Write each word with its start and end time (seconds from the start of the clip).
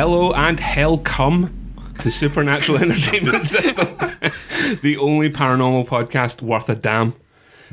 Hello 0.00 0.30
and 0.30 0.60
hell 0.60 0.96
come 0.96 1.74
to 2.02 2.08
Supernatural 2.08 2.78
Entertainment 2.82 3.44
System, 3.44 3.96
the 4.80 4.96
only 4.96 5.28
paranormal 5.28 5.88
podcast 5.88 6.40
worth 6.40 6.68
a 6.68 6.76
damn. 6.76 7.16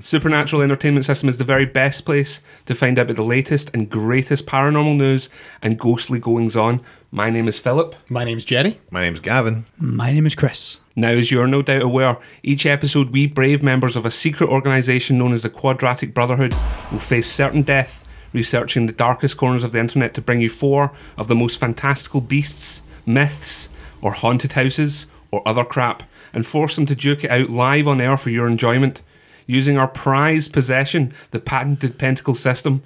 Supernatural 0.02 0.64
Entertainment 0.64 1.06
System 1.06 1.30
is 1.30 1.38
the 1.38 1.44
very 1.44 1.68
best 1.68 2.04
place 2.04 2.42
to 2.66 2.74
find 2.74 2.98
out 2.98 3.04
about 3.04 3.18
the 3.18 3.24
latest 3.24 3.70
and 3.76 3.92
greatest 3.92 4.48
paranormal 4.48 4.98
news 4.98 5.30
and 5.62 5.78
ghostly 5.78 6.18
goings 6.18 6.56
on. 6.56 6.82
My 7.12 7.30
name 7.30 7.48
is 7.48 7.60
Philip. 7.60 7.96
My 8.10 8.24
name's 8.24 8.44
Jerry. 8.44 8.80
My 8.90 9.04
name's 9.04 9.20
Gavin. 9.20 9.66
My 9.78 10.12
name 10.12 10.26
is 10.26 10.34
Chris. 10.34 10.80
Now, 10.96 11.10
as 11.10 11.30
you're 11.30 11.46
no 11.46 11.62
doubt 11.62 11.84
aware, 11.84 12.18
each 12.42 12.66
episode 12.66 13.12
we 13.12 13.28
brave 13.28 13.62
members 13.62 13.96
of 13.96 14.04
a 14.04 14.10
secret 14.10 14.50
organisation 14.50 15.20
known 15.20 15.34
as 15.34 15.44
the 15.44 15.52
Quadratic 15.52 16.16
Brotherhood 16.16 16.56
will 16.92 16.98
face 16.98 17.32
certain 17.32 17.62
death 17.62 18.04
researching 18.36 18.86
the 18.86 18.94
darkest 18.94 19.38
corners 19.38 19.64
of 19.64 19.72
the 19.72 19.80
internet 19.80 20.14
to 20.14 20.22
bring 20.22 20.42
you 20.42 20.50
four 20.50 20.92
of 21.18 21.28
the 21.30 21.36
most 21.36 21.58
fantastical 21.60 22.22
beasts, 22.22 22.82
myths, 23.06 23.70
or 24.02 24.12
haunted 24.12 24.52
houses, 24.52 25.08
or 25.32 25.42
other 25.48 25.64
crap, 25.64 26.04
and 26.34 26.46
force 26.46 26.76
them 26.76 26.86
to 26.86 26.94
duke 26.94 27.24
it 27.24 27.32
out 27.32 27.50
live 27.50 27.88
on 27.88 28.02
air 28.02 28.18
for 28.18 28.30
your 28.30 28.48
enjoyment, 28.48 29.02
using 29.48 29.78
our 29.78 29.88
prized 29.88 30.52
possession, 30.52 31.14
the 31.32 31.40
patented 31.40 31.98
Pentacle 31.98 32.36
system, 32.36 32.84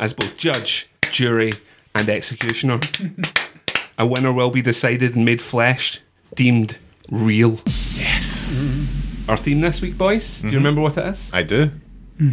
as 0.00 0.12
both 0.12 0.36
judge, 0.36 0.88
jury, 1.10 1.52
and 1.94 2.08
executioner. 2.08 2.80
A 3.96 4.06
winner 4.06 4.32
will 4.32 4.50
be 4.50 4.62
decided 4.62 5.14
and 5.14 5.24
made 5.24 5.40
flesh, 5.40 6.00
deemed 6.34 6.76
real. 7.10 7.60
Yes. 7.94 8.54
Mm-hmm. 8.54 9.30
Our 9.30 9.36
theme 9.36 9.60
this 9.60 9.80
week, 9.80 9.96
boys. 9.96 10.38
Do 10.38 10.46
you 10.46 10.48
mm-hmm. 10.48 10.56
remember 10.56 10.80
what 10.80 10.96
it 10.96 11.06
is? 11.06 11.30
I 11.32 11.42
do. 11.44 11.70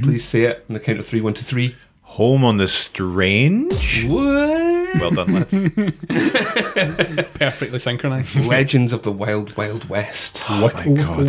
Please 0.03 0.25
say 0.25 0.44
it 0.44 0.66
on 0.67 0.73
the 0.73 0.80
count 0.80 0.99
of 0.99 1.05
three. 1.05 1.21
One, 1.21 1.33
two, 1.33 1.44
three. 1.44 1.75
Home 2.18 2.44
on 2.44 2.58
the 2.58 2.68
Strange. 2.68 4.04
What? 4.06 4.96
Well 5.00 5.12
done, 5.12 5.34
lads. 5.36 5.52
Perfectly 7.36 7.78
synchronised. 7.78 8.44
Legends 8.44 8.92
of 8.92 9.04
the 9.04 9.12
Wild 9.12 9.56
Wild 9.56 9.88
West. 9.88 10.42
Oh 10.50 10.72
my 10.73 10.88
god. 10.88 11.28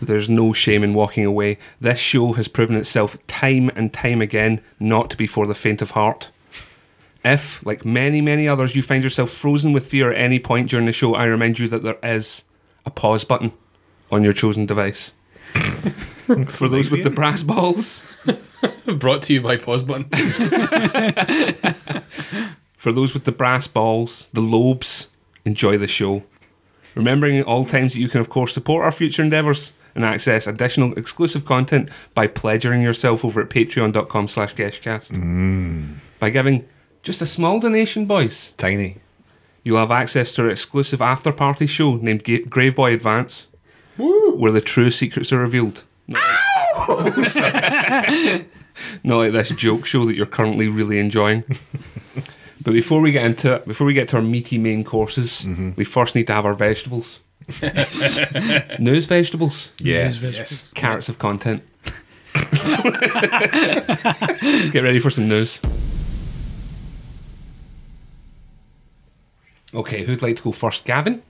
There's 0.00 0.28
no 0.28 0.52
shame 0.52 0.82
in 0.82 0.94
walking 0.94 1.24
away. 1.24 1.56
This 1.80 2.00
show 2.00 2.32
has 2.32 2.48
proven 2.48 2.74
itself 2.74 3.16
time 3.28 3.70
and 3.76 3.92
time 3.92 4.20
again 4.20 4.60
not 4.80 5.08
to 5.10 5.16
be 5.16 5.28
for 5.28 5.46
the 5.46 5.54
faint 5.54 5.80
of 5.80 5.92
heart. 5.92 6.30
If, 7.24 7.64
like 7.64 7.84
many, 7.84 8.20
many 8.20 8.48
others, 8.48 8.74
you 8.74 8.82
find 8.82 9.04
yourself 9.04 9.30
frozen 9.30 9.72
with 9.72 9.86
fear 9.86 10.10
at 10.10 10.18
any 10.18 10.40
point 10.40 10.70
during 10.70 10.86
the 10.86 10.92
show, 10.92 11.14
I 11.14 11.26
remind 11.26 11.60
you 11.60 11.68
that 11.68 11.84
there 11.84 11.98
is 12.02 12.42
a 12.84 12.90
pause 12.90 13.22
button 13.22 13.52
on 14.10 14.24
your 14.24 14.32
chosen 14.32 14.66
device. 14.66 15.12
For 16.48 16.68
those 16.68 16.90
with 16.90 17.02
the 17.04 17.10
brass 17.10 17.42
balls, 17.42 18.02
Brought 18.86 19.22
to 19.22 19.32
you 19.32 19.40
by 19.40 19.56
Pause 19.56 19.82
Button. 19.82 20.04
for 22.76 22.92
those 22.92 23.12
with 23.14 23.24
the 23.24 23.32
brass 23.32 23.66
balls, 23.66 24.28
the 24.32 24.40
lobes, 24.40 25.08
enjoy 25.44 25.76
the 25.78 25.88
show. 25.88 26.22
Remembering 26.94 27.38
at 27.38 27.46
all 27.46 27.64
times 27.64 27.94
that 27.94 28.00
you 28.00 28.08
can, 28.08 28.20
of 28.20 28.28
course, 28.28 28.52
support 28.54 28.84
our 28.84 28.92
future 28.92 29.22
endeavours 29.22 29.72
and 29.94 30.04
access 30.04 30.46
additional 30.46 30.92
exclusive 30.94 31.44
content 31.44 31.88
by 32.14 32.26
pledging 32.26 32.82
yourself 32.82 33.24
over 33.24 33.40
at 33.42 33.50
patreon.com 33.50 34.28
slash 34.28 34.54
guestcast. 34.54 35.10
Mm. 35.12 35.96
By 36.18 36.30
giving 36.30 36.64
just 37.02 37.20
a 37.22 37.26
small 37.26 37.58
donation, 37.60 38.06
boys, 38.06 38.52
Tiny. 38.58 38.98
you'll 39.64 39.78
have 39.78 39.90
access 39.90 40.34
to 40.34 40.42
our 40.42 40.48
exclusive 40.50 41.02
after 41.02 41.32
party 41.32 41.66
show 41.66 41.96
named 41.96 42.24
Ga- 42.24 42.44
Graveboy 42.44 42.94
Advance, 42.94 43.48
where 44.42 44.50
the 44.50 44.60
true 44.60 44.90
secrets 44.90 45.32
are 45.32 45.38
revealed. 45.38 45.84
Not 46.08 46.20
like, 49.04 49.32
this 49.32 49.50
joke 49.50 49.86
show 49.86 50.04
that 50.04 50.16
you're 50.16 50.26
currently 50.26 50.66
really 50.66 50.98
enjoying. 50.98 51.44
but 52.60 52.72
before 52.72 53.00
we 53.00 53.12
get 53.12 53.24
into 53.24 53.54
it, 53.54 53.68
before 53.68 53.86
we 53.86 53.94
get 53.94 54.08
to 54.08 54.16
our 54.16 54.22
meaty 54.22 54.58
main 54.58 54.82
courses, 54.82 55.42
mm-hmm. 55.42 55.70
we 55.76 55.84
first 55.84 56.16
need 56.16 56.26
to 56.26 56.32
have 56.32 56.44
our 56.44 56.54
vegetables. 56.54 57.20
News 58.80 59.04
vegetables, 59.04 59.70
Yes. 59.78 60.20
Yes. 60.34 60.72
carrots 60.72 61.08
of 61.08 61.20
content. 61.20 61.62
get 64.72 64.82
ready 64.82 64.98
for 64.98 65.10
some 65.10 65.28
news. 65.28 65.60
Okay, 69.72 70.02
who'd 70.02 70.20
like 70.20 70.38
to 70.38 70.42
go 70.42 70.50
first? 70.50 70.84
Gavin? 70.84 71.22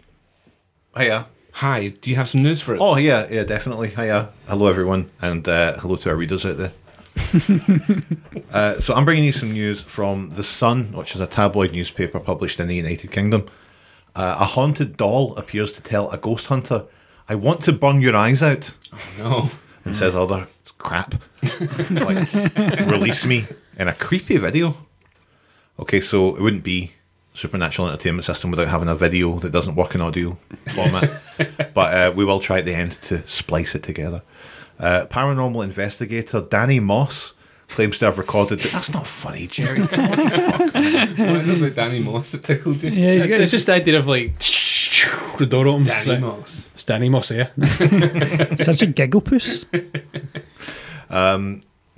Hiya. 0.97 1.26
Hi, 1.56 1.88
do 1.88 2.10
you 2.10 2.16
have 2.16 2.28
some 2.28 2.42
news 2.42 2.60
for 2.60 2.74
us? 2.74 2.80
Oh, 2.82 2.96
yeah, 2.96 3.28
yeah, 3.30 3.44
definitely. 3.44 3.90
Hiya. 3.90 4.30
Hello, 4.48 4.66
everyone. 4.66 5.10
And 5.20 5.46
uh, 5.46 5.78
hello 5.78 5.96
to 5.96 6.10
our 6.10 6.16
readers 6.16 6.46
out 6.46 6.56
there. 6.56 6.72
uh, 8.52 8.80
so, 8.80 8.94
I'm 8.94 9.04
bringing 9.04 9.24
you 9.24 9.32
some 9.32 9.52
news 9.52 9.82
from 9.82 10.30
The 10.30 10.42
Sun, 10.42 10.92
which 10.92 11.14
is 11.14 11.20
a 11.20 11.26
tabloid 11.26 11.72
newspaper 11.72 12.18
published 12.18 12.58
in 12.58 12.68
the 12.68 12.74
United 12.74 13.12
Kingdom. 13.12 13.46
Uh, 14.16 14.36
a 14.40 14.44
haunted 14.46 14.96
doll 14.96 15.36
appears 15.36 15.72
to 15.72 15.82
tell 15.82 16.10
a 16.10 16.16
ghost 16.16 16.46
hunter, 16.46 16.84
I 17.28 17.34
want 17.34 17.62
to 17.64 17.72
burn 17.72 18.00
your 18.00 18.16
eyes 18.16 18.42
out. 18.42 18.74
no. 19.19 19.50
and 19.84 19.94
says 19.94 20.16
other 20.16 20.48
crap. 20.78 21.14
like, 21.90 22.32
release 22.90 23.24
me 23.24 23.46
in 23.78 23.88
a 23.88 23.94
creepy 23.94 24.38
video. 24.38 24.76
Okay, 25.78 26.00
so 26.00 26.34
it 26.34 26.40
wouldn't 26.40 26.64
be 26.64 26.92
Supernatural 27.34 27.88
Entertainment 27.88 28.25
System 28.25 28.50
without 28.50 28.69
having 28.69 28.88
a 28.88 28.94
video 28.94 29.38
that 29.41 29.53
doesn't 29.53 29.75
work 29.75 29.94
in 29.94 30.00
audio 30.00 30.37
format. 30.75 31.20
but 31.75 31.94
uh, 31.94 32.12
we 32.15 32.25
will 32.25 32.41
try 32.41 32.59
at 32.59 32.65
the 32.65 32.75
end 32.75 32.98
to 33.03 33.26
splice 33.26 33.75
it 33.75 33.82
together. 33.82 34.22
Uh, 34.78 35.06
paranormal 35.06 35.65
investigator 35.65 36.41
Danny 36.41 36.81
Moss 36.81 37.32
claims 37.69 37.98
to 37.98 38.04
have 38.06 38.19
recorded. 38.19 38.59
That's 38.60 38.93
not 38.93 39.06
funny, 39.06 39.47
Jerry. 39.47 39.81
what 39.81 39.91
the 39.91 41.15
What 41.16 41.37
is 41.37 41.48
it 41.48 41.59
about 41.59 41.75
Danny 41.75 42.00
Moss 42.00 42.32
that 42.32 42.43
tickled 42.43 42.82
you? 42.82 42.91
Yeah, 42.91 43.15
he's 43.15 43.26
got 43.26 43.41
It's 43.41 43.50
just 43.50 43.66
the 43.66 43.75
idea 43.75 43.99
of 43.99 44.06
like 44.06 44.38
the 45.38 45.47
door 45.49 45.69
opens. 45.69 45.88
Danny 45.88 45.99
it's 46.00 46.09
like, 46.09 46.20
Moss. 46.20 46.70
It's 46.75 46.84
Danny 46.84 47.09
Moss, 47.09 47.31
yeah. 47.31 47.49
such 48.56 48.82
a 48.82 48.87
giggle 48.87 49.20
puss. 49.22 49.64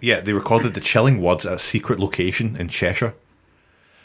Yeah, 0.05 0.21
they 0.21 0.35
recorded 0.35 0.75
the 0.75 0.81
chilling 0.81 1.23
words 1.23 1.47
at 1.47 1.55
a 1.55 1.59
secret 1.59 1.99
location 1.99 2.57
in 2.57 2.69
Cheshire. 2.69 3.15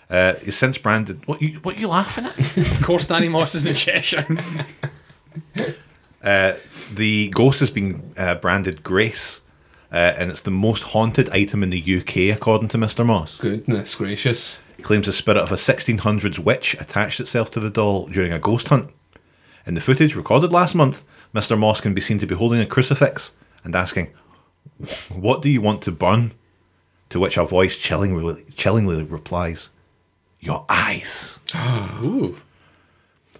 Uh, 0.09 0.33
he's 0.35 0.57
since 0.57 0.77
branded. 0.77 1.27
What 1.27 1.41
you 1.41 1.59
what 1.59 1.77
you 1.77 1.87
laughing 1.87 2.25
at? 2.25 2.57
of 2.57 2.81
course, 2.81 3.05
Danny 3.05 3.29
Moss 3.29 3.55
is 3.55 3.65
in 3.65 3.75
Cheshire. 3.75 4.25
Uh, 6.21 6.53
the 6.93 7.29
ghost 7.29 7.59
has 7.61 7.69
been 7.69 8.13
uh, 8.17 8.35
branded 8.35 8.83
Grace, 8.83 9.41
uh, 9.91 10.13
and 10.17 10.29
it's 10.29 10.41
the 10.41 10.51
most 10.51 10.83
haunted 10.83 11.29
item 11.29 11.63
in 11.63 11.69
the 11.69 11.79
UK, 11.79 12.35
according 12.35 12.67
to 12.69 12.77
Mr. 12.77 13.05
Moss. 13.05 13.37
Goodness 13.37 13.95
gracious. 13.95 14.59
He 14.75 14.83
claims 14.83 15.05
the 15.05 15.13
spirit 15.13 15.41
of 15.41 15.51
a 15.51 15.55
1600s 15.55 16.39
witch 16.39 16.73
attached 16.79 17.19
itself 17.19 17.51
to 17.51 17.59
the 17.59 17.69
doll 17.69 18.07
during 18.07 18.33
a 18.33 18.39
ghost 18.39 18.67
hunt. 18.69 18.91
In 19.65 19.75
the 19.75 19.81
footage 19.81 20.15
recorded 20.15 20.51
last 20.51 20.75
month, 20.75 21.03
Mr. 21.33 21.57
Moss 21.57 21.79
can 21.81 21.93
be 21.93 22.01
seen 22.01 22.19
to 22.19 22.27
be 22.27 22.35
holding 22.35 22.59
a 22.59 22.65
crucifix 22.65 23.31
and 23.63 23.75
asking, 23.75 24.11
What 25.13 25.41
do 25.41 25.49
you 25.49 25.61
want 25.61 25.81
to 25.83 25.91
burn? 25.91 26.33
To 27.11 27.19
which 27.19 27.37
a 27.37 27.43
voice 27.43 27.77
chillingly, 27.77 28.45
chillingly 28.55 29.03
replies, 29.03 29.69
Your 30.39 30.65
eyes. 30.69 31.39
Ooh. 32.03 32.37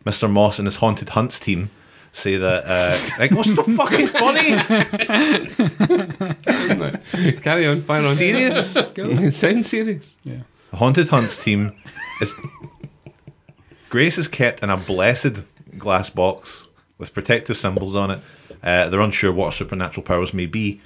Mr. 0.05 0.29
Moss 0.29 0.59
and 0.59 0.67
his 0.67 0.77
haunted 0.77 1.09
hunts 1.09 1.39
team 1.39 1.69
say 2.11 2.37
that 2.37 2.63
uh, 2.65 2.97
like 3.19 3.31
what's 3.31 3.53
so 3.53 3.63
fucking 3.63 4.07
funny? 4.07 4.49
Carry 7.41 7.67
on, 7.67 7.81
fire 7.81 8.03
on. 8.03 8.15
Serious? 8.15 8.75
It 8.95 9.33
sounds 9.33 9.67
serious. 9.69 10.17
Yeah. 10.23 10.39
The 10.71 10.77
haunted 10.77 11.09
hunts 11.09 11.38
team 11.43 11.73
is 12.21 12.33
Grace 13.89 14.17
is 14.17 14.27
kept 14.27 14.63
in 14.63 14.69
a 14.69 14.77
blessed 14.77 15.33
glass 15.77 16.09
box 16.09 16.67
with 16.97 17.13
protective 17.13 17.57
symbols 17.57 17.95
on 17.95 18.12
it. 18.12 18.19
Uh, 18.62 18.89
they're 18.89 19.00
unsure 19.00 19.31
what 19.31 19.53
supernatural 19.53 20.03
powers 20.03 20.33
may 20.33 20.45
be, 20.45 20.81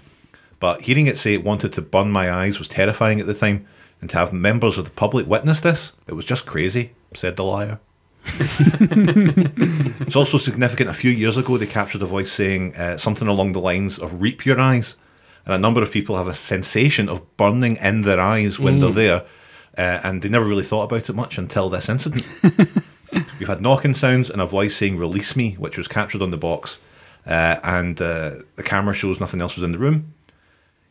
but 0.59 0.81
hearing 0.81 1.07
it 1.07 1.17
say 1.17 1.33
it 1.33 1.43
wanted 1.43 1.73
to 1.73 1.81
burn 1.81 2.11
my 2.11 2.31
eyes 2.31 2.59
was 2.59 2.67
terrifying 2.67 3.19
at 3.19 3.25
the 3.25 3.33
time, 3.33 3.67
and 4.03 4.09
to 4.09 4.17
have 4.17 4.33
members 4.33 4.77
of 4.77 4.83
the 4.83 4.91
public 4.91 5.27
witness 5.27 5.61
this, 5.61 5.93
it 6.07 6.13
was 6.13 6.25
just 6.25 6.45
crazy, 6.45 6.91
said 7.13 7.37
the 7.37 7.43
liar. 7.45 7.79
it's 8.25 10.17
also 10.17 10.37
significant. 10.37 10.89
A 10.89 10.93
few 10.93 11.09
years 11.09 11.37
ago, 11.37 11.57
they 11.57 11.65
captured 11.65 12.01
a 12.01 12.05
voice 12.05 12.29
saying 12.29 12.75
uh, 12.75 12.97
something 12.97 13.29
along 13.29 13.53
the 13.53 13.61
lines 13.61 13.97
of 13.97 14.21
"reap 14.21 14.45
your 14.45 14.59
eyes," 14.59 14.97
and 15.45 15.55
a 15.55 15.57
number 15.57 15.81
of 15.81 15.89
people 15.89 16.17
have 16.17 16.27
a 16.27 16.35
sensation 16.35 17.07
of 17.07 17.37
burning 17.37 17.77
in 17.77 18.01
their 18.01 18.19
eyes 18.19 18.59
when 18.59 18.81
they're 18.81 18.91
there, 18.91 19.25
uh, 19.77 20.01
and 20.03 20.21
they 20.21 20.27
never 20.27 20.43
really 20.43 20.65
thought 20.65 20.91
about 20.91 21.09
it 21.09 21.13
much 21.13 21.37
until 21.37 21.69
this 21.69 21.87
incident. 21.87 22.27
We've 23.39 23.47
had 23.47 23.61
knocking 23.61 23.93
sounds 23.93 24.29
and 24.29 24.41
a 24.41 24.45
voice 24.45 24.75
saying 24.75 24.97
"release 24.97 25.33
me," 25.37 25.53
which 25.53 25.77
was 25.77 25.87
captured 25.87 26.21
on 26.21 26.31
the 26.31 26.35
box, 26.35 26.77
uh, 27.25 27.61
and 27.63 28.01
uh, 28.01 28.31
the 28.57 28.63
camera 28.63 28.93
shows 28.93 29.21
nothing 29.21 29.39
else 29.39 29.55
was 29.55 29.63
in 29.63 29.71
the 29.71 29.77
room. 29.77 30.12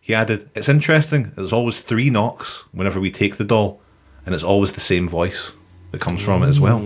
He 0.02 0.12
added, 0.14 0.50
"It's 0.54 0.68
interesting. 0.68 1.32
There's 1.36 1.52
always 1.52 1.80
three 1.80 2.10
knocks 2.10 2.64
whenever 2.72 3.00
we 3.00 3.10
take 3.10 3.36
the 3.36 3.44
doll, 3.44 3.80
and 4.26 4.34
it's 4.34 4.44
always 4.44 4.72
the 4.72 4.80
same 4.80 5.08
voice 5.08 5.52
that 5.92 6.00
comes 6.00 6.22
from 6.22 6.42
it 6.42 6.48
as 6.48 6.60
well." 6.60 6.80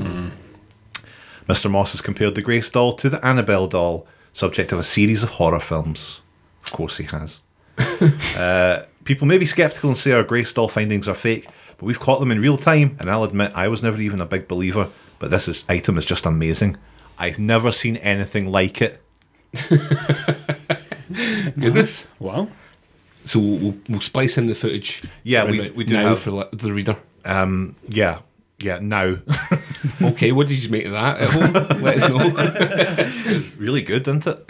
Mr. 1.48 1.70
Moss 1.70 1.92
has 1.92 2.02
compared 2.02 2.34
the 2.34 2.42
Grace 2.42 2.68
doll 2.68 2.94
to 2.94 3.08
the 3.08 3.24
Annabelle 3.24 3.68
doll, 3.68 4.06
subject 4.32 4.70
of 4.70 4.78
a 4.78 4.84
series 4.84 5.22
of 5.22 5.30
horror 5.30 5.60
films. 5.60 6.20
Of 6.64 6.72
course, 6.72 6.98
he 6.98 7.04
has. 7.04 7.40
uh, 8.36 8.82
people 9.04 9.26
may 9.26 9.38
be 9.38 9.46
skeptical 9.46 9.88
and 9.88 9.96
say 9.96 10.12
our 10.12 10.22
Grace 10.22 10.52
doll 10.52 10.68
findings 10.68 11.08
are 11.08 11.14
fake, 11.14 11.46
but 11.78 11.86
we've 11.86 12.00
caught 12.00 12.20
them 12.20 12.30
in 12.30 12.40
real 12.40 12.58
time, 12.58 12.96
and 13.00 13.10
I'll 13.10 13.24
admit 13.24 13.52
I 13.54 13.68
was 13.68 13.82
never 13.82 14.00
even 14.00 14.20
a 14.20 14.26
big 14.26 14.46
believer. 14.46 14.90
But 15.18 15.30
this 15.30 15.48
is, 15.48 15.64
item 15.68 15.96
is 15.96 16.04
just 16.04 16.26
amazing. 16.26 16.76
I've 17.18 17.38
never 17.38 17.72
seen 17.72 17.96
anything 17.96 18.50
like 18.50 18.82
it. 18.82 19.02
Goodness. 21.58 22.06
Wow. 22.18 22.48
So 23.26 23.38
we'll, 23.40 23.58
we'll, 23.58 23.74
we'll 23.88 24.00
splice 24.00 24.38
in 24.38 24.46
the 24.46 24.54
footage. 24.54 25.02
Yeah, 25.24 25.44
we- 25.44 25.70
we 25.70 25.84
do 25.84 25.94
now 25.94 26.08
have- 26.10 26.20
for 26.20 26.48
the 26.52 26.72
reader. 26.72 26.96
Um, 27.24 27.74
yeah, 27.88 28.20
yeah. 28.60 28.78
Now, 28.80 29.16
Okay, 30.02 30.30
what 30.32 30.46
did 30.48 30.62
you 30.62 30.68
make 30.70 30.84
of 30.86 30.92
that 30.92 31.18
at 31.20 31.28
home? 31.30 31.82
Let 31.82 32.02
us 32.02 32.08
know. 32.08 33.42
really 33.58 33.82
good, 33.82 34.06
isn't 34.06 34.26
it? 34.26 34.44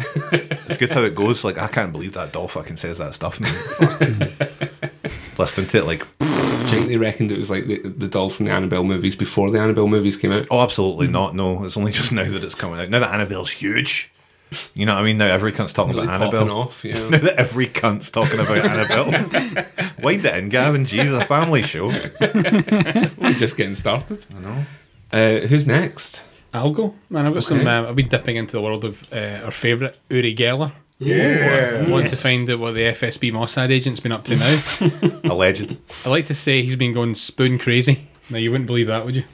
It's 0.68 0.78
good 0.78 0.92
how 0.92 1.02
it 1.02 1.14
goes. 1.14 1.42
Like 1.44 1.56
I 1.58 1.68
can't 1.68 1.92
believe 1.92 2.12
that 2.14 2.32
doll 2.32 2.48
fucking 2.48 2.76
says 2.76 2.98
that 2.98 3.14
stuff. 3.14 3.40
Man. 3.40 3.52
Listening 5.38 5.66
to 5.68 5.78
it, 5.78 5.84
like, 5.84 6.06
Do 6.18 6.26
you 6.26 6.66
think 6.70 6.88
they 6.88 6.96
reckoned 6.96 7.30
it 7.30 7.38
was 7.38 7.50
like 7.50 7.66
the, 7.66 7.78
the 7.80 8.08
dolls 8.08 8.34
from 8.36 8.46
the 8.46 8.52
Annabelle 8.52 8.84
movies 8.84 9.14
before 9.16 9.50
the 9.50 9.60
Annabelle 9.60 9.86
movies 9.88 10.16
came 10.16 10.32
out? 10.32 10.46
oh, 10.50 10.60
absolutely 10.60 11.08
not. 11.08 11.34
No, 11.34 11.62
it's 11.64 11.76
only 11.76 11.92
just 11.92 12.10
now 12.12 12.24
that 12.24 12.42
it's 12.42 12.54
coming 12.54 12.80
out. 12.80 12.88
Now 12.88 13.00
that 13.00 13.12
Annabelle's 13.14 13.50
huge, 13.50 14.10
you 14.74 14.86
know 14.86 14.94
what 14.94 15.00
I 15.00 15.04
mean. 15.04 15.18
Now 15.18 15.26
every 15.26 15.52
cunt's 15.52 15.72
talking 15.72 15.94
Really 15.94 16.06
about 16.06 16.22
Annabelle. 16.22 16.50
off, 16.50 16.84
yeah. 16.84 16.94
Now 17.10 17.18
that 17.18 17.34
every 17.36 17.66
cunt's 17.66 18.10
talking 18.10 18.38
about 18.40 18.58
Annabelle. 18.58 19.10
Wind 20.02 20.24
it 20.24 20.34
in, 20.36 20.48
Gavin. 20.48 20.84
Jeez, 20.86 21.18
a 21.20 21.24
family 21.26 21.62
show. 21.62 21.88
We're 23.18 23.32
just 23.34 23.56
getting 23.56 23.74
started. 23.74 24.24
I 24.34 24.40
know. 24.40 24.66
Uh, 25.12 25.46
who's 25.46 25.66
next? 25.66 26.24
I'll 26.54 26.72
go. 26.72 26.94
Man, 27.10 27.26
I've 27.26 27.34
got 27.34 27.42
some. 27.42 27.60
Okay. 27.60 27.68
Um, 27.68 27.86
I've 27.86 27.96
been 27.96 28.08
dipping 28.08 28.36
into 28.36 28.52
the 28.52 28.62
world 28.62 28.84
of 28.84 29.06
uh, 29.12 29.42
our 29.44 29.50
favourite 29.50 29.96
Uri 30.10 30.34
Geller. 30.34 30.72
Yeah, 30.98 31.84
I 31.86 31.90
want 31.90 32.08
to 32.08 32.16
find 32.16 32.48
out 32.48 32.58
what 32.58 32.72
the 32.72 32.80
FSB 32.80 33.30
Mossad 33.30 33.70
agent's 33.70 34.00
been 34.00 34.12
up 34.12 34.24
to 34.24 34.36
now. 34.36 35.20
alleged. 35.24 35.76
I 36.06 36.08
like 36.08 36.24
to 36.26 36.34
say 36.34 36.62
he's 36.62 36.76
been 36.76 36.94
going 36.94 37.14
spoon 37.14 37.58
crazy. 37.58 38.08
Now 38.30 38.38
you 38.38 38.50
wouldn't 38.50 38.66
believe 38.66 38.86
that, 38.86 39.04
would 39.04 39.16
you? 39.16 39.24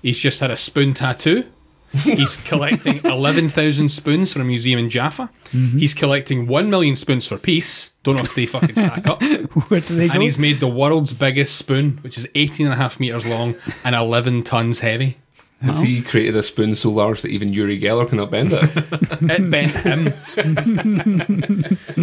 he's 0.00 0.18
just 0.18 0.40
had 0.40 0.50
a 0.50 0.56
spoon 0.56 0.94
tattoo. 0.94 1.44
He's 1.92 2.36
collecting 2.36 3.00
eleven 3.04 3.48
thousand 3.48 3.88
spoons 3.90 4.32
for 4.32 4.40
a 4.40 4.44
museum 4.44 4.78
in 4.78 4.90
Jaffa. 4.90 5.30
Mm-hmm. 5.52 5.78
He's 5.78 5.92
collecting 5.94 6.46
one 6.46 6.70
million 6.70 6.94
spoons 6.96 7.26
for 7.26 7.36
peace. 7.36 7.90
Don't 8.02 8.14
know 8.16 8.22
if 8.22 8.34
they 8.34 8.46
fucking 8.46 8.72
stack 8.72 9.06
up. 9.06 9.22
Where 9.68 9.80
do 9.80 9.96
they 9.96 10.06
go? 10.06 10.14
And 10.14 10.22
he's 10.22 10.38
made 10.38 10.60
the 10.60 10.68
world's 10.68 11.12
biggest 11.12 11.56
spoon, 11.56 11.98
which 12.02 12.16
is 12.16 12.26
18 12.34 12.66
and 12.66 12.72
a 12.72 12.76
half 12.76 12.98
meters 13.00 13.26
long 13.26 13.56
and 13.84 13.94
11 13.94 14.44
tons 14.44 14.80
heavy. 14.80 15.18
Has 15.62 15.78
he 15.80 16.00
created 16.00 16.36
a 16.36 16.42
spoon 16.42 16.74
so 16.74 16.90
large 16.90 17.20
that 17.20 17.28
even 17.28 17.52
Uri 17.52 17.78
Geller 17.78 18.08
cannot 18.08 18.30
bend 18.30 18.50
it? 18.54 18.62
It 19.30 19.50
bent 19.50 19.72
him. 19.72 20.14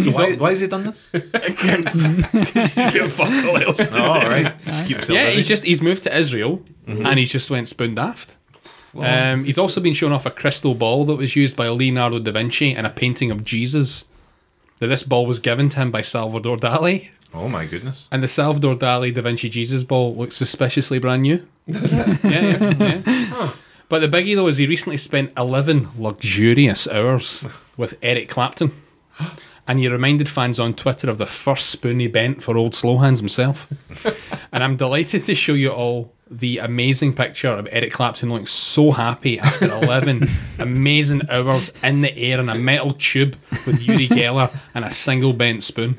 So 0.04 0.12
why, 0.12 0.34
why 0.36 0.50
has 0.50 0.60
he 0.60 0.68
done 0.68 0.84
this? 0.84 1.08
He's 1.12 2.90
got 2.92 3.10
fuck 3.10 3.28
all 3.44 3.60
else. 3.60 3.80
Oh, 3.94 3.98
all 4.00 4.20
do. 4.20 4.26
right. 4.28 4.64
Just 4.64 4.86
keep 4.86 5.08
Yeah, 5.08 5.24
busy. 5.24 5.36
he's 5.38 5.48
just 5.48 5.64
he's 5.64 5.82
moved 5.82 6.04
to 6.04 6.16
Israel 6.16 6.62
mm-hmm. 6.86 7.04
and 7.04 7.18
he's 7.18 7.32
just 7.32 7.50
went 7.50 7.66
spoon 7.66 7.94
daft. 7.96 8.36
Um, 8.96 9.44
he's 9.44 9.58
also 9.58 9.80
been 9.80 9.92
shown 9.94 10.12
off 10.12 10.26
a 10.26 10.30
crystal 10.30 10.74
ball 10.74 11.04
that 11.06 11.16
was 11.16 11.36
used 11.36 11.56
by 11.56 11.68
Leonardo 11.68 12.18
da 12.18 12.32
Vinci 12.32 12.74
in 12.74 12.84
a 12.84 12.90
painting 12.90 13.30
of 13.30 13.44
Jesus. 13.44 14.04
That 14.78 14.86
this 14.88 15.02
ball 15.02 15.26
was 15.26 15.40
given 15.40 15.68
to 15.70 15.76
him 15.80 15.90
by 15.90 16.02
Salvador 16.02 16.56
Dali, 16.56 17.10
Oh 17.34 17.48
my 17.48 17.66
goodness. 17.66 18.06
and 18.12 18.22
the 18.22 18.28
Salvador 18.28 18.76
Dali 18.76 19.12
da 19.12 19.22
Vinci 19.22 19.48
Jesus 19.48 19.82
ball 19.82 20.14
looks 20.14 20.36
suspiciously 20.36 20.98
brand 20.98 21.22
new. 21.22 21.46
yeah, 21.66 22.16
yeah, 22.22 22.74
yeah. 22.78 23.52
But 23.88 23.98
the 24.00 24.08
biggie 24.08 24.36
though 24.36 24.46
is 24.48 24.58
he 24.58 24.66
recently 24.66 24.96
spent 24.96 25.32
11 25.36 25.88
luxurious 25.98 26.86
hours 26.86 27.44
with 27.76 27.96
Eric 28.02 28.28
Clapton. 28.28 28.72
And 29.68 29.78
he 29.78 29.86
reminded 29.86 30.28
fans 30.30 30.58
on 30.58 30.72
Twitter 30.74 31.10
of 31.10 31.18
the 31.18 31.26
first 31.26 31.68
spoon 31.68 32.00
he 32.00 32.08
bent 32.08 32.42
for 32.42 32.56
old 32.56 32.72
Slowhands 32.72 33.18
himself. 33.18 33.66
and 34.52 34.64
I'm 34.64 34.76
delighted 34.76 35.24
to 35.24 35.34
show 35.34 35.52
you 35.52 35.68
all 35.70 36.12
the 36.30 36.58
amazing 36.58 37.14
picture 37.14 37.48
of 37.50 37.68
Eric 37.70 37.92
Clapton 37.92 38.30
looking 38.30 38.46
so 38.46 38.90
happy 38.92 39.38
after 39.38 39.66
11 39.82 40.26
amazing 40.58 41.22
hours 41.30 41.70
in 41.82 42.00
the 42.00 42.16
air 42.16 42.40
in 42.40 42.48
a 42.48 42.54
metal 42.54 42.92
tube 42.92 43.36
with 43.66 43.80
Uri 43.82 44.08
Geller 44.08 44.54
and 44.74 44.84
a 44.86 44.90
single 44.90 45.32
bent 45.34 45.62
spoon. 45.62 45.96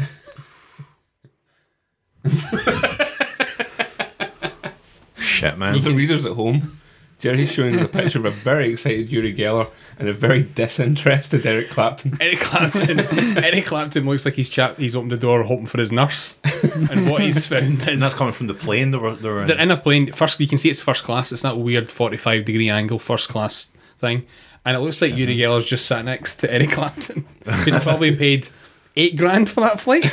Shit, 5.17 5.53
For 5.53 5.57
man. 5.59 5.81
the 5.81 5.93
readers 5.93 6.25
at 6.25 6.33
home, 6.33 6.79
Jerry's 7.19 7.51
showing 7.51 7.75
the 7.75 7.87
picture 7.87 8.17
of 8.19 8.25
a 8.25 8.31
very 8.31 8.71
excited 8.71 9.11
Uri 9.11 9.35
Geller 9.35 9.69
and 9.97 10.07
a 10.07 10.13
very 10.13 10.43
disinterested 10.43 11.45
Eric 11.45 11.69
Clapton. 11.69 12.17
Eric 12.21 12.39
Clapton. 12.39 12.99
Eric 13.43 13.65
Clapton 13.65 14.05
looks 14.05 14.23
like 14.23 14.35
he's 14.35 14.47
chap. 14.49 14.77
He's 14.77 14.95
opened 14.95 15.11
the 15.11 15.17
door 15.17 15.43
hoping 15.43 15.65
for 15.65 15.77
his 15.79 15.91
nurse, 15.91 16.37
and 16.91 17.09
what 17.11 17.21
he's 17.21 17.45
found 17.45 17.81
is 17.81 17.87
And 17.87 18.01
that's 18.01 18.15
coming 18.15 18.31
from 18.33 18.47
the 18.47 18.53
plane 18.53 18.91
they 18.91 18.97
were, 18.97 19.15
they 19.15 19.27
were 19.29 19.41
in. 19.41 19.47
they're 19.47 19.59
in 19.59 19.69
a 19.71 19.77
plane. 19.77 20.11
First, 20.13 20.39
you 20.39 20.47
can 20.47 20.57
see 20.57 20.69
it's 20.69 20.81
first 20.81 21.03
class. 21.03 21.31
It's 21.31 21.41
that 21.41 21.57
weird 21.57 21.91
forty-five 21.91 22.45
degree 22.45 22.69
angle 22.69 22.99
first 22.99 23.27
class 23.27 23.69
thing, 23.97 24.25
and 24.63 24.77
it 24.77 24.79
looks 24.79 25.01
like 25.01 25.13
Uri 25.15 25.35
Geller's 25.37 25.65
just 25.65 25.85
sat 25.85 26.05
next 26.05 26.37
to 26.37 26.53
Eric 26.53 26.71
Clapton. 26.71 27.25
He's 27.65 27.79
probably 27.79 28.15
paid 28.15 28.47
eight 28.95 29.17
grand 29.17 29.49
for 29.49 29.59
that 29.59 29.81
flight, 29.81 30.09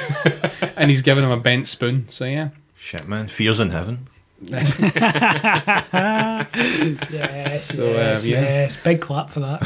and 0.76 0.90
he's 0.90 1.02
given 1.02 1.22
him 1.22 1.30
a 1.30 1.36
bent 1.38 1.68
spoon. 1.68 2.08
So 2.08 2.24
yeah, 2.24 2.48
Shit, 2.74 3.06
man. 3.06 3.28
Fears 3.28 3.60
in 3.60 3.70
heaven. 3.70 4.08
Yes, 6.62 7.64
So, 7.64 7.86
um, 7.88 7.94
yes, 7.94 8.26
yeah. 8.26 8.40
yes. 8.40 8.76
Big 8.76 9.00
clap 9.00 9.30
for 9.30 9.40
that. 9.40 9.62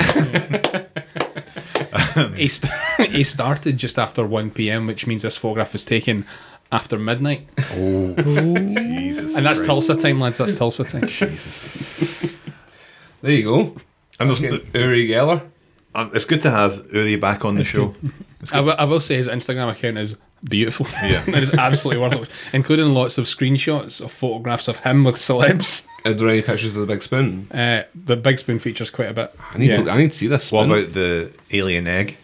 he, 2.36 2.48
st- 2.48 2.72
he 3.10 3.24
started 3.24 3.76
just 3.76 3.98
after 3.98 4.24
one 4.26 4.50
p.m., 4.50 4.86
which 4.86 5.06
means 5.06 5.22
this 5.22 5.36
photograph 5.36 5.72
was 5.72 5.84
taken 5.84 6.26
after 6.72 6.98
midnight, 6.98 7.48
Oh, 7.74 8.14
Jesus. 8.14 9.34
and 9.36 9.44
that's 9.44 9.58
Christ. 9.58 9.66
Tulsa 9.66 9.96
time, 9.96 10.20
lads. 10.20 10.38
That's 10.38 10.54
Tulsa 10.54 10.84
time. 10.84 11.04
Jesus. 11.06 11.68
There 13.22 13.32
you 13.32 13.42
go. 13.42 13.76
And 14.20 14.30
there's, 14.30 14.40
Uri 14.40 15.08
Geller. 15.08 15.42
um, 15.96 16.12
it's 16.14 16.24
good 16.24 16.42
to 16.42 16.50
have 16.50 16.86
Uri 16.92 17.16
back 17.16 17.44
on 17.44 17.56
the 17.56 17.64
show. 17.64 17.94
I 18.52 18.60
will- 18.60 18.76
I 18.78 18.84
will 18.84 19.00
say 19.00 19.16
his 19.16 19.26
Instagram 19.28 19.70
account 19.72 19.98
is 19.98 20.16
beautiful. 20.44 20.86
Yeah. 21.02 21.22
it 21.28 21.42
is 21.42 21.52
absolutely 21.54 22.02
worth 22.02 22.12
it, 22.14 22.28
including 22.52 22.86
lots 22.94 23.18
of 23.18 23.26
screenshots 23.26 24.00
of 24.00 24.12
photographs 24.12 24.68
of 24.68 24.78
him 24.78 25.04
with 25.04 25.16
celebs. 25.16 25.86
Are 26.04 26.14
there 26.14 26.28
any 26.28 26.42
pictures 26.42 26.74
of 26.74 26.80
the 26.80 26.86
big 26.86 27.02
spoon? 27.02 27.48
Uh, 27.50 27.82
the 27.94 28.16
big 28.16 28.38
spoon 28.38 28.58
features 28.58 28.90
quite 28.90 29.08
a 29.10 29.14
bit. 29.14 29.34
I 29.54 29.58
need, 29.58 29.70
Yeah. 29.70 29.82
to, 29.82 29.90
I 29.90 29.98
need 29.98 30.12
to 30.12 30.18
see 30.18 30.26
this 30.28 30.50
What 30.50 30.66
about 30.66 30.92
the 30.92 31.30
alien 31.50 31.86
egg 31.86 32.16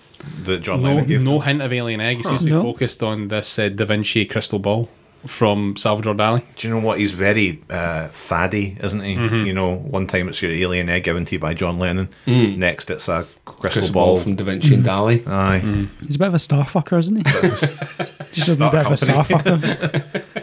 that 0.44 0.62
John 0.62 0.82
no, 0.82 0.88
Lennon 0.90 1.06
gave? 1.06 1.23
no 1.23 1.32
them? 1.38 1.42
hint 1.42 1.62
of 1.62 1.73
alien 1.73 2.00
egg. 2.00 2.16
He 2.18 2.23
seems 2.23 2.40
to 2.40 2.46
be 2.46 2.52
No. 2.52 2.62
focused 2.62 3.02
on 3.02 3.28
this 3.28 3.58
uh, 3.58 3.68
Da 3.68 3.85
Vinci 3.85 4.25
crystal 4.25 4.58
ball 4.58 4.88
from 5.26 5.76
Salvador 5.76 6.14
Dali. 6.14 6.42
Do 6.56 6.68
you 6.68 6.75
know 6.75 6.80
what? 6.80 6.99
He's 6.99 7.12
very 7.12 7.62
uh, 7.71 8.09
faddy, 8.09 8.76
isn't 8.83 9.00
he? 9.00 9.16
Mm-hmm. 9.16 9.47
You 9.47 9.52
know, 9.52 9.75
one 9.76 10.06
time 10.06 10.28
it's 10.28 10.40
your 10.42 10.52
alien 10.52 10.88
egg 10.88 11.04
given 11.04 11.25
to 11.26 11.35
you 11.35 11.38
by 11.38 11.54
John 11.54 11.78
Lennon. 11.78 12.09
Next, 12.26 12.90
it's 12.90 13.09
a 13.09 13.26
crystal, 13.45 13.83
Crystal 13.83 13.92
ball. 13.92 14.06
ball 14.16 14.21
from 14.21 14.37
Da 14.37 14.45
Vinci 14.45 14.75
and 14.75 14.85
Dali. 14.85 15.26
Aye. 15.26 15.88
He's 16.04 16.16
a 16.16 16.18
bit 16.18 16.28
of 16.28 16.35
a 16.35 16.38
star 16.38 16.64
fucker, 16.64 16.99
isn't 16.99 17.16
he? 17.16 17.23
Just 18.33 18.49
a 18.49 18.50
wee 18.52 18.56
Start 18.56 18.73
bit 18.73 18.83
a 18.83 18.87
of 18.87 18.92
a 18.92 18.97
star 18.97 19.25
fucker. 19.25 20.23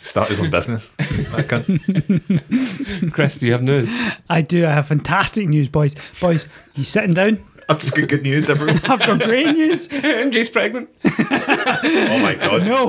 Start 0.00 0.28
his 0.28 0.38
own 0.40 0.50
business. 0.50 0.88
That 0.98 1.48
cunt. 1.48 3.12
Chris, 3.12 3.38
do 3.38 3.46
you 3.46 3.52
have 3.52 3.62
news? 3.62 3.90
I 4.30 4.42
do. 4.42 4.64
I 4.64 4.70
have 4.70 4.86
fantastic 4.86 5.48
news, 5.48 5.68
boys. 5.68 5.96
Boys, 6.20 6.46
you 6.76 6.84
sitting 6.84 7.12
down? 7.14 7.44
I've 7.70 7.80
just 7.80 7.94
got 7.94 8.08
good 8.08 8.22
news, 8.22 8.48
everyone. 8.48 8.80
I've 8.84 8.98
got 9.00 9.20
great 9.20 9.54
news. 9.54 9.88
MJ's 9.92 10.48
pregnant. 10.48 10.88
oh 11.04 12.18
my 12.22 12.34
god. 12.34 12.64
No, 12.64 12.86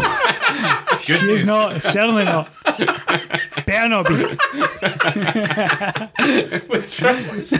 Good 1.05 1.19
she's 1.19 1.23
news. 1.23 1.43
not. 1.43 1.83
Certainly 1.83 2.23
not. 2.25 2.49
Better 3.65 3.89
not 3.89 4.07
be. 4.07 4.15
With 6.69 6.91
triplets. 6.93 7.53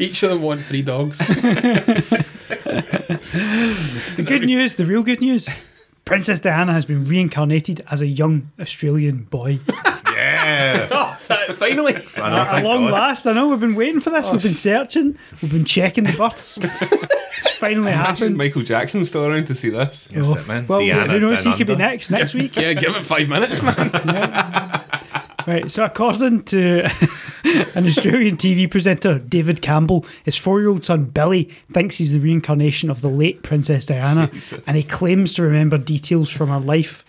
Each 0.00 0.22
of 0.22 0.30
them 0.30 0.42
want 0.42 0.60
three 0.64 0.82
dogs. 0.82 1.18
The 4.16 4.24
good 4.26 4.42
news, 4.44 4.74
the 4.74 4.84
real 4.84 5.02
good 5.02 5.20
news. 5.22 5.48
Princess 6.04 6.40
Diana 6.40 6.72
has 6.72 6.84
been 6.84 7.04
reincarnated 7.04 7.82
as 7.90 8.00
a 8.00 8.06
young 8.06 8.50
Australian 8.60 9.24
boy. 9.24 9.60
Yeah. 10.20 10.88
Oh, 11.32 11.54
finally. 11.54 11.92
Know, 11.92 12.00
At 12.24 12.64
long 12.64 12.84
God. 12.84 12.92
last, 12.92 13.26
I 13.26 13.32
know 13.32 13.48
we've 13.48 13.60
been 13.60 13.74
waiting 13.76 14.00
for 14.00 14.10
this. 14.10 14.30
we've 14.30 14.40
oh. 14.40 14.42
been 14.42 14.54
searching. 14.54 15.16
We've 15.40 15.50
been 15.52 15.64
checking 15.64 16.04
the 16.04 16.12
births. 16.12 16.58
it's 16.62 17.50
finally 17.50 17.92
Imagine 17.92 17.96
happened. 17.98 18.36
Michael 18.36 18.62
Jackson 18.62 18.98
was 19.00 19.10
still 19.10 19.24
around 19.24 19.46
to 19.46 19.54
see 19.54 19.70
this. 19.70 20.08
Yes, 20.12 20.26
Oh, 20.28 20.36
it, 20.36 20.48
man. 20.48 20.66
well, 20.66 20.80
Diana 20.80 21.12
who 21.12 21.20
knows? 21.20 21.44
He 21.44 21.54
could 21.54 21.68
be 21.68 21.76
next 21.76 22.10
next 22.10 22.34
week. 22.34 22.56
Yeah, 22.56 22.72
give 22.72 22.94
it 22.96 23.06
five 23.06 23.28
minutes, 23.28 23.62
man. 23.62 23.90
Right, 25.46 25.70
so 25.70 25.84
according 25.84 26.42
to 26.44 26.82
an 27.74 27.86
Australian 27.86 28.36
TV 28.36 28.70
presenter, 28.70 29.18
David 29.18 29.62
Campbell, 29.62 30.04
his 30.22 30.36
four 30.36 30.60
year 30.60 30.68
old 30.68 30.84
son 30.84 31.06
Billy 31.06 31.44
thinks 31.72 31.96
he's 31.96 32.12
the 32.12 32.20
reincarnation 32.20 32.90
of 32.90 33.00
the 33.00 33.08
late 33.08 33.42
Princess 33.42 33.86
Diana 33.86 34.28
Jesus. 34.28 34.62
and 34.68 34.76
he 34.76 34.82
claims 34.82 35.32
to 35.34 35.42
remember 35.42 35.78
details 35.78 36.30
from 36.30 36.50
her 36.50 36.60
life. 36.60 37.04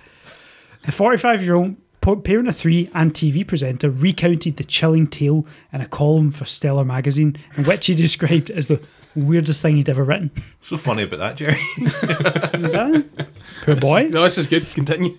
The 0.85 0.93
45 0.93 1.43
year 1.43 1.55
old 1.55 1.75
po- 1.75 1.80
parent 2.01 2.47
of 2.47 2.55
three 2.55 2.89
and 2.93 3.13
TV 3.13 3.45
presenter, 3.47 3.89
recounted 3.89 4.57
the 4.57 4.63
chilling 4.63 5.07
tale 5.07 5.45
in 5.71 5.81
a 5.81 5.87
column 5.87 6.31
for 6.31 6.45
Stellar 6.45 6.83
magazine, 6.85 7.37
in 7.55 7.63
which 7.63 7.85
he 7.85 7.95
described 7.95 8.49
as 8.49 8.67
the 8.67 8.81
weirdest 9.15 9.61
thing 9.61 9.75
he'd 9.75 9.89
ever 9.89 10.03
written. 10.03 10.31
So 10.63 10.77
funny 10.77 11.03
about 11.03 11.17
that, 11.19 11.37
Jerry. 11.37 11.59
Is 12.63 12.71
that? 12.71 13.27
Poor 13.63 13.75
boy. 13.75 14.03
No, 14.09 14.21
this 14.23 14.37
is 14.37 14.45
good. 14.47 14.65
Continue. 14.73 15.17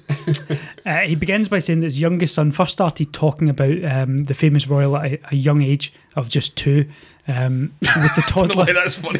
Uh, 0.86 1.00
he 1.00 1.16
begins 1.16 1.48
by 1.48 1.58
saying 1.58 1.80
that 1.80 1.86
his 1.86 2.00
youngest 2.00 2.36
son 2.36 2.52
first 2.52 2.72
started 2.72 3.12
talking 3.12 3.50
about 3.50 3.84
um, 3.84 4.24
the 4.26 4.34
famous 4.34 4.68
royal 4.68 4.96
at 4.96 5.12
a, 5.12 5.20
a 5.32 5.34
young 5.34 5.60
age 5.60 5.92
of 6.14 6.28
just 6.28 6.56
two. 6.56 6.88
Um, 7.28 7.74
with 7.80 8.14
the 8.14 8.24
toddler, 8.26 8.72
that's 8.72 8.94
funny. 8.94 9.18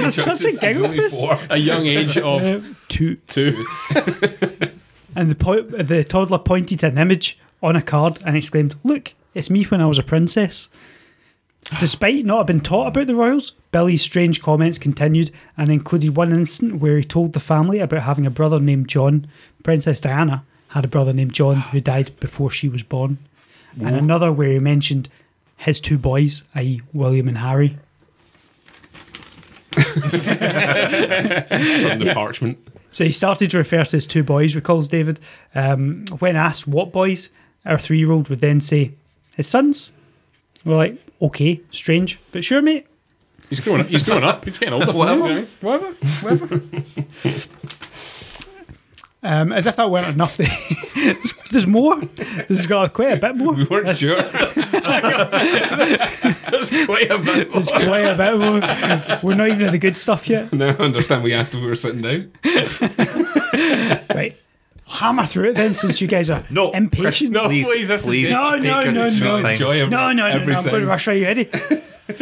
There's 0.00 0.14
such 0.16 0.44
a 0.44 0.52
giggle 0.52 0.86
only 0.86 0.98
this. 0.98 1.18
four. 1.18 1.38
A 1.50 1.56
young 1.56 1.86
age 1.86 2.18
of 2.18 2.64
two, 2.88 3.14
two. 3.28 3.64
And 5.18 5.30
the 5.32 5.34
po- 5.34 5.62
the 5.62 6.04
toddler 6.04 6.38
pointed 6.38 6.78
to 6.80 6.86
an 6.86 6.96
image 6.96 7.36
on 7.60 7.74
a 7.74 7.82
card 7.82 8.20
and 8.24 8.36
exclaimed, 8.36 8.76
"Look, 8.84 9.14
it's 9.34 9.50
me 9.50 9.64
when 9.64 9.80
I 9.80 9.86
was 9.86 9.98
a 9.98 10.04
princess." 10.04 10.68
Despite 11.80 12.24
not 12.24 12.38
having 12.38 12.58
been 12.58 12.64
taught 12.64 12.86
about 12.86 13.08
the 13.08 13.16
royals, 13.16 13.52
Billy's 13.72 14.00
strange 14.00 14.40
comments 14.40 14.78
continued 14.78 15.32
and 15.56 15.70
included 15.70 16.16
one 16.16 16.32
incident 16.32 16.80
where 16.80 16.96
he 16.96 17.04
told 17.04 17.32
the 17.32 17.40
family 17.40 17.80
about 17.80 18.02
having 18.02 18.26
a 18.26 18.30
brother 18.30 18.58
named 18.58 18.88
John. 18.88 19.26
Princess 19.64 20.00
Diana 20.00 20.44
had 20.68 20.84
a 20.84 20.88
brother 20.88 21.12
named 21.12 21.32
John 21.32 21.56
who 21.56 21.80
died 21.94 22.12
before 22.20 22.52
she 22.52 22.68
was 22.68 22.84
born, 22.84 23.18
and 23.78 23.96
another 23.96 24.30
where 24.30 24.52
he 24.52 24.60
mentioned 24.60 25.08
his 25.56 25.80
two 25.80 25.98
boys, 25.98 26.44
i.e., 26.54 26.80
William 26.92 27.26
and 27.26 27.38
Harry. 27.38 27.76
From 29.72 29.82
the 31.98 32.12
parchment. 32.14 32.58
So 32.90 33.04
he 33.04 33.12
started 33.12 33.50
to 33.50 33.58
refer 33.58 33.84
to 33.84 33.96
his 33.96 34.06
two 34.06 34.22
boys, 34.22 34.54
recalls 34.54 34.88
David. 34.88 35.20
Um, 35.54 36.04
when 36.18 36.36
asked 36.36 36.66
what 36.66 36.92
boys, 36.92 37.30
our 37.66 37.78
three 37.78 37.98
year 37.98 38.10
old 38.10 38.28
would 38.28 38.40
then 38.40 38.60
say, 38.60 38.92
his 39.36 39.46
sons. 39.46 39.92
We're 40.64 40.76
like, 40.76 41.00
okay, 41.22 41.60
strange, 41.70 42.18
but 42.32 42.44
sure, 42.44 42.60
mate. 42.62 42.86
He's 43.48 43.60
growing 43.60 43.80
up. 43.80 43.86
He's 43.86 44.02
growing 44.02 44.24
up. 44.24 44.44
He's 44.44 44.58
getting 44.58 44.74
older. 44.74 44.92
Whatever. 44.92 45.42
Whatever. 45.60 45.92
Whatever. 46.20 46.60
Um, 49.28 49.52
as 49.52 49.66
if 49.66 49.76
that 49.76 49.90
weren't 49.90 50.06
enough. 50.08 50.38
there's, 50.38 51.34
there's 51.50 51.66
more. 51.66 52.00
This 52.00 52.48
has 52.60 52.66
got 52.66 52.94
quite 52.94 53.12
a 53.12 53.16
bit 53.20 53.36
more. 53.36 53.52
We 53.52 53.64
weren't 53.64 53.94
sure. 53.98 54.16
There's 54.22 54.32
quite 56.86 57.10
a 57.10 57.18
bit. 57.18 57.52
There's 57.52 57.70
quite 57.70 58.06
a 58.06 58.14
bit 58.16 58.38
more. 58.38 58.60
We're 59.22 59.34
not 59.34 59.50
even 59.50 59.66
at 59.66 59.72
the 59.72 59.78
good 59.78 59.98
stuff 59.98 60.30
yet. 60.30 60.50
now 60.54 60.68
I 60.68 60.82
understand 60.82 61.24
we 61.24 61.34
asked 61.34 61.52
if 61.54 61.60
we 61.60 61.66
were 61.66 61.76
sitting 61.76 62.00
down. 62.00 62.32
Right. 64.14 64.34
Hammer 64.86 65.26
through 65.26 65.50
it 65.50 65.56
then, 65.56 65.74
since 65.74 66.00
you 66.00 66.08
guys 66.08 66.30
are 66.30 66.46
No, 66.48 66.70
impatient. 66.70 67.32
No, 67.32 67.48
Please, 67.48 67.66
please, 67.66 67.88
this 67.88 68.04
please. 68.06 68.30
No, 68.30 68.56
no, 68.56 68.82
no, 68.84 69.10
no. 69.10 69.36
Enjoy 69.36 69.80
every, 69.80 69.90
No, 69.90 70.12
no, 70.12 70.30
no, 70.30 70.38
no, 70.44 70.54
I'm 70.54 70.64
going 70.64 70.80
to 70.80 70.86
rush 70.86 71.06
right. 71.06 71.18
You 71.18 71.26
ready? 71.26 71.50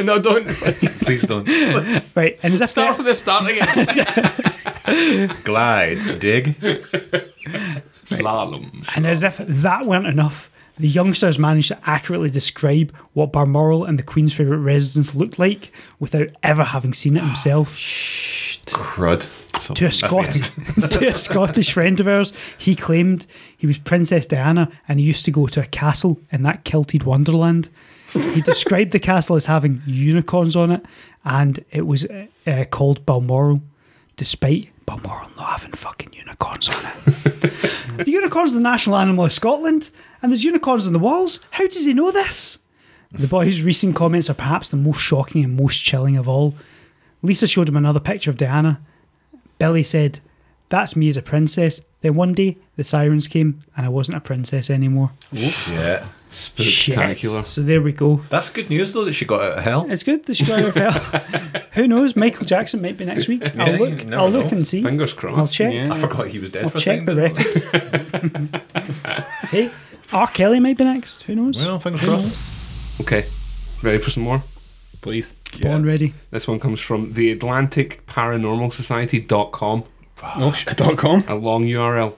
No, 0.02 0.18
don't. 0.18 0.44
Please 0.48 1.22
don't. 1.22 1.46
Right. 2.16 2.36
And 2.42 2.52
as 2.52 2.60
if 2.60 2.70
Start 2.70 2.96
from 2.96 3.04
the 3.04 3.14
start 3.14 3.48
again. 3.48 3.86
Glide, 5.44 6.20
dig. 6.20 6.54
Slalom. 8.04 8.96
And 8.96 9.06
as 9.06 9.22
if 9.22 9.38
that 9.38 9.84
weren't 9.84 10.06
enough, 10.06 10.50
the 10.78 10.88
youngsters 10.88 11.38
managed 11.38 11.68
to 11.68 11.78
accurately 11.84 12.30
describe 12.30 12.94
what 13.14 13.32
Balmoral 13.32 13.84
and 13.84 13.98
the 13.98 14.02
Queen's 14.02 14.34
favourite 14.34 14.60
residence 14.60 15.14
looked 15.14 15.38
like 15.38 15.72
without 15.98 16.28
ever 16.42 16.64
having 16.64 16.92
seen 16.92 17.16
it 17.16 17.22
himself. 17.22 17.76
Crud. 18.66 19.28
to 19.74 19.86
a 19.86 19.92
Scottish 19.92 20.50
to 20.90 21.12
a 21.12 21.16
Scottish 21.16 21.72
friend 21.72 21.98
of 22.00 22.08
ours, 22.08 22.32
he 22.58 22.74
claimed 22.74 23.26
he 23.56 23.66
was 23.66 23.78
Princess 23.78 24.26
Diana 24.26 24.70
and 24.88 24.98
he 24.98 25.06
used 25.06 25.24
to 25.24 25.30
go 25.30 25.46
to 25.46 25.60
a 25.60 25.66
castle 25.66 26.20
in 26.30 26.42
that 26.42 26.64
kilted 26.64 27.04
wonderland. 27.04 27.70
He 28.12 28.40
described 28.40 28.92
the 28.92 29.00
castle 29.00 29.36
as 29.36 29.46
having 29.46 29.82
unicorns 29.84 30.54
on 30.54 30.70
it, 30.70 30.84
and 31.24 31.58
it 31.70 31.86
was 31.86 32.06
uh, 32.46 32.64
called 32.70 33.04
Balmoral, 33.04 33.62
despite 34.16 34.70
Balmoral 34.86 35.30
not 35.36 35.60
having 35.60 35.72
fucking 35.72 36.12
unicorns 36.12 36.68
on 36.68 36.76
it. 36.76 36.94
the 38.04 38.10
unicorn's 38.10 38.54
the 38.54 38.60
national 38.60 38.96
animal 38.96 39.24
of 39.24 39.32
Scotland, 39.32 39.90
and 40.22 40.32
there's 40.32 40.44
unicorns 40.44 40.86
on 40.86 40.92
the 40.92 40.98
walls. 40.98 41.40
How 41.50 41.66
does 41.66 41.84
he 41.84 41.92
know 41.92 42.10
this? 42.10 42.60
The 43.12 43.28
boy's 43.28 43.62
recent 43.62 43.96
comments 43.96 44.28
are 44.28 44.34
perhaps 44.34 44.70
the 44.70 44.76
most 44.76 45.00
shocking 45.00 45.44
and 45.44 45.56
most 45.56 45.82
chilling 45.82 46.16
of 46.16 46.28
all. 46.28 46.54
Lisa 47.22 47.46
showed 47.46 47.68
him 47.68 47.76
another 47.76 48.00
picture 48.00 48.30
of 48.30 48.36
Diana. 48.36 48.80
Billy 49.58 49.82
said, 49.82 50.20
That's 50.68 50.96
me 50.96 51.08
as 51.08 51.16
a 51.16 51.22
princess. 51.22 51.80
Then 52.02 52.14
one 52.14 52.34
day 52.34 52.56
the 52.76 52.84
sirens 52.84 53.26
came 53.26 53.64
and 53.76 53.86
I 53.86 53.88
wasn't 53.88 54.18
a 54.18 54.20
princess 54.20 54.70
anymore. 54.70 55.12
Yeah. 55.32 56.06
Spectacular. 56.30 57.38
Shit. 57.38 57.44
So 57.46 57.62
there 57.62 57.80
we 57.80 57.92
go. 57.92 58.20
That's 58.28 58.50
good 58.50 58.68
news, 58.68 58.92
though, 58.92 59.04
that 59.04 59.12
she 59.14 59.24
got 59.24 59.40
out 59.40 59.58
of 59.58 59.64
hell. 59.64 59.86
It's 59.90 60.02
good. 60.02 60.26
The 60.26 60.34
Chicago 60.34 60.70
fell. 60.70 60.92
Who 61.72 61.86
knows? 61.88 62.14
Michael 62.16 62.44
Jackson 62.44 62.82
might 62.82 62.96
be 62.98 63.04
next 63.04 63.28
week. 63.28 63.42
I'll 63.58 63.72
Yeah, 63.72 63.78
look. 63.78 64.06
I'll 64.12 64.28
look 64.30 64.50
know. 64.50 64.58
and 64.58 64.66
see. 64.68 64.82
Fingers 64.82 65.12
crossed. 65.14 65.38
I'll 65.38 65.46
check. 65.46 65.72
Yeah. 65.72 65.92
I 65.92 65.98
forgot 65.98 66.28
he 66.28 66.38
was 66.38 66.50
dead 66.50 66.64
I'll 66.64 66.70
for 66.70 66.78
check 66.78 67.06
second. 67.06 67.14
the 67.16 68.52
record. 68.52 68.62
hey, 69.50 69.70
R. 70.12 70.26
Kelly 70.28 70.60
might 70.60 70.76
be 70.76 70.84
next. 70.84 71.22
Who 71.22 71.34
knows? 71.34 71.56
Well, 71.58 71.78
fingers 71.78 72.04
crossed. 72.04 73.00
Okay. 73.00 73.24
Ready 73.82 73.98
for 73.98 74.10
some 74.10 74.22
more? 74.24 74.42
Please. 75.00 75.32
Born 75.60 75.84
ready. 75.86 76.12
This 76.30 76.46
one 76.48 76.58
comes 76.60 76.80
from 76.80 77.12
the 77.14 77.30
Atlantic 77.32 78.04
Paranormal 78.06 78.72
Society.com, 78.72 79.84
Oh, 80.36 80.52
sh- 80.52 80.64
dot 80.74 80.96
com. 80.98 81.24
a 81.28 81.34
long 81.34 81.64
URL. 81.64 82.14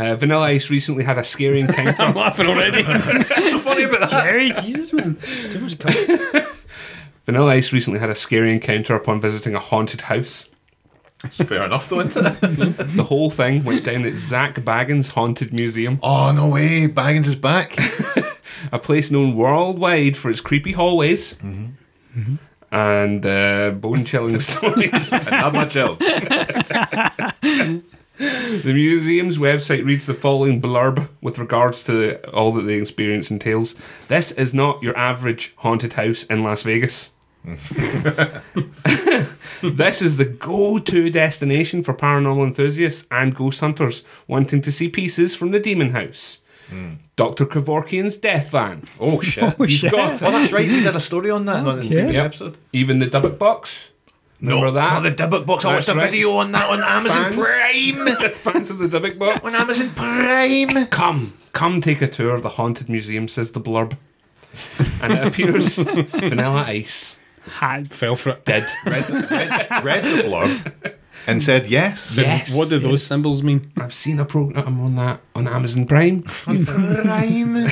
Uh, 0.00 0.16
Vanilla 0.16 0.46
Ice 0.46 0.70
recently 0.70 1.04
had 1.04 1.18
a 1.18 1.24
scary 1.24 1.60
encounter. 1.66 2.02
I'm 2.02 2.14
laughing 2.14 2.46
already. 2.46 2.82
What's 2.82 3.28
so 3.50 3.58
funny 3.58 3.82
about 3.82 4.08
that? 4.08 4.24
Jerry, 4.24 4.50
Jesus, 4.62 4.92
man. 4.94 5.18
Too 5.50 5.60
much 5.60 5.78
cover. 5.78 6.46
Vanilla 7.26 7.50
Ice 7.50 7.70
recently 7.72 8.00
had 8.00 8.08
a 8.08 8.14
scary 8.14 8.50
encounter 8.52 8.94
upon 8.94 9.20
visiting 9.20 9.54
a 9.54 9.60
haunted 9.60 10.00
house. 10.02 10.46
Fair 11.32 11.64
enough, 11.66 11.90
though, 11.90 12.00
isn't 12.00 12.16
it? 12.42 12.78
The 12.96 13.04
whole 13.04 13.28
thing 13.30 13.62
went 13.62 13.84
down 13.84 14.06
at 14.06 14.14
Zak 14.14 14.54
Bagans 14.54 15.08
Haunted 15.08 15.52
Museum, 15.52 16.00
Oh, 16.02 16.32
no 16.32 16.48
way. 16.48 16.88
Bagans 16.88 17.26
is 17.26 17.36
back. 17.36 17.76
a 18.72 18.78
place 18.78 19.10
known 19.10 19.36
worldwide 19.36 20.16
for 20.16 20.30
its 20.30 20.40
creepy 20.40 20.72
hallways 20.72 21.36
and 22.72 23.26
uh, 23.26 23.72
bone 23.72 24.06
chilling 24.06 24.40
stories. 24.40 25.30
Not 25.30 25.52
much 25.52 25.76
else. 25.76 26.00
The 28.20 28.72
museum's 28.74 29.38
website 29.38 29.84
reads 29.86 30.04
the 30.04 30.12
following 30.12 30.60
blurb 30.60 31.08
with 31.22 31.38
regards 31.38 31.82
to 31.84 32.22
all 32.32 32.52
that 32.52 32.62
the 32.62 32.74
experience 32.74 33.30
entails. 33.30 33.74
This 34.08 34.30
is 34.32 34.52
not 34.52 34.82
your 34.82 34.94
average 34.96 35.54
haunted 35.56 35.94
house 35.94 36.24
in 36.24 36.42
Las 36.42 36.62
Vegas. 36.62 37.10
this 39.62 40.02
is 40.02 40.16
the 40.18 40.24
go 40.26 40.78
to 40.78 41.10
destination 41.10 41.82
for 41.82 41.94
paranormal 41.94 42.46
enthusiasts 42.46 43.06
and 43.10 43.34
ghost 43.34 43.60
hunters 43.60 44.02
wanting 44.26 44.60
to 44.62 44.72
see 44.72 44.88
pieces 44.88 45.34
from 45.34 45.50
the 45.50 45.60
demon 45.60 45.90
house. 45.92 46.38
Hmm. 46.68 46.94
Dr. 47.16 47.46
Kevorkian's 47.46 48.16
death 48.16 48.50
van. 48.50 48.84
Oh, 49.00 49.20
shit. 49.20 49.54
Oh, 49.58 49.64
You've 49.64 49.70
shit. 49.80 49.92
got 49.92 50.22
Oh, 50.22 50.30
that's 50.30 50.52
right. 50.52 50.68
We 50.68 50.80
did 50.82 50.94
a 50.96 51.00
story 51.00 51.30
on 51.30 51.46
that 51.46 51.66
on 51.66 51.80
the 51.80 51.88
previous 51.88 52.14
Yep. 52.16 52.24
episode. 52.26 52.58
Even 52.72 52.98
the 52.98 53.06
Dybbuk 53.06 53.38
box. 53.38 53.89
Remember 54.40 54.66
no, 54.66 54.72
that? 54.72 54.98
Oh, 54.98 55.02
the 55.02 55.12
Dybbuk 55.12 55.44
box. 55.44 55.64
I 55.64 55.72
That's 55.72 55.86
watched 55.86 55.96
a 55.96 56.00
right. 56.00 56.10
video 56.10 56.32
on 56.32 56.52
that 56.52 56.70
on 56.70 56.82
Amazon 56.84 57.32
Fans? 57.32 57.36
Prime. 57.36 58.32
Fans 58.36 58.70
of 58.70 58.78
the 58.78 58.88
Dybbuk 58.88 59.18
box. 59.18 59.44
on 59.44 59.60
Amazon 59.60 59.90
Prime. 59.90 60.86
Come, 60.86 61.34
come 61.52 61.80
take 61.80 62.00
a 62.00 62.08
tour 62.08 62.34
of 62.34 62.42
the 62.42 62.50
haunted 62.50 62.88
museum, 62.88 63.28
says 63.28 63.52
the 63.52 63.60
blurb. 63.60 63.96
And 65.02 65.12
it 65.12 65.26
appears 65.26 65.78
Vanilla 65.78 66.64
Ice 66.66 67.18
Had. 67.44 67.90
Fell 67.90 68.16
for 68.16 68.30
it. 68.30 68.44
did. 68.44 68.66
Read, 68.84 69.08
read, 69.10 69.84
read 69.84 70.04
the 70.04 70.22
blurb 70.24 70.94
and 71.26 71.40
hmm. 71.40 71.44
said 71.44 71.66
yes. 71.66 72.16
Yes. 72.16 72.54
What 72.54 72.68
do 72.68 72.78
those 72.78 73.04
symbols 73.04 73.42
mean? 73.42 73.70
I've 73.76 73.94
seen 73.94 74.18
a 74.18 74.24
program 74.24 74.80
on 74.80 74.96
that 74.96 75.20
on 75.34 75.46
Amazon 75.46 75.86
Prime. 75.86 76.22
Prime. 76.22 77.68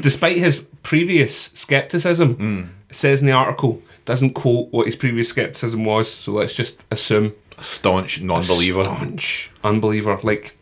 Despite 0.00 0.38
his 0.38 0.62
previous 0.82 1.50
skepticism, 1.54 2.34
hmm. 2.34 2.62
it 2.88 2.96
says 2.96 3.20
in 3.20 3.26
the 3.26 3.32
article, 3.32 3.82
doesn't 4.04 4.34
quote 4.34 4.72
what 4.72 4.86
his 4.86 4.96
previous 4.96 5.28
skepticism 5.28 5.84
was, 5.84 6.12
so 6.12 6.32
let's 6.32 6.52
just 6.52 6.84
assume 6.90 7.32
a 7.58 7.62
Staunch 7.62 8.20
non-believer. 8.22 8.84
staunch 8.84 9.50
unbeliever, 9.62 10.18
like 10.22 10.56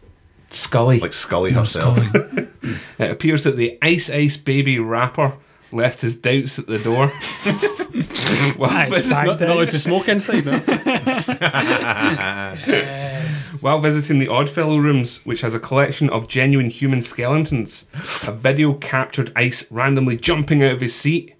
Scully. 0.50 1.00
Like 1.00 1.12
Scully 1.12 1.52
herself. 1.52 1.98
It 2.98 3.10
appears 3.10 3.44
that 3.44 3.56
the 3.56 3.78
Ice 3.80 4.10
Ice 4.10 4.36
Baby 4.36 4.78
rapper 4.78 5.34
left 5.70 6.00
his 6.00 6.14
doubts 6.16 6.58
at 6.58 6.66
the 6.66 6.78
door. 6.78 7.08
while, 8.56 8.70
Nice 8.70 8.88
visit- 8.90 9.14
Not, 9.14 9.40
not 9.40 9.42
allowed 9.42 9.68
to 9.68 9.78
smoke 9.78 10.08
inside, 10.08 10.44
no? 10.44 10.58
while 13.60 13.78
visiting 13.80 14.18
the 14.18 14.28
Oddfellow 14.28 14.78
rooms, 14.78 15.24
which 15.24 15.40
has 15.42 15.54
a 15.54 15.60
collection 15.60 16.08
of 16.10 16.28
genuine 16.28 16.70
human 16.70 17.02
skeletons, 17.02 17.84
a 18.26 18.32
video 18.32 18.74
captured 18.74 19.32
Ice 19.36 19.64
randomly 19.70 20.16
jumping 20.16 20.62
out 20.62 20.72
of 20.72 20.80
his 20.80 20.94
seat. 20.94 21.34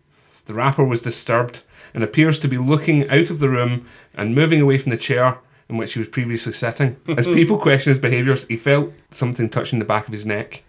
The 0.47 0.55
rapper 0.55 0.85
was 0.85 1.03
disturbed 1.03 1.63
and 1.95 2.03
appears 2.05 2.39
to 2.41 2.49
be 2.49 2.59
looking 2.59 3.09
out 3.11 3.31
of 3.31 3.41
the 3.41 3.49
room 3.49 3.87
and 4.15 4.35
moving 4.35 4.61
away 4.61 4.79
from 4.79 4.91
the 4.91 4.97
chair 4.97 5.39
in 5.69 5.77
which 5.77 5.93
he 5.95 5.99
was 5.99 6.09
previously 6.09 6.53
sitting. 6.53 6.97
As 7.17 7.27
people 7.29 7.59
questioned 7.59 7.91
his 7.93 7.99
behaviours, 7.99 8.45
he 8.47 8.57
felt 8.57 8.93
something 9.11 9.49
touching 9.49 9.79
the 9.79 9.85
back 9.85 10.07
of 10.07 10.13
his 10.13 10.27
neck. 10.27 10.63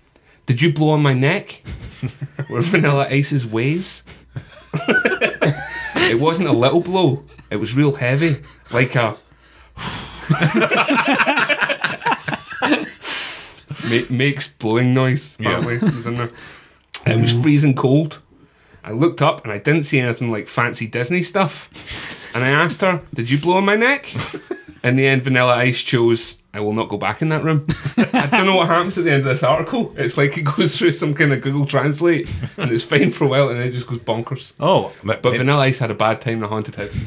Did 0.45 0.61
you 0.61 0.73
blow 0.73 0.91
on 0.91 1.01
my 1.01 1.13
neck? 1.13 1.61
Were 2.49 2.61
Vanilla 2.61 3.07
Ice's 3.09 3.45
ways? 3.45 4.03
it 4.73 6.19
wasn't 6.19 6.49
a 6.49 6.53
little 6.53 6.81
blow. 6.81 7.23
It 7.51 7.57
was 7.57 7.75
real 7.75 7.93
heavy, 7.93 8.41
like 8.71 8.95
a. 8.95 9.17
Ma- 13.89 14.01
makes 14.09 14.47
blowing 14.47 14.93
noise. 14.93 15.35
Apparently, 15.39 15.75
It 15.75 15.81
was 15.81 16.05
in 16.05 16.15
there. 16.15 16.29
It 17.05 17.19
was 17.21 17.33
freezing 17.33 17.75
cold. 17.75 18.21
I 18.89 18.91
looked 18.93 19.21
up 19.21 19.43
and 19.43 19.53
I 19.53 19.59
didn't 19.59 19.83
see 19.83 19.99
anything 19.99 20.31
like 20.31 20.47
fancy 20.47 20.87
Disney 20.87 21.21
stuff. 21.21 21.69
And 22.33 22.43
I 22.43 22.49
asked 22.49 22.81
her, 22.81 23.01
"Did 23.13 23.29
you 23.29 23.37
blow 23.37 23.57
on 23.57 23.65
my 23.65 23.75
neck?" 23.75 24.11
In 24.83 24.95
the 24.95 25.05
end, 25.05 25.21
Vanilla 25.23 25.55
Ice 25.57 25.83
chose, 25.83 26.37
"I 26.55 26.59
will 26.59 26.73
not 26.73 26.89
go 26.89 26.97
back 26.97 27.21
in 27.21 27.29
that 27.29 27.43
room." 27.43 27.67
I 27.97 28.25
don't 28.31 28.47
know 28.47 28.55
what 28.55 28.67
happens 28.67 28.97
at 28.97 29.03
the 29.03 29.11
end 29.11 29.19
of 29.19 29.25
this 29.25 29.43
article. 29.43 29.93
It's 29.95 30.17
like 30.17 30.37
it 30.39 30.41
goes 30.43 30.75
through 30.75 30.93
some 30.93 31.13
kind 31.13 31.31
of 31.33 31.41
Google 31.41 31.67
Translate, 31.67 32.27
and 32.57 32.71
it's 32.71 32.83
fine 32.83 33.11
for 33.11 33.25
a 33.25 33.27
while, 33.27 33.49
and 33.49 33.59
then 33.59 33.67
it 33.67 33.73
just 33.73 33.85
goes 33.85 33.99
bonkers. 33.99 34.53
Oh, 34.59 34.91
but, 35.03 35.21
But 35.21 35.37
Vanilla 35.37 35.61
Ice 35.61 35.77
had 35.77 35.91
a 35.91 35.95
bad 35.95 36.19
time 36.19 36.39
in 36.39 36.43
a 36.45 36.47
haunted 36.47 36.73
house. 36.75 36.97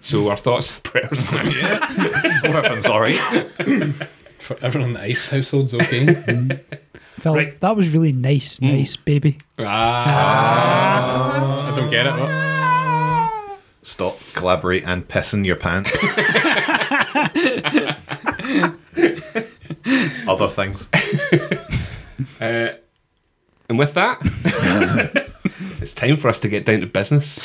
so 0.00 0.28
our 0.30 0.36
thoughts 0.36 0.72
and 0.74 0.82
prayers. 0.82 1.32
everything's 1.32 2.86
all 2.86 3.00
right. 3.00 3.20
For 4.40 4.56
everyone 4.62 4.88
in 4.90 4.94
the 4.94 5.02
ice 5.02 5.28
household's 5.28 5.74
okay. 5.74 6.58
Phil, 7.20 7.34
Right. 7.34 7.60
that 7.60 7.76
was 7.76 7.90
really 7.90 8.12
nice, 8.12 8.58
mm. 8.58 8.78
nice, 8.78 8.96
baby. 8.96 9.38
Ah. 9.58 10.04
ah, 10.08 11.72
I 11.72 11.76
don't 11.76 11.90
get 11.90 12.06
it. 12.06 12.12
What? 12.12 13.58
Stop, 13.82 14.18
collaborate, 14.34 14.84
and 14.84 15.06
piss 15.08 15.34
in 15.34 15.44
your 15.44 15.56
pants. 15.56 15.90
Other 20.28 20.48
things. 20.48 20.86
Uh, 22.40 22.74
and 23.68 23.78
with 23.78 23.94
that, 23.94 24.18
it's 25.80 25.94
time 25.94 26.16
for 26.16 26.28
us 26.28 26.40
to 26.40 26.48
get 26.48 26.66
down 26.66 26.80
to 26.80 26.86
business. 26.86 27.38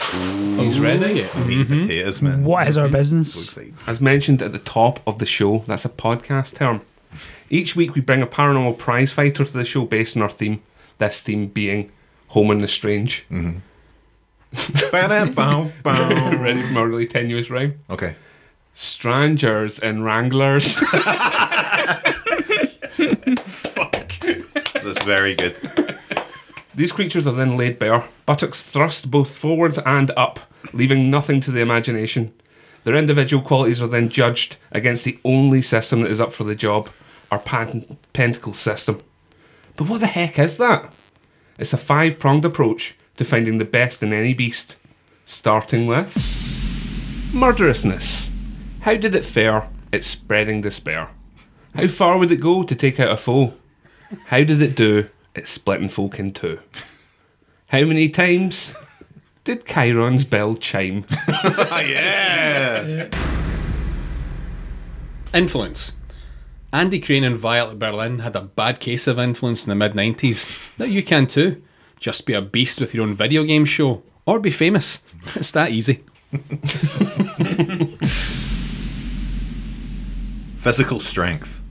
He's 0.58 0.80
ready. 0.80 1.22
Yeah. 1.22 1.46
Meat 1.46 1.70
and 1.70 1.82
potatoes, 1.82 2.22
man. 2.22 2.44
What 2.44 2.68
is 2.68 2.78
our 2.78 2.86
mm-hmm. 2.86 2.94
business? 2.94 3.58
As 3.88 4.02
mentioned 4.02 4.42
at 4.42 4.52
the 4.52 4.60
top 4.60 5.00
of 5.08 5.20
the 5.20 5.26
show, 5.26 5.64
that's 5.68 5.86
a 5.86 5.90
podcast 5.90 6.56
term. 6.56 6.82
Each 7.50 7.76
week 7.76 7.96
we 7.96 8.02
bring 8.02 8.22
a 8.22 8.28
paranormal 8.28 8.78
prize 8.78 9.12
fighter 9.12 9.46
to 9.46 9.54
the 9.54 9.66
show 9.66 9.86
based 9.86 10.16
on 10.16 10.24
our 10.24 10.30
theme. 10.30 10.62
This 10.98 11.22
theme 11.22 11.48
being 11.48 11.92
Home 12.30 12.52
and 12.52 12.62
the 12.62 12.68
Strange. 12.68 13.26
Mm-hmm. 13.32 13.60
Bow. 15.34 15.72
Ready 16.42 16.62
for 16.64 16.74
my 16.74 16.82
really 16.82 17.08
tenuous 17.08 17.50
rhyme? 17.50 17.80
Okay. 17.90 18.16
Strangers 18.74 19.80
and 19.80 20.04
Wranglers. 20.04 20.78
Fuck. 23.38 24.12
That's 24.74 25.04
very 25.04 25.36
good. 25.36 25.56
These 26.74 26.92
creatures 26.92 27.26
are 27.26 27.32
then 27.32 27.56
laid 27.56 27.80
bare, 27.80 28.04
buttocks 28.26 28.64
thrust 28.64 29.10
both 29.10 29.38
forwards 29.38 29.80
and 29.86 30.12
up, 30.18 30.42
leaving 30.74 31.10
nothing 31.10 31.40
to 31.42 31.52
the 31.52 31.62
imagination. 31.62 32.34
Their 32.84 32.96
individual 32.96 33.42
qualities 33.42 33.82
are 33.82 33.88
then 33.88 34.10
judged 34.10 34.58
against 34.72 35.06
the 35.06 35.18
only 35.24 35.62
system 35.62 36.02
that 36.02 36.12
is 36.12 36.20
up 36.20 36.34
for 36.34 36.44
the 36.44 36.54
job, 36.54 36.90
our 37.32 37.40
pan- 37.40 37.98
pentacle 38.14 38.54
system. 38.54 39.00
But 39.76 39.90
what 39.90 40.02
the 40.02 40.08
heck 40.08 40.40
is 40.40 40.58
that? 40.58 40.94
It's 41.58 41.74
a 41.74 41.78
five 41.78 42.20
pronged 42.20 42.46
approach 42.46 42.96
to 43.18 43.26
finding 43.26 43.58
the 43.58 43.66
best 43.66 44.04
in 44.04 44.14
any 44.14 44.34
beast, 44.34 44.76
starting 45.26 45.88
with 45.88 46.14
murderousness. 47.34 48.30
How 48.82 48.96
did 48.96 49.16
it 49.16 49.26
fare? 49.26 49.68
at 49.96 50.04
spreading 50.04 50.62
despair. 50.62 51.10
How 51.74 51.88
far 51.88 52.18
would 52.18 52.32
it 52.32 52.42
go 52.42 52.64
to 52.64 52.76
take 52.76 53.00
out 53.00 53.12
a 53.12 53.18
foe? 53.18 53.54
How 54.26 54.44
did 54.44 54.62
it 54.62 54.76
do? 54.76 55.10
at 55.36 55.48
splitting 55.50 55.90
folk 55.90 56.18
in 56.18 56.32
two. 56.32 56.60
How 57.68 57.84
many 57.84 58.08
times 58.08 58.74
did 59.44 59.66
Chiron's 59.66 60.24
bell 60.24 60.56
chime? 60.56 61.06
yeah. 61.28 63.10
Influence. 65.34 65.92
Andy 66.76 67.00
Crane 67.00 67.24
and 67.24 67.38
Violet 67.38 67.80
Berlin 67.80 68.20
had 68.20 68.36
a 68.36 68.42
bad 68.42 68.82
case 68.82 69.08
of 69.08 69.18
influence 69.18 69.66
in 69.66 69.70
the 69.70 69.76
mid 69.76 69.94
90s. 69.94 70.78
Now 70.78 70.84
you 70.84 71.02
can 71.02 71.26
too. 71.26 71.64
Just 72.02 72.26
be 72.26 72.34
a 72.34 72.42
beast 72.42 72.82
with 72.82 72.94
your 72.94 73.08
own 73.08 73.16
video 73.16 73.46
game 73.46 73.64
show, 73.64 74.04
or 74.26 74.42
be 74.42 74.52
famous. 74.52 75.02
It's 75.36 75.52
that 75.52 75.72
easy. 75.72 76.04
Physical 80.58 81.00
strength. 81.00 81.62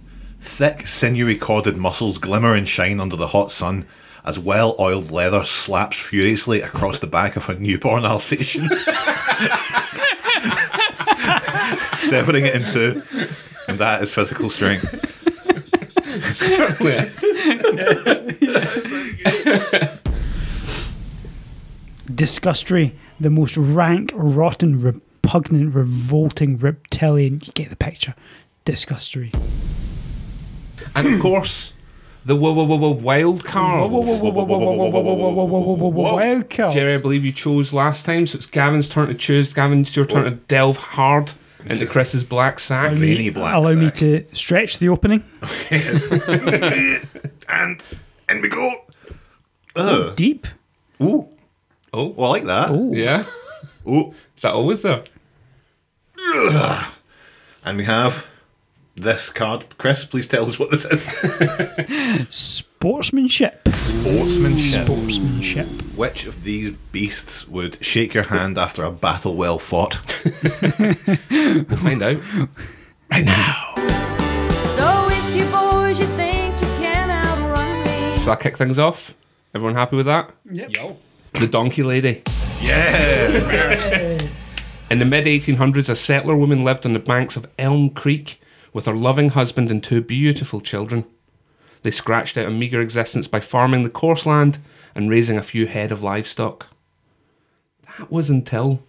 Thick, 0.41 0.87
sinewy 0.87 1.37
corded 1.37 1.77
muscles 1.77 2.17
glimmer 2.17 2.55
and 2.55 2.67
shine 2.67 2.99
under 2.99 3.17
the 3.17 3.27
hot 3.27 3.53
sun 3.53 3.87
as 4.25 4.39
well 4.39 4.75
oiled 4.79 5.11
leather 5.11 5.45
slaps 5.45 5.99
furiously 5.99 6.63
across 6.63 6.99
the 6.99 7.07
back 7.07 7.37
of 7.37 7.51
a 7.51 7.59
newborn 7.59 8.07
Alsatian. 8.07 8.69
Severing 11.99 12.47
it 12.47 12.55
in 12.55 12.65
two. 12.73 13.03
And 13.69 13.79
that 13.79 14.03
is 14.03 14.13
physical 14.13 14.51
strength. 14.51 14.85
Disgustory, 22.11 22.93
the 23.19 23.31
most 23.31 23.57
rank, 23.57 24.11
rotten, 24.15 24.81
repugnant, 24.81 25.75
revolting 25.75 26.57
reptilian. 26.59 27.41
You 27.45 27.53
get 27.53 27.71
the 27.71 27.77
picture. 27.77 28.15
Disgustory. 28.65 29.33
and 30.95 31.15
of 31.15 31.21
course, 31.21 31.73
the 32.25 32.37
whoa, 32.37 32.53
whoa, 32.53 32.65
whoa, 32.65 32.77
whoa, 32.77 32.91
wild 32.91 33.45
card. 33.45 33.91
Wild 36.01 36.51
card. 36.51 36.73
Jerry, 36.73 36.95
I 36.95 36.99
believe 36.99 37.25
you 37.25 37.33
chose 37.33 37.73
last 37.73 38.07
time, 38.07 38.27
so 38.27 38.37
it's 38.37 38.47
Gavin's 38.47 38.89
turn 38.89 39.09
to 39.09 39.15
choose. 39.15 39.53
Gavin, 39.53 39.83
it's 39.83 39.95
your 39.95 40.07
turn 40.07 40.25
to 40.25 40.31
delve 40.31 40.77
hard 40.77 41.33
into 41.67 41.87
Chris's 41.87 42.25
black 42.25 42.59
sack. 42.61 42.93
Veiny 42.93 43.31
black 43.31 43.55
Allow 43.55 43.75
me 43.75 43.89
sack. 43.89 43.97
to 43.99 44.25
stretch 44.33 44.79
the 44.79 44.89
opening. 44.89 45.23
And 47.49 47.83
in 48.29 48.41
we 48.41 48.49
go. 48.49 48.85
Ugh. 49.77 50.17
Deep. 50.17 50.47
Ooh. 51.03 51.29
Oh, 51.93 52.09
Well, 52.09 52.31
I 52.31 52.33
like 52.35 52.45
that. 52.45 52.71
Oh 52.71 52.93
yeah. 52.93 53.25
Ooh. 53.87 54.13
Is 54.37 54.43
that 54.43 54.53
always 54.55 54.83
there? 54.83 55.05
And 57.65 57.77
we 57.79 57.85
have 57.85 58.27
this 58.97 59.31
card. 59.31 59.67
Chris, 59.79 60.05
please 60.05 60.27
tell 60.27 60.47
us 60.47 60.59
what 60.59 60.71
this 60.71 60.85
is. 60.85 61.07
Sportsmanship. 62.85 63.67
Sportsmanship. 63.73 64.85
Sportsmanship. 64.85 65.67
Which 65.97 66.27
of 66.27 66.45
these 66.45 66.73
beasts 66.93 67.49
would 67.49 67.83
shake 67.83 68.13
your 68.13 68.25
hand 68.25 68.59
after 68.59 68.85
a 68.85 68.91
battle 68.91 69.37
well 69.37 69.59
fought? 69.59 69.99
We'll 71.31 71.65
find 71.79 72.03
out. 72.03 72.21
Right 73.11 73.25
now. 73.25 73.73
So 74.77 75.09
if 75.09 75.35
you 75.35 75.47
boys 75.47 75.99
you 75.99 76.05
think 76.09 76.55
you 76.61 76.67
can 76.77 77.11
outrun 77.11 77.85
me, 77.85 78.23
Shall 78.23 78.35
I 78.35 78.37
kick 78.37 78.59
things 78.59 78.79
off? 78.79 79.15
Everyone 79.55 79.77
happy 79.77 79.97
with 79.97 80.05
that? 80.05 80.35
Yo. 80.53 80.99
The 81.41 81.47
Donkey 81.47 81.83
Lady. 81.83 82.23
Yeah. 82.61 83.29
In 84.91 84.99
the 84.99 85.07
mid 85.07 85.25
1800s, 85.25 85.89
a 85.89 85.97
settler 85.97 86.37
woman 86.37 86.65
lived 86.65 86.85
on 86.85 86.93
the 86.93 86.99
banks 86.99 87.35
of 87.39 87.47
Elm 87.59 87.89
Creek 87.89 88.43
with 88.75 88.85
her 88.85 88.95
loving 88.95 89.31
husband 89.31 89.71
and 89.71 89.83
two 89.83 90.03
beautiful 90.03 90.61
children. 90.61 91.07
They 91.85 91.93
scratched 91.93 92.37
out 92.37 92.49
a 92.49 92.51
meagre 92.51 92.81
existence 92.81 93.29
by 93.29 93.39
farming 93.39 93.85
the 93.85 93.91
coarse 93.91 94.27
land 94.27 94.59
and 94.95 95.09
raising 95.09 95.39
a 95.39 95.43
few 95.43 95.67
head 95.67 95.93
of 95.93 96.03
livestock. 96.03 96.67
That 97.99 98.11
was 98.11 98.29
until 98.29 98.83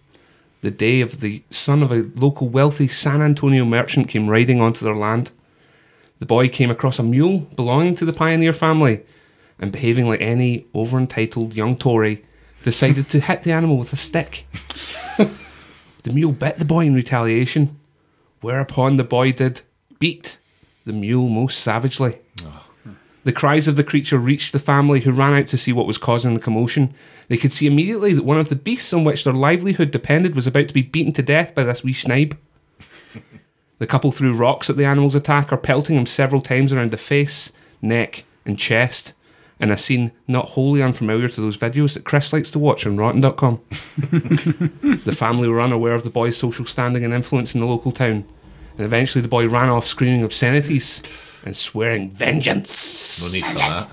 the 0.62 0.72
day 0.72 1.00
of 1.00 1.20
the 1.20 1.44
son 1.50 1.84
of 1.84 1.92
a 1.92 2.10
local 2.16 2.48
wealthy 2.48 2.88
San 2.88 3.22
Antonio 3.22 3.64
merchant 3.64 4.08
came 4.08 4.28
riding 4.28 4.60
onto 4.60 4.84
their 4.84 4.96
land. 4.96 5.30
The 6.18 6.26
boy 6.26 6.48
came 6.48 6.70
across 6.70 6.98
a 6.98 7.04
mule 7.04 7.40
belonging 7.54 7.94
to 7.96 8.04
the 8.04 8.12
pioneer 8.12 8.52
family 8.52 9.02
and 9.60 9.70
behaving 9.70 10.08
like 10.08 10.20
any 10.20 10.66
over 10.74 10.98
entitled 10.98 11.54
young 11.54 11.76
Tory, 11.76 12.24
decided 12.64 13.08
to 13.10 13.20
hit 13.20 13.44
the 13.44 13.52
animal 13.52 13.76
with 13.78 13.92
a 13.92 13.96
stick. 13.96 14.46
The 16.06 16.12
mule 16.12 16.30
bit 16.30 16.58
the 16.58 16.64
boy 16.64 16.86
in 16.86 16.94
retaliation, 16.94 17.80
whereupon 18.40 18.96
the 18.96 19.02
boy 19.02 19.32
did 19.32 19.62
beat 19.98 20.38
the 20.84 20.92
mule 20.92 21.28
most 21.28 21.58
savagely. 21.58 22.20
The 23.26 23.32
cries 23.32 23.66
of 23.66 23.74
the 23.74 23.82
creature 23.82 24.18
reached 24.18 24.52
the 24.52 24.60
family, 24.60 25.00
who 25.00 25.10
ran 25.10 25.34
out 25.34 25.48
to 25.48 25.58
see 25.58 25.72
what 25.72 25.88
was 25.88 25.98
causing 25.98 26.34
the 26.34 26.40
commotion. 26.40 26.94
They 27.26 27.36
could 27.36 27.52
see 27.52 27.66
immediately 27.66 28.14
that 28.14 28.22
one 28.22 28.38
of 28.38 28.50
the 28.50 28.54
beasts 28.54 28.92
on 28.92 29.02
which 29.02 29.24
their 29.24 29.32
livelihood 29.32 29.90
depended 29.90 30.36
was 30.36 30.46
about 30.46 30.68
to 30.68 30.74
be 30.74 30.82
beaten 30.82 31.12
to 31.14 31.24
death 31.24 31.52
by 31.52 31.64
this 31.64 31.82
wee 31.82 31.92
snipe. 31.92 32.36
the 33.80 33.86
couple 33.88 34.12
threw 34.12 34.32
rocks 34.32 34.70
at 34.70 34.76
the 34.76 34.84
animal's 34.84 35.16
attacker, 35.16 35.56
pelting 35.56 35.96
him 35.96 36.06
several 36.06 36.40
times 36.40 36.72
around 36.72 36.92
the 36.92 36.96
face, 36.96 37.50
neck, 37.82 38.22
and 38.44 38.60
chest, 38.60 39.12
in 39.58 39.72
a 39.72 39.76
scene 39.76 40.12
not 40.28 40.50
wholly 40.50 40.80
unfamiliar 40.80 41.28
to 41.28 41.40
those 41.40 41.58
videos 41.58 41.94
that 41.94 42.04
Chris 42.04 42.32
likes 42.32 42.52
to 42.52 42.60
watch 42.60 42.86
on 42.86 42.96
Rotten.com. 42.96 43.60
The 45.04 45.16
family 45.18 45.48
were 45.48 45.60
unaware 45.60 45.94
of 45.94 46.04
the 46.04 46.10
boy's 46.10 46.36
social 46.36 46.64
standing 46.64 47.04
and 47.04 47.12
influence 47.12 47.56
in 47.56 47.60
the 47.60 47.66
local 47.66 47.90
town, 47.90 48.24
and 48.76 48.86
eventually 48.86 49.20
the 49.20 49.26
boy 49.26 49.48
ran 49.48 49.68
off 49.68 49.88
screaming 49.88 50.22
obscenities 50.22 51.02
and 51.46 51.56
swearing 51.56 52.10
vengeance. 52.10 53.22
No 53.24 53.32
need 53.32 53.44
for 53.44 53.54
that. 53.54 53.88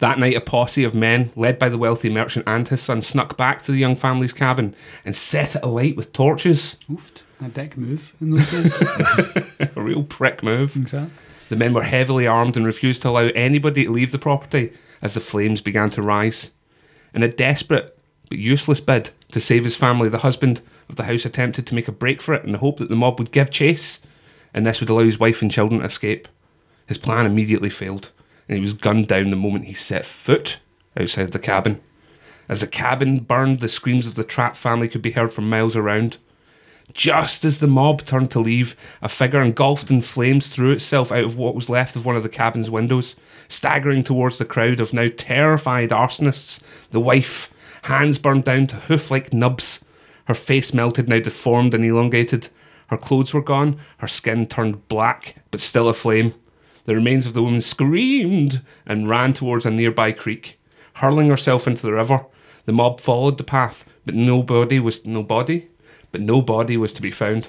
That 0.00 0.18
night, 0.18 0.36
a 0.36 0.40
posse 0.42 0.84
of 0.84 0.94
men, 0.94 1.32
led 1.36 1.58
by 1.58 1.70
the 1.70 1.78
wealthy 1.78 2.10
merchant 2.10 2.44
and 2.46 2.68
his 2.68 2.82
son, 2.82 3.00
snuck 3.00 3.38
back 3.38 3.62
to 3.62 3.72
the 3.72 3.78
young 3.78 3.96
family's 3.96 4.32
cabin 4.32 4.74
and 5.06 5.16
set 5.16 5.54
it 5.56 5.62
alight 5.62 5.96
with 5.96 6.12
torches. 6.12 6.76
Oofed. 6.90 7.22
A 7.40 7.48
dick 7.48 7.76
move 7.76 8.12
in 8.20 8.30
those 8.30 8.50
days. 8.50 8.82
A 9.60 9.80
real 9.80 10.02
prick 10.02 10.42
move. 10.42 10.76
exactly. 10.76 11.14
The 11.48 11.56
men 11.56 11.72
were 11.72 11.84
heavily 11.84 12.26
armed 12.26 12.56
and 12.56 12.66
refused 12.66 13.02
to 13.02 13.08
allow 13.08 13.28
anybody 13.34 13.84
to 13.84 13.92
leave 13.92 14.10
the 14.10 14.18
property 14.18 14.72
as 15.00 15.14
the 15.14 15.20
flames 15.20 15.60
began 15.60 15.90
to 15.90 16.02
rise. 16.02 16.50
In 17.14 17.22
a 17.22 17.28
desperate 17.28 17.96
but 18.28 18.38
useless 18.38 18.80
bid 18.80 19.10
to 19.30 19.40
save 19.40 19.64
his 19.64 19.76
family, 19.76 20.08
the 20.08 20.18
husband 20.18 20.60
of 20.88 20.96
the 20.96 21.04
house 21.04 21.24
attempted 21.24 21.66
to 21.66 21.74
make 21.74 21.88
a 21.88 21.92
break 21.92 22.20
for 22.20 22.34
it 22.34 22.44
in 22.44 22.52
the 22.52 22.58
hope 22.58 22.78
that 22.78 22.88
the 22.88 22.96
mob 22.96 23.18
would 23.18 23.30
give 23.30 23.50
chase 23.50 24.00
and 24.56 24.66
this 24.66 24.80
would 24.80 24.88
allow 24.88 25.04
his 25.04 25.20
wife 25.20 25.42
and 25.42 25.50
children 25.50 25.80
to 25.80 25.86
escape. 25.86 26.26
His 26.86 26.96
plan 26.96 27.26
immediately 27.26 27.68
failed, 27.68 28.10
and 28.48 28.56
he 28.56 28.62
was 28.62 28.72
gunned 28.72 29.06
down 29.06 29.30
the 29.30 29.36
moment 29.36 29.66
he 29.66 29.74
set 29.74 30.06
foot 30.06 30.56
outside 30.98 31.22
of 31.24 31.30
the 31.32 31.38
cabin. 31.38 31.80
As 32.48 32.62
the 32.62 32.66
cabin 32.66 33.20
burned, 33.20 33.60
the 33.60 33.68
screams 33.68 34.06
of 34.06 34.14
the 34.14 34.24
trapped 34.24 34.56
family 34.56 34.88
could 34.88 35.02
be 35.02 35.10
heard 35.10 35.32
from 35.32 35.50
miles 35.50 35.76
around. 35.76 36.16
Just 36.94 37.44
as 37.44 37.58
the 37.58 37.66
mob 37.66 38.06
turned 38.06 38.30
to 38.30 38.40
leave, 38.40 38.74
a 39.02 39.08
figure 39.10 39.42
engulfed 39.42 39.90
in 39.90 40.00
flames 40.00 40.46
threw 40.46 40.70
itself 40.70 41.12
out 41.12 41.24
of 41.24 41.36
what 41.36 41.54
was 41.54 41.68
left 41.68 41.94
of 41.94 42.06
one 42.06 42.16
of 42.16 42.22
the 42.22 42.28
cabin's 42.28 42.70
windows, 42.70 43.14
staggering 43.48 44.04
towards 44.04 44.38
the 44.38 44.44
crowd 44.46 44.80
of 44.80 44.94
now 44.94 45.10
terrified 45.14 45.90
arsonists. 45.90 46.60
The 46.92 47.00
wife, 47.00 47.52
hands 47.82 48.16
burned 48.16 48.44
down 48.44 48.68
to 48.68 48.76
hoof 48.76 49.10
like 49.10 49.34
nubs, 49.34 49.80
her 50.26 50.34
face 50.34 50.72
melted, 50.72 51.08
now 51.08 51.18
deformed 51.18 51.74
and 51.74 51.84
elongated. 51.84 52.48
Her 52.88 52.96
clothes 52.96 53.34
were 53.34 53.42
gone, 53.42 53.78
her 53.98 54.08
skin 54.08 54.46
turned 54.46 54.88
black, 54.88 55.36
but 55.50 55.60
still 55.60 55.88
aflame. 55.88 56.34
The 56.84 56.94
remains 56.94 57.26
of 57.26 57.34
the 57.34 57.42
woman 57.42 57.60
screamed 57.60 58.62
and 58.86 59.08
ran 59.08 59.34
towards 59.34 59.66
a 59.66 59.70
nearby 59.70 60.12
creek, 60.12 60.58
hurling 60.94 61.28
herself 61.28 61.66
into 61.66 61.82
the 61.82 61.92
river. 61.92 62.24
The 62.64 62.72
mob 62.72 63.00
followed 63.00 63.38
the 63.38 63.44
path, 63.44 63.84
but 64.04 64.14
nobody 64.14 64.78
was 64.78 65.04
nobody, 65.04 65.66
but 66.12 66.20
no 66.20 66.40
body 66.40 66.76
was 66.76 66.92
to 66.94 67.02
be 67.02 67.10
found. 67.10 67.48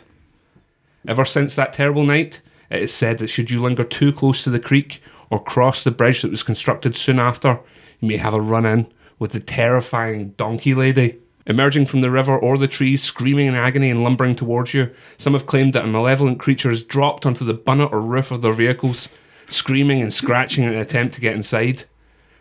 Ever 1.08 1.24
since 1.24 1.56
that 1.56 1.74
terrible 1.74 2.04
night, 2.04 2.42
it 2.70 2.82
is 2.82 2.94
said 2.94 3.20
that 3.20 3.30
should 3.30 3.52
you 3.52 3.62
linger 3.62 3.84
too 3.84 4.12
close 4.12 4.44
to 4.44 4.50
the 4.50 4.60
creek 4.60 5.02
or 5.30 5.44
cross 5.44 5.84
the 5.84 5.92
bridge 5.92 6.22
that 6.22 6.32
was 6.32 6.44
constructed 6.44 6.96
soon 6.96 7.20
after, 7.20 7.60
you 8.00 8.08
may 8.08 8.18
have 8.18 8.34
a 8.34 8.42
run 8.42 8.66
in 8.66 8.88
with 9.20 9.32
the 9.32 9.40
terrifying 9.40 10.30
donkey 10.32 10.74
lady. 10.74 11.20
Emerging 11.48 11.86
from 11.86 12.02
the 12.02 12.12
river 12.12 12.38
or 12.38 12.58
the 12.58 12.68
trees, 12.68 13.02
screaming 13.02 13.48
in 13.48 13.56
agony 13.56 13.90
and 13.90 14.04
lumbering 14.04 14.36
towards 14.36 14.74
you, 14.74 14.92
some 15.18 15.32
have 15.32 15.46
claimed 15.46 15.72
that 15.72 15.86
a 15.86 15.88
malevolent 15.88 16.40
creature 16.40 16.70
has 16.70 16.84
dropped 16.84 17.26
onto 17.26 17.46
the 17.46 17.54
bonnet 17.54 17.88
or 17.94 18.02
roof 18.02 18.32
of 18.32 18.42
their 18.42 18.52
vehicles, 18.52 19.08
screaming 19.48 20.02
and 20.02 20.14
scratching 20.14 20.66
in 20.66 20.74
an 20.74 20.80
attempt 20.80 21.16
to 21.16 21.22
get 21.22 21.36
inside. 21.36 21.86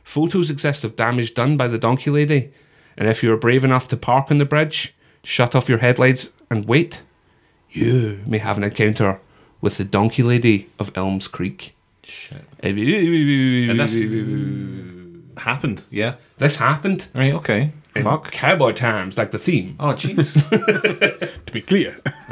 Photos 0.02 0.50
exist 0.50 0.82
of 0.82 0.96
damage 0.96 1.34
done 1.34 1.56
by 1.56 1.68
the 1.68 1.78
donkey 1.78 2.10
lady, 2.10 2.52
and 2.96 3.08
if 3.08 3.22
you 3.22 3.32
are 3.32 3.36
brave 3.36 3.62
enough 3.62 3.86
to 3.88 3.96
park 3.96 4.28
on 4.30 4.38
the 4.38 4.44
bridge, 4.44 4.92
shut 5.22 5.54
off 5.54 5.68
your 5.68 5.78
headlights, 5.78 6.30
and 6.50 6.66
wait, 6.66 7.02
you 7.70 8.20
may 8.26 8.38
have 8.38 8.56
an 8.56 8.64
encounter 8.64 9.20
with 9.60 9.76
the 9.76 9.84
donkey 9.84 10.24
lady 10.24 10.68
of 10.80 10.90
Elms 10.96 11.28
Creek. 11.28 11.76
Shit. 12.02 12.42
And 12.60 12.76
this 13.78 13.92
happened, 15.44 15.82
yeah. 15.90 16.14
this 16.38 16.56
happened 16.56 17.06
Right, 17.14 17.34
okay. 17.34 17.72
In 17.96 18.02
Fuck. 18.04 18.30
cowboy 18.32 18.72
times, 18.72 19.16
like 19.18 19.30
the 19.30 19.38
theme. 19.38 19.76
Oh, 19.80 19.94
jeez. 19.94 20.32
To 21.46 21.52
be 21.52 21.60
clear, 21.60 21.96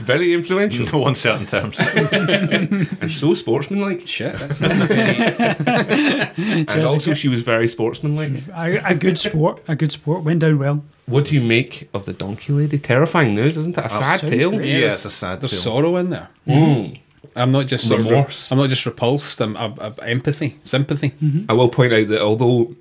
Very 0.00 0.32
influential 0.34 0.86
no 0.86 1.06
uncertain 1.06 1.46
terms. 1.46 1.78
and 2.12 3.10
so 3.10 3.34
sportsmanlike. 3.34 4.06
shit. 4.08 4.38
That 4.38 4.54
sounds 4.54 4.78
very. 4.82 6.66
And 6.66 6.86
also, 6.86 7.14
she 7.14 7.28
was 7.28 7.42
very 7.42 7.68
sportsmanlike. 7.68 8.42
A, 8.54 8.82
a 8.90 8.94
good 8.94 9.18
sport. 9.18 9.62
A 9.68 9.76
good 9.76 9.92
sport. 9.92 10.24
Went 10.24 10.40
down 10.40 10.58
well. 10.58 10.82
What 11.06 11.26
do 11.26 11.34
you 11.34 11.40
make 11.42 11.88
of 11.92 12.04
the 12.06 12.12
donkey 12.12 12.52
lady? 12.52 12.78
Terrifying 12.78 13.34
news, 13.34 13.56
isn't 13.56 13.76
it? 13.76 13.84
A 13.84 13.90
sad 13.90 14.20
tale. 14.20 14.50
great. 14.50 14.68
yeah, 14.68 14.80
there's- 14.80 14.94
it's 14.94 15.04
a 15.06 15.10
sad 15.10 15.40
There's 15.40 15.52
tale. 15.52 15.60
sorrow 15.60 15.96
in 15.96 16.10
there. 16.10 16.28
Mm. 16.46 16.98
I'm 17.36 17.50
not 17.50 17.66
just 17.66 17.86
sort 17.88 18.00
of- 18.00 18.06
Remorse. 18.06 18.50
I'm 18.50 18.58
not 18.58 18.70
just 18.70 18.86
repulsed. 18.86 19.40
I'm, 19.40 19.56
I'm, 19.56 19.74
I'm 19.78 19.94
empathy, 20.02 20.58
sympathy. 20.64 21.14
I 21.48 21.52
will 21.52 21.68
point 21.68 21.92
out 21.92 22.08
that 22.08 22.20
although 22.22 22.74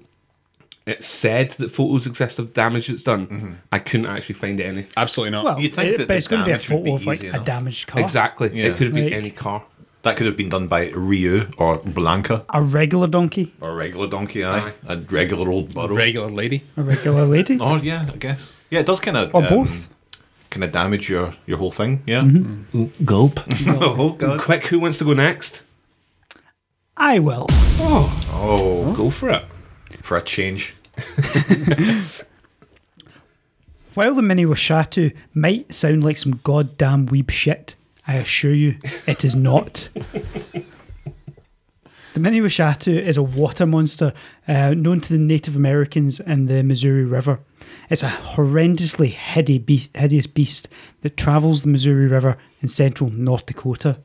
it 0.89 1.03
said 1.03 1.51
that 1.51 1.71
photos 1.71 2.05
exist 2.07 2.39
of 2.39 2.53
damage 2.53 2.87
that's 2.87 3.03
done, 3.03 3.27
mm-hmm. 3.27 3.53
I 3.71 3.79
couldn't 3.79 4.07
actually 4.07 4.35
find 4.35 4.59
any. 4.59 4.87
Absolutely 4.97 5.31
not. 5.31 5.43
Well, 5.45 5.59
You'd 5.59 5.73
think 5.75 5.93
it- 5.93 5.97
that 5.99 6.07
but 6.07 6.17
it's 6.17 6.27
going 6.27 6.41
to 6.41 6.45
be 6.45 6.51
a 6.51 6.57
damage 6.57 6.69
would 6.71 6.83
be 6.83 6.89
photo 6.91 6.95
of 7.01 7.05
like 7.05 7.17
easy 7.19 7.27
a 7.27 7.29
enough. 7.31 7.45
damaged 7.45 7.87
car. 7.87 8.01
Exactly. 8.01 8.49
Yeah. 8.53 8.65
It 8.67 8.77
could 8.77 8.87
have 8.87 8.93
been 8.93 9.03
Like- 9.05 9.13
any 9.13 9.31
car. 9.31 9.63
That 10.03 10.15
could 10.15 10.27
have 10.27 10.37
been 10.37 10.47
done 10.47 10.67
by 10.67 10.89
Ryu 10.91 11.49
or 11.57 11.79
Blanka 11.79 12.45
A 12.53 12.63
regular 12.63 13.05
donkey. 13.07 13.53
or 13.59 13.71
a 13.71 13.75
regular 13.75 14.07
donkey, 14.07 14.45
aye. 14.45 14.71
A 14.87 14.95
regular 14.95 15.51
old 15.51 15.73
burrow. 15.73 15.93
Regular 15.93 16.31
lady. 16.31 16.63
A 16.77 16.81
regular 16.83 17.25
lady. 17.25 17.57
oh, 17.61 17.75
yeah, 17.75 18.07
I 18.13 18.15
guess. 18.15 18.53
Yeah, 18.69 18.79
it 18.79 18.85
does 18.85 19.01
kind 19.01 19.17
of. 19.17 19.35
Or 19.35 19.43
um, 19.43 19.49
both. 19.49 19.89
Kind 20.49 20.63
of 20.63 20.71
damage 20.71 21.09
your, 21.09 21.33
your 21.45 21.57
whole 21.57 21.69
thing, 21.69 22.01
yeah. 22.07 22.21
Mm-hmm. 22.21 23.03
Gulp. 23.03 23.41
oh, 23.67 24.13
God. 24.13 24.39
Quick, 24.39 24.67
who 24.67 24.79
wants 24.79 24.97
to 24.99 25.03
go 25.03 25.11
next? 25.13 25.63
I 26.95 27.19
will. 27.19 27.47
Oh, 27.81 28.21
Oh, 28.31 28.93
go 28.93 29.09
for 29.09 29.29
it. 29.29 29.43
for 30.01 30.15
a 30.17 30.21
change. 30.21 30.73
While 33.93 34.15
the 34.15 34.21
mini 34.21 34.45
Washatu 34.45 35.15
might 35.33 35.73
sound 35.73 36.03
like 36.03 36.17
some 36.17 36.39
goddamn 36.43 37.07
weeb 37.07 37.31
shit, 37.31 37.75
I 38.07 38.15
assure 38.15 38.53
you 38.53 38.77
it 39.07 39.25
is 39.25 39.35
not. 39.35 39.89
the 42.13 42.19
mini 42.19 42.39
Washatu 42.39 43.01
is 43.01 43.17
a 43.17 43.23
water 43.23 43.65
monster 43.65 44.13
uh, 44.47 44.73
known 44.73 45.01
to 45.01 45.13
the 45.13 45.19
Native 45.19 45.55
Americans 45.55 46.19
in 46.19 46.45
the 46.45 46.63
Missouri 46.63 47.03
River. 47.03 47.39
It's 47.89 48.03
a 48.03 48.09
horrendously 48.09 49.09
hideous 49.09 49.63
beast, 49.63 49.95
hideous 49.95 50.27
beast 50.27 50.69
that 51.01 51.17
travels 51.17 51.63
the 51.63 51.69
Missouri 51.69 52.07
River 52.07 52.37
in 52.61 52.67
central 52.67 53.09
North 53.09 53.47
Dakota. 53.47 53.97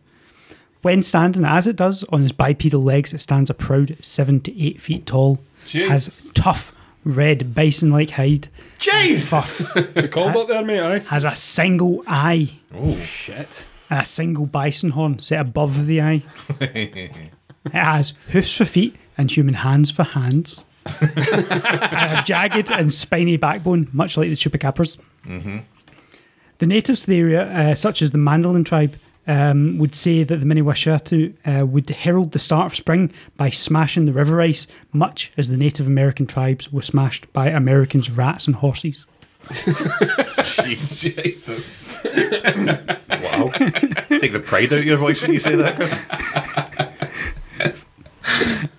When 0.82 1.02
standing, 1.02 1.44
as 1.46 1.66
it 1.66 1.76
does, 1.76 2.02
on 2.10 2.22
its 2.24 2.32
bipedal 2.32 2.82
legs, 2.82 3.14
it 3.14 3.20
stands 3.22 3.48
a 3.48 3.54
proud 3.54 3.96
seven 4.00 4.40
to 4.40 4.62
eight 4.62 4.80
feet 4.82 5.06
tall. 5.06 5.38
Jeez. 5.66 5.88
Has 5.88 6.30
tough, 6.34 6.72
red, 7.04 7.54
bison 7.54 7.90
like 7.90 8.10
hide. 8.10 8.48
Jeez! 8.78 9.28
Fuck. 9.28 9.94
You 10.02 10.08
called 10.08 10.36
up 10.36 10.48
there, 10.48 10.64
mate, 10.64 10.80
aye? 10.80 10.98
has 11.00 11.24
a 11.24 11.36
single 11.36 12.02
eye 12.06 12.50
Oh, 12.74 12.96
shit. 12.98 13.66
and 13.90 14.00
a 14.00 14.04
single 14.04 14.46
bison 14.46 14.90
horn 14.90 15.18
set 15.18 15.40
above 15.40 15.86
the 15.86 16.00
eye. 16.00 16.22
it 16.60 17.20
has 17.72 18.14
hoofs 18.30 18.56
for 18.56 18.64
feet 18.64 18.96
and 19.16 19.30
human 19.30 19.54
hands 19.54 19.90
for 19.90 20.02
hands. 20.04 20.64
and 21.00 21.12
a 21.18 22.22
jagged 22.26 22.70
and 22.70 22.92
spiny 22.92 23.36
backbone, 23.36 23.88
much 23.92 24.16
like 24.16 24.28
the 24.28 24.34
chupacabras. 24.36 24.98
The 26.58 26.66
natives 26.66 27.02
of 27.02 27.06
the 27.06 27.18
area, 27.18 27.70
uh, 27.70 27.74
such 27.74 28.00
as 28.02 28.10
the 28.12 28.18
Mandolin 28.18 28.64
tribe, 28.64 28.96
um, 29.26 29.78
would 29.78 29.94
say 29.94 30.24
that 30.24 30.36
the 30.36 30.46
Miniwashatu 30.46 31.34
uh, 31.44 31.66
would 31.66 31.88
herald 31.90 32.32
the 32.32 32.38
start 32.38 32.66
of 32.66 32.76
spring 32.76 33.12
by 33.36 33.50
smashing 33.50 34.04
the 34.04 34.12
river 34.12 34.40
ice, 34.40 34.66
much 34.92 35.32
as 35.36 35.48
the 35.48 35.56
Native 35.56 35.86
American 35.86 36.26
tribes 36.26 36.72
were 36.72 36.82
smashed 36.82 37.32
by 37.32 37.48
Americans' 37.48 38.10
rats 38.10 38.46
and 38.46 38.56
horses. 38.56 39.06
Jesus. 40.42 42.02
Wow. 42.04 43.50
Take 44.08 44.32
the 44.32 44.42
pride 44.44 44.72
out 44.72 44.78
of 44.80 44.84
your 44.84 44.96
voice 44.96 45.20
when 45.22 45.32
you 45.32 45.38
say 45.38 45.54
that, 45.56 45.76
Chris. 45.76 46.90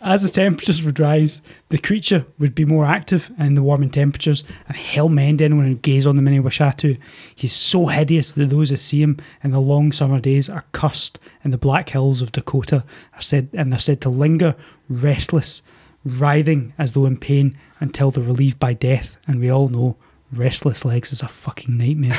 As 0.01 0.23
the 0.23 0.29
temperatures 0.29 0.83
would 0.83 0.99
rise, 0.99 1.41
the 1.69 1.77
creature 1.77 2.25
would 2.39 2.55
be 2.55 2.65
more 2.65 2.85
active 2.85 3.31
in 3.37 3.53
the 3.53 3.61
warming 3.61 3.89
temperatures 3.89 4.43
and 4.67 4.75
hell 4.77 5.09
mend 5.09 5.41
anyone 5.41 5.65
who 5.65 5.75
gaze 5.75 6.07
on 6.07 6.15
the 6.15 6.21
mini 6.21 6.39
Washatu. 6.39 6.97
He's 7.35 7.53
so 7.53 7.87
hideous 7.87 8.31
that 8.31 8.49
those 8.49 8.69
who 8.69 8.77
see 8.77 9.01
him 9.01 9.17
in 9.43 9.51
the 9.51 9.61
long 9.61 9.91
summer 9.91 10.19
days 10.19 10.49
are 10.49 10.65
cursed 10.71 11.19
in 11.43 11.51
the 11.51 11.57
black 11.57 11.89
hills 11.89 12.21
of 12.21 12.31
Dakota 12.31 12.83
are 13.13 13.21
said 13.21 13.49
and 13.53 13.71
they're 13.71 13.79
said 13.79 14.01
to 14.01 14.09
linger 14.09 14.55
restless, 14.89 15.61
writhing 16.03 16.73
as 16.77 16.93
though 16.93 17.05
in 17.05 17.17
pain 17.17 17.57
until 17.79 18.11
they're 18.11 18.23
relieved 18.23 18.59
by 18.59 18.73
death. 18.73 19.17
And 19.27 19.39
we 19.39 19.49
all 19.49 19.69
know 19.69 19.97
restless 20.31 20.83
legs 20.85 21.11
is 21.11 21.21
a 21.21 21.27
fucking 21.27 21.77
nightmare. 21.77 22.17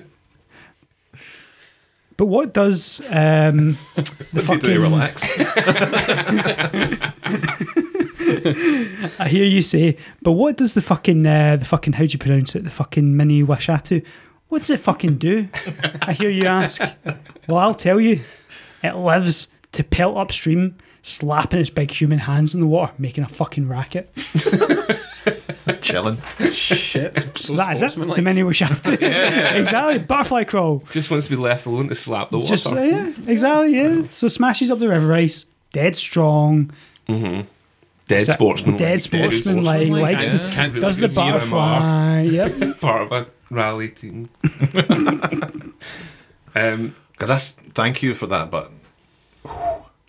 But 2.21 2.27
what 2.27 2.53
does 2.53 3.01
um, 3.09 3.79
the 3.95 4.03
Do 4.31 4.41
fucking 4.41 4.79
relax? 4.79 5.23
I 9.19 9.27
hear 9.27 9.43
you 9.43 9.63
say, 9.63 9.97
but 10.21 10.33
what 10.33 10.55
does 10.55 10.75
the 10.75 10.83
fucking 10.83 11.25
uh, 11.25 11.55
the 11.55 11.65
fucking 11.65 11.93
how 11.93 12.05
do 12.05 12.11
you 12.11 12.19
pronounce 12.19 12.55
it? 12.55 12.63
The 12.63 12.69
fucking 12.69 13.17
mini 13.17 13.41
washatu. 13.41 14.05
What 14.49 14.59
does 14.59 14.69
it 14.69 14.81
fucking 14.81 15.17
do? 15.17 15.49
I 16.03 16.13
hear 16.13 16.29
you 16.29 16.45
ask. 16.45 16.79
Well, 17.47 17.57
I'll 17.57 17.73
tell 17.73 17.99
you. 17.99 18.19
It 18.83 18.97
lives 18.97 19.47
to 19.71 19.83
pelt 19.83 20.15
upstream, 20.15 20.77
slapping 21.01 21.59
its 21.59 21.71
big 21.71 21.89
human 21.89 22.19
hands 22.19 22.53
in 22.53 22.61
the 22.61 22.67
water, 22.67 22.93
making 22.99 23.23
a 23.23 23.29
fucking 23.29 23.67
racket. 23.67 24.13
Chilling. 25.81 26.17
Shit. 26.51 27.37
So 27.37 27.55
that 27.55 27.73
is 27.73 27.81
it. 27.81 27.89
sportsmanlike. 27.91 28.15
The 28.15 28.21
many 28.21 28.43
we 28.43 28.53
shout. 28.53 28.71
exactly. 28.87 29.99
Butterfly 29.99 30.45
crawl. 30.45 30.83
Just 30.91 31.11
wants 31.11 31.27
to 31.27 31.35
be 31.35 31.41
left 31.41 31.65
alone 31.65 31.87
to 31.89 31.95
slap 31.95 32.29
the 32.31 32.37
water. 32.39 32.49
Just 32.49 32.67
uh, 32.71 32.79
yeah, 32.81 33.11
exactly. 33.27 33.75
Yeah. 33.75 34.03
So 34.09 34.27
smashes 34.27 34.71
up 34.71 34.79
the 34.79 34.89
river 34.89 35.13
ice. 35.13 35.45
Dead 35.73 35.95
strong. 35.95 36.71
Dead 37.07 37.47
So- 38.23 38.33
sportsman. 38.33 38.77
Dead 38.77 38.99
sportsman. 39.01 39.63
Like 39.63 39.87
sportsmanlike, 39.87 40.01
likes 40.01 40.27
yeah. 40.27 40.37
the, 40.37 40.49
Can't 40.51 40.75
does 40.75 40.97
the 40.97 41.07
butterfly. 41.09 42.21
Yep. 42.23 42.79
part 42.81 43.01
of 43.03 43.11
a 43.11 43.27
rally 43.49 43.89
team. 43.89 44.29
um, 46.55 46.95
'Cause 47.17 47.27
that's 47.29 47.49
thank 47.75 48.01
you 48.01 48.15
for 48.15 48.27
that, 48.27 48.49
but 48.49 48.71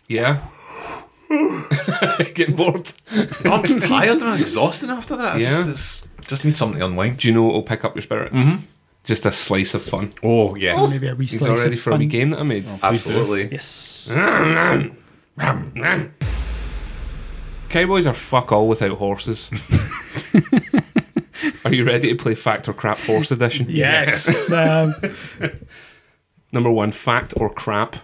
yeah. 0.09 0.47
Getting 2.35 2.57
bored. 2.57 2.91
I'm 3.45 3.65
just 3.65 3.81
tired 3.83 4.19
and 4.19 4.25
I'm 4.25 4.41
exhausting 4.41 4.91
after 4.91 5.17
that. 5.17 5.37
I 5.37 5.39
Yeah. 5.39 5.63
just, 5.65 6.07
just 6.27 6.45
need 6.45 6.57
something 6.57 6.79
to 6.81 6.87
unwind. 6.87 7.19
Do 7.19 7.29
you 7.29 7.35
know 7.35 7.43
what 7.45 7.55
will 7.55 7.63
pick 7.63 7.85
up 7.85 7.95
your 7.95 8.03
spirits? 8.03 8.37
Just 9.05 9.27
a 9.27 9.33
slice 9.33 9.75
of 9.75 9.83
fun. 9.83 10.13
Oh 10.23 10.55
yes, 10.55 10.91
Maybe 10.91 11.09
a 11.09 11.15
wee 11.15 11.27
He's 11.27 11.39
slice 11.39 11.49
all 11.51 11.57
ready 11.65 11.77
of 11.77 11.83
for 11.83 11.91
a 11.93 11.97
wee 11.97 12.07
game 12.07 12.31
that 12.31 12.41
I 12.41 12.43
made. 12.45 12.65
absolutely. 12.83 13.49
Yes. 13.51 14.13
Cowboys 17.69 18.07
are 18.07 18.13
fuck 18.13 18.53
all 18.53 18.69
without 18.69 18.99
horses. 18.99 19.51
are 21.65 21.73
you 21.73 21.85
ready 21.85 22.09
to 22.15 22.23
play 22.23 22.35
Fact 22.35 22.69
or 22.69 22.75
Crap 22.75 22.99
Horse 22.99 23.31
Edition? 23.31 23.67
Yes. 23.69 24.51
um, 24.51 24.95
Number 26.53 26.71
one, 26.71 26.93
fact 26.93 27.33
or 27.39 27.49
crap. 27.49 27.97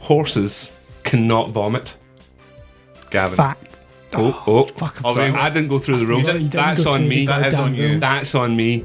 Horses 0.00 0.72
cannot 1.08 1.50
vomit. 1.50 1.96
Gavin. 3.10 3.36
fact. 3.36 3.76
Oh, 4.14 4.42
oh. 4.46 4.52
oh. 4.58 4.64
Fuck. 4.64 5.00
Oh, 5.04 5.10
I'm 5.12 5.32
wait, 5.34 5.34
I 5.40 5.50
didn't 5.50 5.68
go 5.68 5.78
through 5.78 5.98
the 5.98 6.06
rules. 6.06 6.24
didn't- 6.24 6.42
You 6.42 6.48
didn't 6.48 6.64
That's 6.66 6.84
go 6.84 6.90
on 6.92 7.00
through 7.00 7.08
me. 7.08 7.26
the 7.26 7.32
That 7.32 7.46
is 7.46 7.52
goddamn 7.54 7.64
on 7.66 7.74
you. 7.74 7.88
rules. 7.88 8.00
That's 8.00 8.34
on 8.34 8.56
me. 8.56 8.84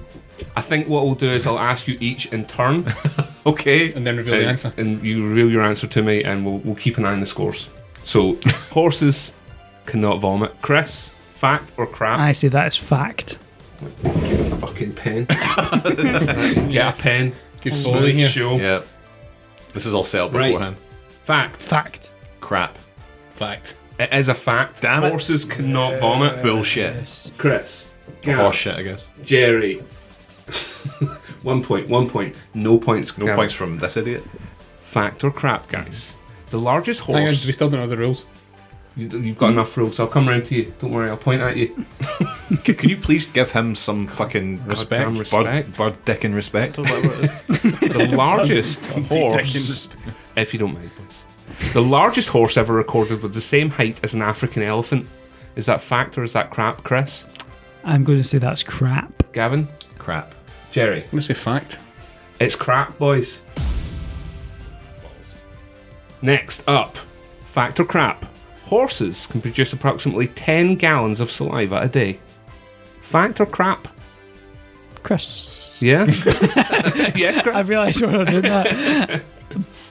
I 0.55 0.62
think 0.62 0.88
what 0.88 1.05
we'll 1.05 1.15
do 1.15 1.29
is 1.29 1.45
I'll 1.47 1.59
ask 1.59 1.88
you 1.88 1.97
each 1.99 2.25
in 2.33 2.45
turn, 2.45 2.93
Okay. 3.45 3.93
And 3.93 4.05
then 4.07 4.17
reveal 4.17 4.36
the 4.36 4.45
uh, 4.45 4.49
answer. 4.49 4.73
and 4.77 5.01
you 5.03 5.27
reveal 5.27 5.49
your 5.51 5.62
answer 5.63 5.88
to 5.88 6.01
me, 6.01 6.23
and 6.23 6.45
we'll, 6.45 6.57
we'll 6.59 6.75
keep 6.75 6.97
an 6.97 7.05
eye 7.05 7.12
on 7.13 7.19
the 7.19 7.25
scores. 7.25 7.69
So, 8.03 8.36
horses 8.71 9.33
cannot 9.86 10.19
vomit. 10.19 10.53
Chris, 10.62 11.07
fact 11.09 11.71
or 11.77 11.86
crap? 11.86 12.19
I 12.19 12.31
say 12.33 12.47
that 12.49 12.67
is 12.67 12.75
fact. 12.75 13.38
Get 14.03 14.51
a 14.51 14.55
fucking 14.57 14.93
pen. 14.93 15.25
Get 16.71 16.99
a 16.99 17.01
pen. 17.01 17.33
Good 17.62 17.73
Smooth 17.73 17.93
foley 17.95 18.13
here. 18.13 18.29
show. 18.29 18.55
Yeah. 18.57 18.81
This 19.73 19.86
is 19.86 19.93
all 19.93 20.03
set 20.05 20.21
up 20.21 20.33
Right. 20.33 20.47
beforehand. 20.49 20.75
Fact. 21.25 21.55
Fact. 21.57 22.12
Crap. 22.43 22.77
Fact. 23.36 23.73
It 23.99 24.12
is 24.12 24.27
a 24.27 24.34
fact. 24.34 24.82
Damn 24.82 25.06
it. 25.06 25.10
Horses 25.12 25.45
cannot 25.45 25.99
vomit. 26.01 26.43
Bullshit. 26.43 26.93
Yes. 26.93 27.32
Chris. 27.38 27.88
Gav, 28.21 28.38
Horse 28.38 28.56
shit, 28.58 28.75
I 28.75 28.84
guess. 28.84 29.08
Jerry. 29.23 29.75
one 31.43 31.63
point, 31.63 31.88
one 31.88 32.10
point. 32.10 32.36
No 32.53 32.77
points. 32.77 33.17
No 33.17 33.27
Gav. 33.27 33.36
points 33.38 33.53
from 33.53 33.79
this 33.79 33.95
idiot. 33.95 34.23
Fact 34.84 35.23
or 35.23 35.32
crap, 35.32 35.69
guys? 35.69 36.15
The 36.49 36.60
largest 36.60 36.99
Hang 37.01 37.15
on, 37.15 37.21
horse. 37.23 37.41
do 37.41 37.47
we 37.47 37.53
still 37.53 37.69
don't 37.69 37.79
know 37.79 37.88
the 37.88 37.95
rules? 37.97 38.25
You, 38.97 39.08
you've 39.08 39.38
got 39.38 39.51
enough 39.51 39.75
rules. 39.77 39.95
So 39.95 40.03
I'll 40.03 40.10
come 40.10 40.27
round 40.27 40.45
to 40.47 40.56
you. 40.56 40.73
Don't 40.82 40.91
worry. 40.91 41.10
I'll 41.10 41.15
point 41.17 41.41
at 41.41 41.56
you. 41.56 41.86
C- 42.65 42.73
Can 42.73 42.89
you 42.89 42.97
please 42.97 43.25
give 43.25 43.51
him 43.53 43.73
some 43.73 44.06
fucking 44.08 44.65
Respect. 44.65 45.01
Goddamn 45.03 45.17
respect. 45.17 45.45
bird, 45.45 45.77
bird 45.77 46.06
dick 46.06 46.23
and 46.25 46.36
respect 46.36 46.77
or 46.77 46.82
whatever 46.84 47.23
it 47.23 47.32
is? 47.49 47.79
The 47.93 48.15
largest 48.17 48.84
horse. 49.08 49.88
If 50.36 50.51
you 50.53 50.60
don't 50.60 50.73
mind, 50.73 50.91
boys. 50.97 51.17
The 51.71 51.82
largest 51.82 52.30
horse 52.30 52.58
ever 52.58 52.73
recorded 52.73 53.23
with 53.23 53.34
the 53.34 53.41
same 53.41 53.69
height 53.69 53.99
as 54.04 54.13
an 54.13 54.21
African 54.21 54.62
elephant. 54.62 55.08
Is 55.56 55.65
that 55.67 55.82
fact 55.82 56.17
or 56.17 56.23
is 56.23 56.34
that 56.34 56.49
crap, 56.52 56.84
Chris? 56.84 57.23
I'm 57.84 58.04
going 58.04 58.19
to 58.19 58.23
say 58.23 58.38
that's 58.38 58.63
crap. 58.63 59.32
Gavin? 59.34 59.67
Crap. 59.97 60.34
Jerry? 60.71 61.04
I'm 61.04 61.10
going 61.10 61.19
to 61.19 61.21
say 61.21 61.34
fact. 61.34 61.80
It's 62.39 62.56
crap, 62.56 62.97
boys. 62.97 63.41
Next 66.21 66.67
up, 66.67 66.97
fact 67.47 67.80
or 67.80 67.86
crap? 67.86 68.26
Horses 68.65 69.28
can 69.28 69.41
produce 69.41 69.73
approximately 69.73 70.28
10 70.28 70.76
gallons 70.76 71.19
of 71.19 71.32
saliva 71.32 71.82
a 71.82 71.88
day. 71.88 72.19
Fact 73.02 73.39
or 73.39 73.45
crap? 73.45 73.88
Chris. 75.04 75.78
Yeah? 75.82 76.06
yes, 77.15 77.41
crap. 77.41 77.56
I 77.56 77.62
realised 77.62 78.02
we 78.02 78.15
were 78.17 78.26
doing 78.26 78.43
that. 78.43 79.21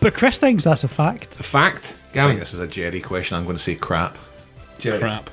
but 0.03 0.15
Chris 0.15 0.38
thinks 0.38 0.65
that's 0.65 0.85
a 0.85 0.88
fact. 0.88 1.41
A 1.41 1.43
fact. 1.43 1.95
I 2.15 2.27
think 2.27 2.41
this 2.41 2.53
is 2.53 2.61
a 2.61 2.67
Jerry 2.67 3.01
question. 3.01 3.38
I'm 3.38 3.45
going 3.45 3.57
to 3.57 3.62
say 3.62 3.75
crap. 3.75 4.19
Jerry. 4.79 4.99
Crap. 4.99 5.31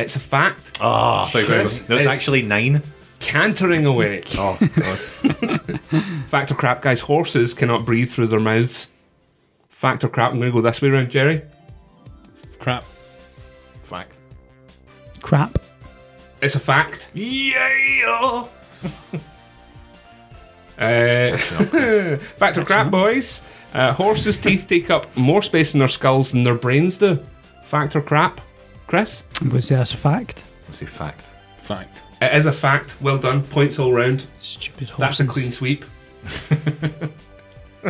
It's 0.00 0.16
a 0.16 0.20
fact. 0.20 0.78
Oh, 0.80 1.28
Chris 1.30 1.78
there's 1.86 2.00
is- 2.02 2.06
actually 2.06 2.42
nine. 2.42 2.82
Cantering 3.20 3.86
away. 3.86 4.22
Oh, 4.38 4.58
God. 4.76 4.98
Fact 6.28 6.50
or 6.50 6.54
crap, 6.54 6.82
guys? 6.82 7.00
Horses 7.00 7.54
cannot 7.54 7.86
breathe 7.86 8.10
through 8.10 8.26
their 8.26 8.40
mouths. 8.40 8.88
Fact 9.70 10.04
or 10.04 10.08
crap? 10.10 10.32
I'm 10.32 10.38
going 10.38 10.50
to 10.50 10.54
go 10.54 10.60
this 10.60 10.82
way 10.82 10.90
around, 10.90 11.10
Jerry. 11.10 11.40
Crap. 12.58 12.84
fact. 13.82 14.12
Crap. 15.22 15.58
It's 16.42 16.54
a 16.56 16.60
fact. 16.60 17.10
Yeah. 17.14 18.44
Uh, 20.78 21.34
fact 22.36 22.58
or 22.58 22.64
crap, 22.66 22.90
boys? 22.90 23.40
Uh, 23.74 23.92
horses' 23.92 24.38
teeth 24.38 24.66
take 24.68 24.90
up 24.90 25.14
more 25.16 25.42
space 25.42 25.74
in 25.74 25.80
their 25.80 25.88
skulls 25.88 26.32
than 26.32 26.44
their 26.44 26.54
brains 26.54 26.98
do. 26.98 27.18
Fact 27.64 27.94
or 27.96 28.00
crap? 28.00 28.40
Chris? 28.86 29.22
I'm 29.40 29.48
going 29.48 29.60
to 29.60 29.66
say 29.66 29.74
that's 29.76 29.92
a 29.92 29.96
fact. 29.96 30.44
Let's 30.66 30.78
say 30.78 30.86
fact. 30.86 31.32
Fact. 31.62 32.02
It 32.22 32.34
is 32.34 32.46
a 32.46 32.52
fact. 32.52 32.96
Well 33.02 33.18
done. 33.18 33.42
Points 33.42 33.78
all 33.78 33.92
round. 33.92 34.24
Stupid 34.40 34.88
horses. 34.90 35.18
That's 35.18 35.20
a 35.20 35.26
clean 35.26 35.50
sweep. 35.52 35.84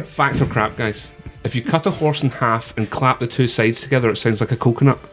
fact 0.04 0.40
or 0.40 0.46
crap, 0.46 0.76
guys? 0.76 1.10
If 1.44 1.54
you 1.54 1.62
cut 1.62 1.86
a 1.86 1.90
horse 1.90 2.22
in 2.22 2.30
half 2.30 2.76
and 2.76 2.90
clap 2.90 3.20
the 3.20 3.26
two 3.26 3.46
sides 3.46 3.80
together, 3.80 4.10
it 4.10 4.16
sounds 4.16 4.40
like 4.40 4.52
a 4.52 4.56
coconut. 4.56 4.98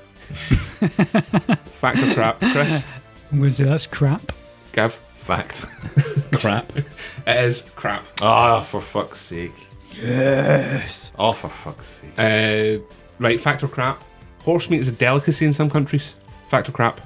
fact 1.79 1.99
or 1.99 2.13
crap? 2.13 2.39
Chris? 2.39 2.83
I'm 3.31 3.39
going 3.39 3.51
to 3.51 3.55
say 3.55 3.63
that's 3.65 3.85
crap. 3.85 4.31
Gav? 4.71 4.93
Fact. 5.13 5.65
Crap. 6.33 6.75
It 6.75 6.87
is 7.27 7.61
crap. 7.75 8.03
Ah, 8.21 8.59
for 8.59 8.81
fuck's 8.81 9.21
sake. 9.21 9.53
Yes. 10.01 11.11
Oh, 11.17 11.33
for 11.33 11.49
fuck's 11.49 11.99
sake. 12.01 12.11
Uh, 12.17 12.83
right, 13.19 13.39
fact 13.39 13.63
or 13.63 13.67
crap? 13.67 14.03
Horse 14.43 14.69
meat 14.69 14.81
is 14.81 14.87
a 14.87 14.91
delicacy 14.91 15.45
in 15.45 15.53
some 15.53 15.69
countries. 15.69 16.13
Fact 16.49 16.69
or 16.69 16.71
crap? 16.71 16.99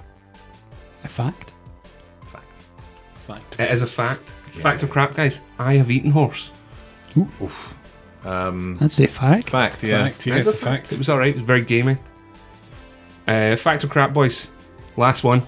A 1.03 1.07
fact. 1.07 1.53
Fact. 2.21 2.45
Fact. 3.13 3.59
It 3.59 3.71
is 3.71 3.81
a 3.81 3.87
fact. 3.87 4.29
Fact 4.61 4.81
or 4.83 4.87
crap, 4.87 5.13
guys? 5.15 5.39
I 5.59 5.75
have 5.75 5.91
eaten 5.91 6.09
horse. 6.11 6.51
Um, 8.23 8.77
I'd 8.81 8.91
say 8.91 9.05
fact. 9.07 9.49
fact, 9.51 9.83
yeah. 9.83 10.03
Fact. 10.05 10.25
Yeah, 10.25 10.35
It 10.35 10.39
it's 10.39 10.49
a 10.49 10.53
fact. 10.53 10.91
It 10.91 10.97
was 10.97 11.09
alright. 11.09 11.29
It 11.29 11.35
was 11.35 11.43
very 11.45 11.63
gaming. 11.63 11.99
Uh, 13.27 13.55
fact 13.55 13.83
or 13.83 13.87
crap, 13.87 14.13
boys? 14.13 14.47
Last 14.97 15.23
one. 15.23 15.43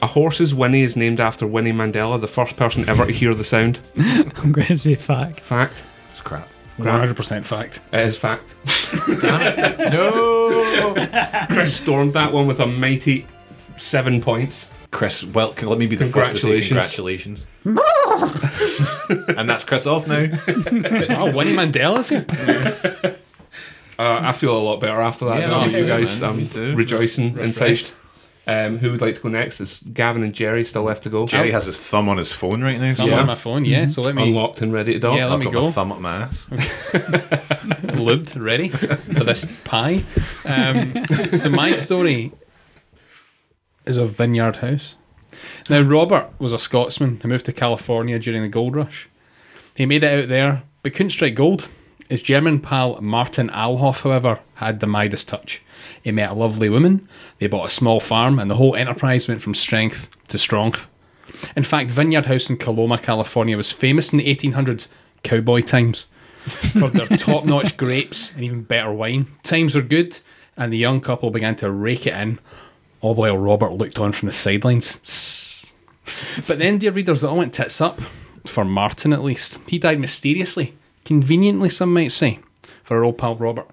A 0.00 0.06
horse's 0.06 0.54
whinny 0.54 0.80
is 0.82 0.96
named 0.96 1.20
after 1.20 1.46
Winnie 1.46 1.72
Mandela, 1.72 2.18
the 2.18 2.26
first 2.28 2.56
person 2.56 2.88
ever 2.88 3.04
to 3.04 3.12
hear 3.12 3.34
the 3.34 3.44
sound. 3.44 3.78
I'm 3.98 4.52
going 4.52 4.68
to 4.68 4.76
say 4.76 4.94
fact. 4.94 5.40
Fact. 5.40 5.74
It's 6.12 6.22
crap. 6.22 6.48
100% 6.78 7.44
fact. 7.44 7.80
It 7.92 8.00
is 8.00 8.16
fact. 8.16 8.42
No. 9.92 10.94
Chris 11.50 11.76
stormed 11.76 12.12
that 12.14 12.32
one 12.32 12.46
with 12.46 12.60
a 12.60 12.66
mighty 12.66 13.26
seven 13.78 14.20
points. 14.20 14.68
Chris, 14.90 15.24
well, 15.24 15.52
can, 15.52 15.68
let 15.68 15.78
me 15.78 15.86
be 15.86 15.96
the 15.96 16.06
first 16.06 16.32
to 16.32 16.38
say 16.38 16.60
Congratulations. 16.60 17.44
congratulations. 17.62 19.26
and 19.36 19.48
that's 19.50 19.64
Chris 19.64 19.86
off 19.86 20.06
now. 20.06 20.26
oh, 21.18 21.32
Winnie 21.34 21.54
Mandela's 21.54 22.08
here. 22.08 23.16
Uh, 23.98 24.18
I 24.24 24.32
feel 24.32 24.54
a 24.54 24.60
lot 24.60 24.78
better 24.78 25.00
after 25.00 25.24
that. 25.24 25.40
Yeah, 25.40 25.48
than 25.48 25.72
me 25.72 25.78
you 25.78 25.86
guys. 25.86 26.20
man. 26.20 26.28
I'm 26.30 26.36
Me 26.36 26.46
too. 26.46 26.74
rejoicing 26.76 27.38
inside. 27.38 27.80
Um, 28.48 28.78
who 28.78 28.92
would 28.92 29.00
like 29.00 29.16
to 29.16 29.20
go 29.22 29.28
next? 29.28 29.60
Is 29.60 29.80
Gavin 29.92 30.22
and 30.22 30.32
Jerry 30.32 30.64
still 30.64 30.84
left 30.84 31.02
to 31.02 31.10
go? 31.10 31.26
Jerry 31.26 31.50
has 31.50 31.66
his 31.66 31.76
thumb 31.76 32.08
on 32.08 32.16
his 32.16 32.30
phone 32.30 32.62
right 32.62 32.78
now. 32.78 32.94
I'm 32.96 33.08
Yeah. 33.08 33.18
on 33.20 33.26
my 33.26 33.34
phone, 33.34 33.64
yeah. 33.64 33.88
So 33.88 34.02
let 34.02 34.14
me 34.14 34.22
unlocked 34.22 34.62
and 34.62 34.72
ready 34.72 34.92
to 34.92 34.98
go. 35.00 35.16
Yeah, 35.16 35.24
let 35.26 35.32
I've 35.32 35.38
me 35.40 35.44
got 35.46 35.52
go. 35.54 35.62
my 35.64 35.70
thumb 35.72 35.90
up 35.90 35.98
my 36.00 36.16
ass. 36.22 36.46
lubed, 37.96 38.40
ready 38.40 38.68
for 38.68 39.24
this 39.24 39.46
pie. 39.64 40.04
Um, 40.44 41.06
so 41.32 41.48
my 41.50 41.72
story 41.72 42.32
is 43.84 43.96
of 43.96 44.10
Vineyard 44.16 44.56
House. 44.56 44.96
Now 45.68 45.80
Robert 45.80 46.30
was 46.38 46.52
a 46.52 46.58
Scotsman 46.58 47.20
who 47.22 47.28
moved 47.28 47.46
to 47.46 47.52
California 47.52 48.18
during 48.18 48.42
the 48.42 48.48
gold 48.48 48.76
rush. 48.76 49.08
He 49.76 49.86
made 49.86 50.04
it 50.04 50.22
out 50.22 50.28
there, 50.28 50.62
but 50.82 50.94
couldn't 50.94 51.10
strike 51.10 51.34
gold. 51.34 51.68
His 52.08 52.22
German 52.22 52.60
pal 52.60 53.00
Martin 53.02 53.48
Allhoff, 53.50 54.02
however, 54.02 54.38
had 54.54 54.78
the 54.80 54.86
Midas 54.86 55.24
touch. 55.24 55.62
He 56.02 56.12
met 56.12 56.30
a 56.30 56.34
lovely 56.34 56.68
woman, 56.68 57.08
they 57.38 57.46
bought 57.46 57.66
a 57.66 57.70
small 57.70 58.00
farm, 58.00 58.38
and 58.38 58.50
the 58.50 58.56
whole 58.56 58.76
enterprise 58.76 59.28
went 59.28 59.42
from 59.42 59.54
strength 59.54 60.08
to 60.28 60.38
strength. 60.38 60.88
In 61.56 61.62
fact, 61.62 61.90
Vineyard 61.90 62.26
House 62.26 62.48
in 62.48 62.56
Coloma, 62.56 62.98
California 62.98 63.56
was 63.56 63.72
famous 63.72 64.12
in 64.12 64.18
the 64.18 64.34
1800s, 64.34 64.88
cowboy 65.22 65.60
times, 65.62 66.06
for 66.44 66.88
their 66.88 67.06
top 67.18 67.44
notch 67.44 67.76
grapes 67.76 68.32
and 68.32 68.44
even 68.44 68.62
better 68.62 68.92
wine. 68.92 69.26
Times 69.42 69.74
were 69.74 69.82
good, 69.82 70.20
and 70.56 70.72
the 70.72 70.78
young 70.78 71.00
couple 71.00 71.30
began 71.30 71.56
to 71.56 71.70
rake 71.70 72.06
it 72.06 72.14
in, 72.14 72.38
all 73.00 73.14
the 73.14 73.20
while 73.20 73.38
Robert 73.38 73.72
looked 73.72 73.98
on 73.98 74.12
from 74.12 74.26
the 74.26 74.32
sidelines. 74.32 75.00
But 76.46 76.58
then, 76.58 76.78
dear 76.78 76.92
readers, 76.92 77.24
it 77.24 77.26
all 77.26 77.38
went 77.38 77.52
tits 77.52 77.80
up 77.80 78.00
for 78.48 78.64
Martin 78.64 79.12
at 79.12 79.24
least. 79.24 79.58
He 79.66 79.78
died 79.78 79.98
mysteriously, 79.98 80.76
conveniently, 81.04 81.68
some 81.68 81.92
might 81.92 82.12
say, 82.12 82.38
for 82.82 82.96
our 82.98 83.04
old 83.04 83.18
pal 83.18 83.36
Robert. 83.36 83.68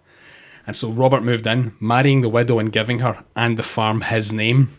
And 0.65 0.75
so 0.75 0.89
Robert 0.89 1.23
moved 1.23 1.45
in, 1.45 1.75
marrying 1.79 2.21
the 2.21 2.29
widow 2.29 2.59
and 2.59 2.71
giving 2.71 2.99
her 2.99 3.23
and 3.35 3.57
the 3.57 3.63
farm 3.63 4.01
his 4.01 4.31
name. 4.31 4.69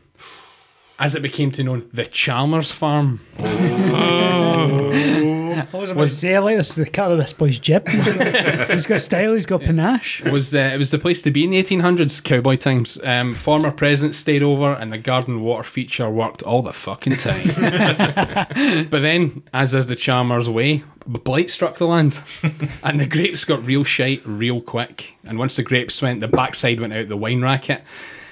As 0.99 1.15
it 1.15 1.23
became 1.23 1.51
to 1.53 1.65
known, 1.65 1.89
the 1.93 2.07
Chalmers 2.07 2.73
Farm. 2.73 3.21
I 5.61 5.77
was 5.77 5.91
about 5.91 6.03
to 6.03 6.09
say, 6.09 6.35
I 6.35 6.39
like 6.39 6.57
this, 6.57 6.75
the 6.75 6.87
cut 6.87 7.11
of 7.11 7.19
this 7.19 7.33
boy's 7.33 7.59
jib. 7.59 7.89
He's 7.89 8.13
got, 8.13 8.71
he's 8.71 8.87
got 8.87 9.01
style, 9.01 9.35
he's 9.35 9.47
got 9.47 9.63
panache. 9.63 10.23
was 10.23 10.55
uh, 10.55 10.71
it 10.73 10.79
was 10.79 10.91
the 10.91 10.99
place 10.99 11.23
to 11.23 11.31
be 11.31 11.45
in 11.45 11.51
the 11.51 11.63
1800s, 11.63 12.23
cowboy 12.23 12.57
times. 12.57 12.99
Um, 13.03 13.35
former 13.35 13.71
presidents 13.71 14.19
stayed 14.19 14.43
over, 14.43 14.73
and 14.73 14.93
the 14.93 14.99
garden 14.99 15.43
water 15.43 15.65
feature 15.65 16.09
worked 16.11 16.43
all 16.43 16.63
the 16.63 16.73
fucking 16.73 17.17
time. 17.17 17.47
but 18.91 19.03
then, 19.03 19.43
as 19.53 19.75
is 19.75 19.89
the 19.89 19.97
Chalmers 19.97 20.49
way, 20.49 20.85
blight 21.07 21.51
struck 21.51 21.77
the 21.77 21.87
land, 21.87 22.21
and 22.83 23.01
the 23.01 23.07
grapes 23.07 23.45
got 23.45 23.65
real 23.65 23.85
shite 23.85 24.23
real 24.25 24.61
quick. 24.61 25.17
And 25.25 25.39
once 25.39 25.57
the 25.57 25.63
grapes 25.63 26.01
went, 26.03 26.21
the 26.21 26.29
backside 26.29 26.81
went 26.81 26.93
out 26.93 27.09
the 27.09 27.17
wine 27.17 27.43
racket, 27.43 27.83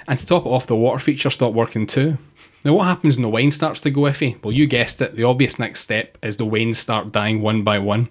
and 0.06 0.18
to 0.18 0.26
top 0.26 0.46
it 0.46 0.48
off, 0.48 0.66
the 0.66 0.76
water 0.76 0.98
feature 0.98 1.30
stopped 1.30 1.54
working 1.54 1.86
too. 1.86 2.18
Now, 2.64 2.74
what 2.74 2.84
happens 2.84 3.16
when 3.16 3.22
the 3.22 3.28
wine 3.28 3.50
starts 3.50 3.80
to 3.80 3.90
go 3.90 4.02
iffy? 4.02 4.42
Well, 4.42 4.52
you 4.52 4.66
guessed 4.68 5.00
it. 5.00 5.16
The 5.16 5.24
obvious 5.24 5.58
next 5.58 5.80
step 5.80 6.16
is 6.22 6.36
the 6.36 6.44
wains 6.44 6.78
start 6.78 7.10
dying 7.10 7.42
one 7.42 7.64
by 7.64 7.80
one. 7.80 8.08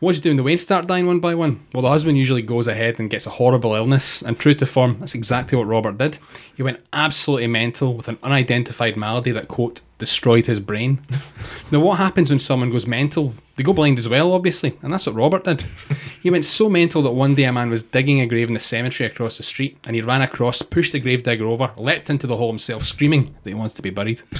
What 0.00 0.12
do 0.12 0.16
you 0.16 0.22
do 0.22 0.30
when 0.30 0.36
the 0.38 0.42
wains 0.42 0.62
start 0.62 0.86
dying 0.86 1.06
one 1.06 1.20
by 1.20 1.34
one? 1.34 1.60
Well, 1.74 1.82
the 1.82 1.90
husband 1.90 2.16
usually 2.16 2.40
goes 2.40 2.66
ahead 2.66 2.98
and 2.98 3.10
gets 3.10 3.26
a 3.26 3.30
horrible 3.30 3.74
illness, 3.74 4.22
and 4.22 4.38
true 4.38 4.54
to 4.54 4.66
form, 4.66 4.96
that's 5.00 5.14
exactly 5.14 5.58
what 5.58 5.66
Robert 5.66 5.98
did. 5.98 6.18
He 6.56 6.62
went 6.62 6.82
absolutely 6.92 7.48
mental 7.48 7.94
with 7.94 8.08
an 8.08 8.18
unidentified 8.22 8.96
malady 8.96 9.32
that, 9.32 9.48
quote, 9.48 9.82
destroyed 9.98 10.46
his 10.46 10.60
brain. 10.60 11.04
now, 11.70 11.80
what 11.80 11.98
happens 11.98 12.30
when 12.30 12.38
someone 12.38 12.70
goes 12.70 12.86
mental? 12.86 13.34
They 13.56 13.62
go 13.62 13.72
blind 13.72 13.98
as 13.98 14.08
well, 14.08 14.32
obviously, 14.32 14.76
and 14.82 14.92
that's 14.92 15.06
what 15.06 15.14
Robert 15.14 15.44
did. 15.44 15.64
He 16.22 16.30
went 16.30 16.44
so 16.44 16.68
mental 16.68 17.02
that 17.02 17.12
one 17.12 17.36
day 17.36 17.44
a 17.44 17.52
man 17.52 17.70
was 17.70 17.84
digging 17.84 18.20
a 18.20 18.26
grave 18.26 18.48
in 18.48 18.54
the 18.54 18.58
cemetery 18.58 19.08
across 19.08 19.36
the 19.36 19.44
street, 19.44 19.78
and 19.84 19.94
he 19.94 20.02
ran 20.02 20.22
across, 20.22 20.60
pushed 20.60 20.90
the 20.90 20.98
gravedigger 20.98 21.46
over, 21.46 21.70
leapt 21.76 22.10
into 22.10 22.26
the 22.26 22.36
hole 22.36 22.48
himself, 22.48 22.84
screaming 22.84 23.26
that 23.44 23.50
he 23.50 23.54
wants 23.54 23.74
to 23.74 23.82
be 23.82 23.90
buried. 23.90 24.22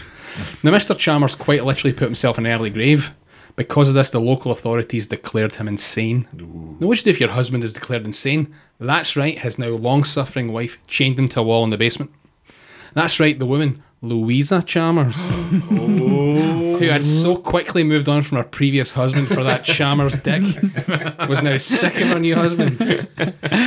now, 0.64 0.72
Mr. 0.72 0.98
Chalmers 0.98 1.36
quite 1.36 1.64
literally 1.64 1.92
put 1.92 2.06
himself 2.06 2.38
in 2.38 2.46
an 2.46 2.52
early 2.52 2.70
grave. 2.70 3.12
Because 3.54 3.88
of 3.88 3.94
this, 3.94 4.10
the 4.10 4.20
local 4.20 4.50
authorities 4.50 5.06
declared 5.06 5.54
him 5.54 5.68
insane. 5.68 6.26
Now, 6.32 6.88
what 6.88 6.98
do 6.98 7.00
you 7.00 7.04
do 7.04 7.10
if 7.10 7.20
your 7.20 7.30
husband 7.30 7.62
is 7.62 7.72
declared 7.72 8.04
insane? 8.04 8.52
That's 8.80 9.14
right, 9.14 9.38
his 9.38 9.56
now 9.56 9.68
long 9.68 10.02
suffering 10.02 10.52
wife 10.52 10.78
chained 10.88 11.20
him 11.20 11.28
to 11.28 11.40
a 11.40 11.42
wall 11.44 11.62
in 11.62 11.70
the 11.70 11.78
basement. 11.78 12.10
That's 12.94 13.20
right, 13.20 13.38
the 13.38 13.46
woman, 13.46 13.82
Louisa 14.06 14.62
Chalmers, 14.62 15.16
oh. 15.70 16.76
who 16.78 16.86
had 16.86 17.02
so 17.02 17.36
quickly 17.36 17.82
moved 17.82 18.08
on 18.08 18.22
from 18.22 18.38
her 18.38 18.44
previous 18.44 18.92
husband 18.92 19.26
for 19.28 19.42
that 19.42 19.64
Chalmers 19.64 20.16
dick, 20.18 20.42
was 21.28 21.42
now 21.42 21.56
sick 21.56 22.00
of 22.00 22.08
her 22.08 22.20
new 22.20 22.34
husband. 22.34 22.78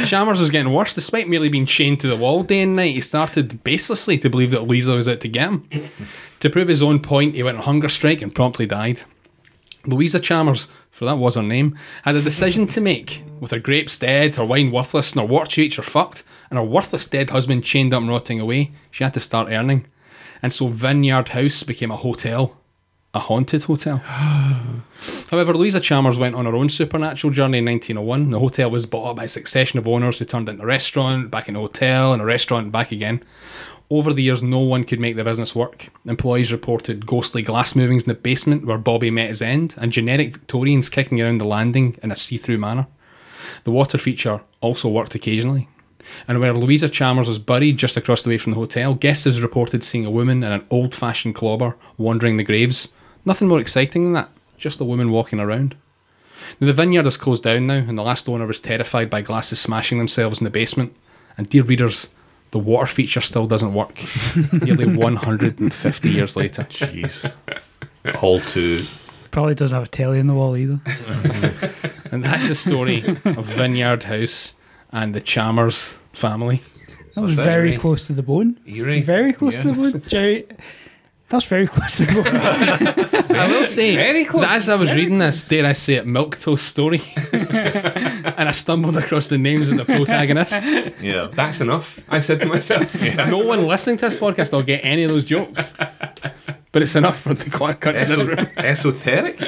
Chalmers 0.06 0.40
was 0.40 0.50
getting 0.50 0.74
worse. 0.74 0.94
Despite 0.94 1.28
merely 1.28 1.50
being 1.50 1.66
chained 1.66 2.00
to 2.00 2.08
the 2.08 2.16
wall 2.16 2.44
day 2.44 2.62
and 2.62 2.76
night, 2.76 2.94
he 2.94 3.02
started 3.02 3.64
baselessly 3.64 4.20
to 4.22 4.30
believe 4.30 4.52
that 4.52 4.64
Louisa 4.64 4.94
was 4.94 5.08
out 5.08 5.20
to 5.22 5.28
get 5.28 5.50
him. 5.50 5.68
To 6.40 6.50
prove 6.50 6.70
his 6.70 6.82
own 6.82 7.00
point, 7.00 7.36
he 7.36 7.44
went 7.44 7.58
on 7.58 7.64
hunger 7.64 7.90
strike 7.90 8.22
and 8.22 8.34
promptly 8.34 8.66
died. 8.66 9.02
Louisa 9.86 10.20
Chalmers, 10.20 10.68
for 10.92 11.06
that 11.06 11.18
was 11.18 11.36
her 11.36 11.44
name, 11.44 11.78
had 12.04 12.16
a 12.16 12.22
decision 12.22 12.68
to 12.68 12.82
make. 12.82 13.24
With 13.40 13.52
her 13.52 13.60
grapes 13.60 13.98
dead, 13.98 14.36
her 14.36 14.46
wine 14.46 14.72
worthless, 14.72 15.14
and 15.14 15.22
her 15.22 15.28
water 15.28 15.52
feature 15.52 15.82
fucked, 15.82 16.24
and 16.50 16.58
her 16.58 16.64
worthless 16.64 17.06
dead 17.06 17.30
husband 17.30 17.64
chained 17.64 17.94
up 17.94 18.02
and 18.02 18.10
rotting 18.10 18.40
away, 18.40 18.72
she 18.92 19.04
had 19.04 19.14
to 19.14 19.20
start 19.20 19.50
earning. 19.50 19.86
And 20.42 20.54
so 20.54 20.68
Vineyard 20.68 21.30
House 21.30 21.64
became 21.64 21.92
a 21.92 21.98
hotel. 21.98 22.56
A 23.14 23.20
haunted 23.20 23.64
hotel. 23.64 23.98
However, 25.32 25.56
Louisa 25.56 25.80
Chalmers 25.80 26.20
went 26.20 26.36
on 26.36 26.46
her 26.46 26.56
own 26.56 26.70
supernatural 26.70 27.34
journey 27.34 27.58
in 27.58 27.66
1901. 27.66 28.30
The 28.30 28.40
hotel 28.40 28.70
was 28.70 28.86
bought 28.86 29.10
up 29.10 29.16
by 29.16 29.24
a 29.24 29.28
succession 29.28 29.80
of 29.80 29.88
owners 29.88 30.20
who 30.20 30.26
turned 30.26 30.48
it 30.48 30.54
into 30.54 30.64
a 30.64 30.68
restaurant, 30.68 31.32
back 31.32 31.48
into 31.48 31.60
a 31.60 31.64
hotel, 31.64 32.14
and 32.14 32.22
a 32.22 32.26
restaurant, 32.26 32.72
back 32.72 32.92
again. 32.92 33.24
Over 33.92 34.14
the 34.14 34.22
years, 34.22 34.44
no 34.44 34.60
one 34.60 34.84
could 34.84 35.00
make 35.00 35.16
the 35.16 35.24
business 35.24 35.56
work. 35.56 35.90
Employees 36.06 36.52
reported 36.52 37.08
ghostly 37.08 37.42
glass 37.42 37.76
movings 37.76 38.04
in 38.04 38.10
the 38.10 38.14
basement 38.14 38.68
where 38.68 38.78
Bobby 38.78 39.10
met 39.10 39.30
his 39.30 39.42
end, 39.42 39.74
and 39.78 39.92
generic 39.92 40.34
Victorians 40.34 40.90
kicking 40.90 41.20
around 41.20 41.40
the 41.40 41.46
landing 41.46 41.98
in 42.04 42.12
a 42.12 42.16
see 42.16 42.38
through 42.38 42.60
manner. 42.60 42.86
The 43.64 43.72
water 43.72 43.98
feature 43.98 44.42
also 44.62 44.88
worked 44.88 45.16
occasionally. 45.16 45.68
And 46.28 46.40
where 46.40 46.54
Louisa 46.54 46.90
Chalmers 46.90 47.28
was 47.28 47.40
buried 47.40 47.78
just 47.78 47.98
across 47.98 48.24
the 48.24 48.30
way 48.30 48.38
from 48.38 48.54
the 48.54 48.60
hotel, 48.60 48.94
guests 48.94 49.26
have 49.26 49.42
reported 49.42 49.84
seeing 49.84 50.06
a 50.06 50.12
woman 50.12 50.44
in 50.44 50.52
an 50.52 50.66
old 50.70 50.94
fashioned 50.94 51.36
clobber 51.36 51.76
wandering 51.98 52.38
the 52.38 52.44
graves. 52.44 52.90
Nothing 53.26 53.48
more 53.48 53.60
exciting 53.60 54.04
than 54.06 54.14
that, 54.14 54.30
just 54.58 54.80
a 54.80 54.86
woman 54.86 55.12
walking 55.12 55.40
around. 55.40 55.76
Now, 56.60 56.68
the 56.68 56.74
vineyard 56.74 57.06
is 57.06 57.18
closed 57.18 57.44
down 57.44 57.68
now, 57.68 57.76
and 57.76 57.98
the 57.98 58.04
last 58.04 58.28
owner 58.28 58.46
was 58.46 58.60
terrified 58.60 59.10
by 59.10 59.22
glasses 59.22 59.60
smashing 59.60 59.98
themselves 59.98 60.40
in 60.40 60.46
the 60.46 60.50
basement. 60.50 60.96
And 61.38 61.50
dear 61.50 61.64
readers, 61.64 62.08
the 62.52 62.60
water 62.60 62.88
feature 62.88 63.22
still 63.22 63.48
doesn't 63.48 63.74
work. 63.74 64.00
Nearly 64.52 64.88
150 64.88 66.10
years 66.10 66.36
later. 66.36 66.64
Jeez. 66.64 67.32
All 68.22 68.42
too. 68.42 68.82
Probably 69.32 69.54
doesn't 69.54 69.76
have 69.76 69.88
a 69.88 69.90
telly 69.90 70.20
in 70.20 70.28
the 70.28 70.34
wall 70.34 70.58
either. 70.58 70.80
And 72.12 72.24
that's 72.24 72.48
the 72.48 72.56
story 72.56 73.04
of 73.24 73.46
Vineyard 73.46 74.06
House 74.06 74.56
and 74.92 75.14
the 75.14 75.22
Chalmers 75.22 75.94
family. 76.14 76.62
That 77.16 77.22
was 77.22 77.36
that, 77.38 77.46
very 77.46 77.72
Ray? 77.72 77.78
close 77.78 78.08
to 78.08 78.14
the 78.14 78.24
bone. 78.24 78.60
Eerie. 78.66 79.02
Very 79.02 79.34
close 79.34 79.60
to 79.60 79.72
the 79.72 79.74
bone. 79.74 80.02
Jerry, 80.08 80.46
that's 81.30 81.46
very 81.46 81.68
close 81.68 81.98
to 81.98 82.06
the 82.06 82.14
bone. 82.14 83.26
I 83.36 83.48
will 83.48 83.66
say, 83.66 83.96
Very 83.96 84.26
close. 84.26 84.46
as 84.48 84.68
I 84.70 84.76
was 84.76 84.94
reading 84.94 85.20
this, 85.20 85.48
dare 85.48 85.66
I 85.66 85.74
say 85.74 85.96
it, 85.96 86.06
Milk 86.08 86.38
Toast 86.40 86.66
story, 86.68 87.02
and 87.34 88.50
I 88.50 88.52
stumbled 88.52 88.98
across 88.98 89.28
the 89.30 89.38
names 89.38 89.70
of 89.70 89.78
the 89.78 89.86
protagonists. 89.86 91.00
Yeah. 91.02 91.30
That's 91.34 91.62
enough, 91.62 92.00
I 92.10 92.20
said 92.20 92.40
to 92.42 92.48
myself. 92.48 92.94
No 93.30 93.40
one 93.40 93.68
listening 93.68 93.98
to 93.98 94.10
this 94.10 94.16
podcast 94.20 94.52
will 94.52 94.64
get 94.64 94.82
any 94.84 95.04
of 95.04 95.10
those 95.10 95.26
jokes, 95.26 95.74
but 96.72 96.82
it's 96.82 96.96
enough 96.96 97.20
for 97.22 97.34
the 97.34 97.50
quiet 97.50 97.80
cuts 97.80 98.04
in 98.04 98.10
this 98.10 98.22
room. 98.24 98.48
Esoteric. 98.58 99.40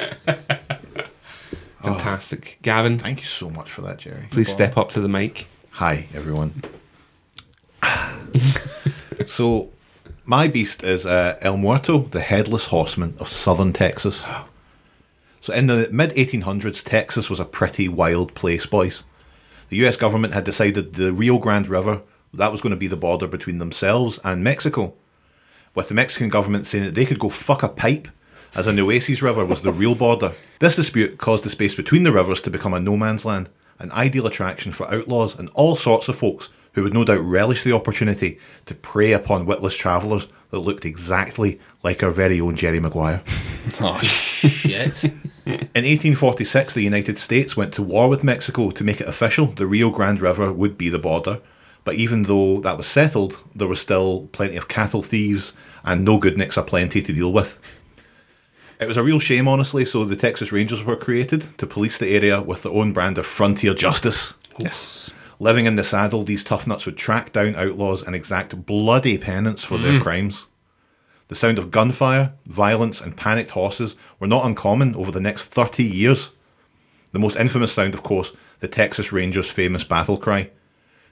Fantastic. 1.82 2.58
Gavin, 2.62 2.98
Thank 2.98 3.20
you 3.20 3.26
so 3.26 3.50
much 3.50 3.70
for 3.70 3.82
that, 3.82 3.98
Jerry. 3.98 4.28
please 4.30 4.50
step 4.50 4.76
up 4.78 4.90
to 4.90 5.00
the 5.00 5.08
mic. 5.08 5.46
Hi, 5.76 6.06
everyone. 6.12 6.62
so, 9.26 9.70
my 10.26 10.46
beast 10.46 10.84
is 10.84 11.06
uh, 11.06 11.38
El 11.40 11.56
Muerto, 11.56 12.00
the 12.00 12.20
headless 12.20 12.66
horseman 12.66 13.16
of 13.18 13.30
southern 13.30 13.72
Texas. 13.72 14.22
So, 15.40 15.54
in 15.54 15.68
the 15.68 15.88
mid 15.90 16.10
1800s, 16.10 16.84
Texas 16.84 17.30
was 17.30 17.40
a 17.40 17.46
pretty 17.46 17.88
wild 17.88 18.34
place, 18.34 18.66
boys. 18.66 19.02
The 19.70 19.86
US 19.86 19.96
government 19.96 20.34
had 20.34 20.44
decided 20.44 20.92
the 20.92 21.10
Rio 21.10 21.38
Grande 21.38 21.68
River 21.68 22.02
that 22.34 22.52
was 22.52 22.60
going 22.60 22.70
to 22.70 22.76
be 22.76 22.86
the 22.86 22.94
border 22.94 23.26
between 23.26 23.56
themselves 23.56 24.20
and 24.22 24.44
Mexico, 24.44 24.92
with 25.74 25.88
the 25.88 25.94
Mexican 25.94 26.28
government 26.28 26.66
saying 26.66 26.84
that 26.84 26.94
they 26.94 27.06
could 27.06 27.18
go 27.18 27.30
fuck 27.30 27.62
a 27.62 27.68
pipe, 27.68 28.08
as 28.54 28.66
a 28.66 28.74
Nueces 28.74 29.22
River 29.22 29.46
was 29.46 29.62
the 29.62 29.72
real 29.72 29.94
border. 29.94 30.32
This 30.58 30.76
dispute 30.76 31.16
caused 31.16 31.44
the 31.44 31.48
space 31.48 31.74
between 31.74 32.02
the 32.02 32.12
rivers 32.12 32.42
to 32.42 32.50
become 32.50 32.74
a 32.74 32.78
no 32.78 32.98
man's 32.98 33.24
land, 33.24 33.48
an 33.82 33.92
ideal 33.92 34.26
attraction 34.26 34.72
for 34.72 34.92
outlaws 34.92 35.38
and 35.38 35.50
all 35.54 35.76
sorts 35.76 36.08
of 36.08 36.16
folks 36.16 36.48
who 36.72 36.82
would 36.82 36.94
no 36.94 37.04
doubt 37.04 37.20
relish 37.20 37.62
the 37.62 37.72
opportunity 37.72 38.38
to 38.64 38.74
prey 38.74 39.12
upon 39.12 39.44
witless 39.44 39.76
travellers 39.76 40.26
that 40.50 40.60
looked 40.60 40.84
exactly 40.84 41.60
like 41.82 42.02
our 42.02 42.10
very 42.10 42.40
own 42.40 42.56
Jerry 42.56 42.80
Maguire. 42.80 43.22
Oh 43.80 44.00
shit! 44.00 45.04
In 45.46 45.54
1846, 45.84 46.74
the 46.74 46.82
United 46.82 47.16
States 47.16 47.56
went 47.56 47.72
to 47.74 47.82
war 47.82 48.08
with 48.08 48.24
Mexico 48.24 48.70
to 48.72 48.82
make 48.82 49.00
it 49.00 49.06
official 49.06 49.46
the 49.46 49.68
Rio 49.68 49.90
Grande 49.90 50.20
River 50.20 50.52
would 50.52 50.76
be 50.76 50.88
the 50.88 50.98
border. 50.98 51.40
But 51.84 51.94
even 51.94 52.24
though 52.24 52.60
that 52.60 52.76
was 52.76 52.88
settled, 52.88 53.36
there 53.54 53.68
were 53.68 53.76
still 53.76 54.28
plenty 54.32 54.56
of 54.56 54.66
cattle 54.66 55.04
thieves 55.04 55.52
and 55.84 56.04
no 56.04 56.18
good 56.18 56.36
nicks 56.36 56.56
aplenty 56.56 57.02
to 57.02 57.12
deal 57.12 57.32
with. 57.32 57.56
It 58.82 58.88
was 58.88 58.96
a 58.96 59.02
real 59.04 59.20
shame, 59.20 59.46
honestly, 59.46 59.84
so 59.84 60.04
the 60.04 60.16
Texas 60.16 60.50
Rangers 60.50 60.82
were 60.82 60.96
created 60.96 61.56
to 61.58 61.68
police 61.68 61.98
the 61.98 62.08
area 62.08 62.42
with 62.42 62.64
their 62.64 62.72
own 62.72 62.92
brand 62.92 63.16
of 63.16 63.24
frontier 63.24 63.74
justice. 63.74 64.34
Yes. 64.58 65.12
Living 65.38 65.66
in 65.66 65.76
the 65.76 65.84
saddle, 65.84 66.24
these 66.24 66.42
tough 66.42 66.66
nuts 66.66 66.84
would 66.84 66.96
track 66.96 67.32
down 67.32 67.54
outlaws 67.54 68.02
and 68.02 68.16
exact 68.16 68.66
bloody 68.66 69.18
penance 69.18 69.62
for 69.62 69.78
their 69.78 70.00
mm. 70.00 70.02
crimes. 70.02 70.46
The 71.28 71.36
sound 71.36 71.58
of 71.58 71.70
gunfire, 71.70 72.32
violence, 72.46 73.00
and 73.00 73.16
panicked 73.16 73.52
horses 73.52 73.94
were 74.18 74.26
not 74.26 74.44
uncommon 74.44 74.96
over 74.96 75.12
the 75.12 75.20
next 75.20 75.44
30 75.44 75.84
years. 75.84 76.30
The 77.12 77.20
most 77.20 77.36
infamous 77.36 77.72
sound, 77.72 77.94
of 77.94 78.02
course, 78.02 78.32
the 78.58 78.68
Texas 78.68 79.12
Rangers' 79.12 79.48
famous 79.48 79.84
battle 79.84 80.16
cry 80.16 80.50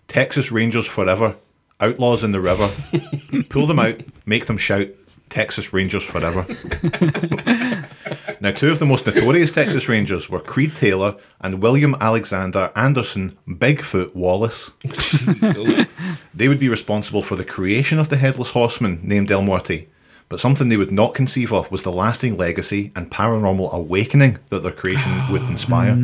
Texas 0.08 0.50
Rangers 0.50 0.86
forever, 0.86 1.36
outlaws 1.78 2.24
in 2.24 2.32
the 2.32 2.40
river. 2.40 2.68
Pull 3.48 3.68
them 3.68 3.78
out, 3.78 4.00
make 4.26 4.46
them 4.46 4.58
shout, 4.58 4.88
Texas 5.30 5.72
Rangers 5.72 6.02
forever. 6.02 6.44
now, 8.40 8.50
two 8.50 8.70
of 8.70 8.78
the 8.78 8.86
most 8.86 9.06
notorious 9.06 9.52
Texas 9.52 9.88
Rangers 9.88 10.28
were 10.28 10.40
Creed 10.40 10.74
Taylor 10.74 11.16
and 11.40 11.62
William 11.62 11.94
Alexander 12.00 12.70
Anderson 12.76 13.38
Bigfoot 13.48 14.14
Wallace. 14.14 14.72
They 16.32 16.48
would 16.48 16.60
be 16.60 16.68
responsible 16.68 17.22
for 17.22 17.36
the 17.36 17.44
creation 17.44 17.98
of 17.98 18.08
the 18.08 18.16
headless 18.16 18.50
horseman 18.50 19.00
named 19.02 19.30
El 19.30 19.42
Muerte, 19.42 19.88
But 20.30 20.40
something 20.40 20.68
they 20.68 20.76
would 20.76 20.92
not 20.92 21.12
conceive 21.12 21.52
of 21.52 21.70
was 21.70 21.82
the 21.82 21.92
lasting 21.92 22.36
legacy 22.36 22.92
and 22.94 23.10
paranormal 23.10 23.72
awakening 23.72 24.38
that 24.48 24.62
their 24.62 24.72
creation 24.72 25.12
would 25.30 25.42
inspire. 25.50 25.98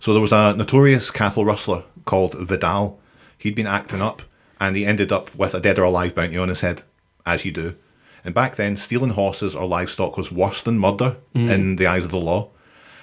So 0.00 0.12
there 0.12 0.22
was 0.22 0.32
a 0.32 0.54
notorious 0.56 1.10
cattle 1.10 1.44
rustler 1.44 1.84
called 2.04 2.34
Vidal. 2.34 2.98
He'd 3.38 3.54
been 3.54 3.66
acting 3.66 4.02
up 4.02 4.22
and 4.58 4.74
he 4.74 4.86
ended 4.86 5.12
up 5.12 5.32
with 5.34 5.54
a 5.54 5.60
dead 5.60 5.78
or 5.78 5.84
alive 5.84 6.14
bounty 6.14 6.38
on 6.38 6.48
his 6.48 6.62
head, 6.62 6.82
as 7.26 7.44
you 7.44 7.52
do. 7.52 7.76
And 8.24 8.34
back 8.34 8.56
then, 8.56 8.76
stealing 8.76 9.10
horses 9.10 9.54
or 9.54 9.66
livestock 9.66 10.16
was 10.16 10.30
worse 10.30 10.62
than 10.62 10.78
murder 10.78 11.16
mm. 11.34 11.50
in 11.50 11.76
the 11.76 11.86
eyes 11.86 12.04
of 12.04 12.10
the 12.10 12.18
law. 12.18 12.50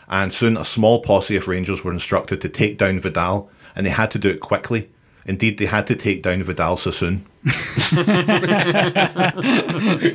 And 0.08 0.34
soon 0.34 0.58
a 0.58 0.66
small 0.66 1.02
posse 1.02 1.36
of 1.36 1.48
rangers 1.48 1.84
were 1.84 1.92
instructed 1.92 2.42
to 2.42 2.50
take 2.50 2.78
down 2.78 3.00
Vidal, 3.00 3.50
and 3.76 3.86
they 3.86 3.92
had 3.92 4.12
to 4.12 4.20
do 4.20 4.30
it 4.30 4.40
quickly. 4.40 4.90
Indeed, 5.26 5.58
they 5.58 5.66
had 5.66 5.86
to 5.88 5.96
take 5.96 6.24
down 6.24 6.42
Vidal 6.42 6.78
Sassoon. 6.78 7.26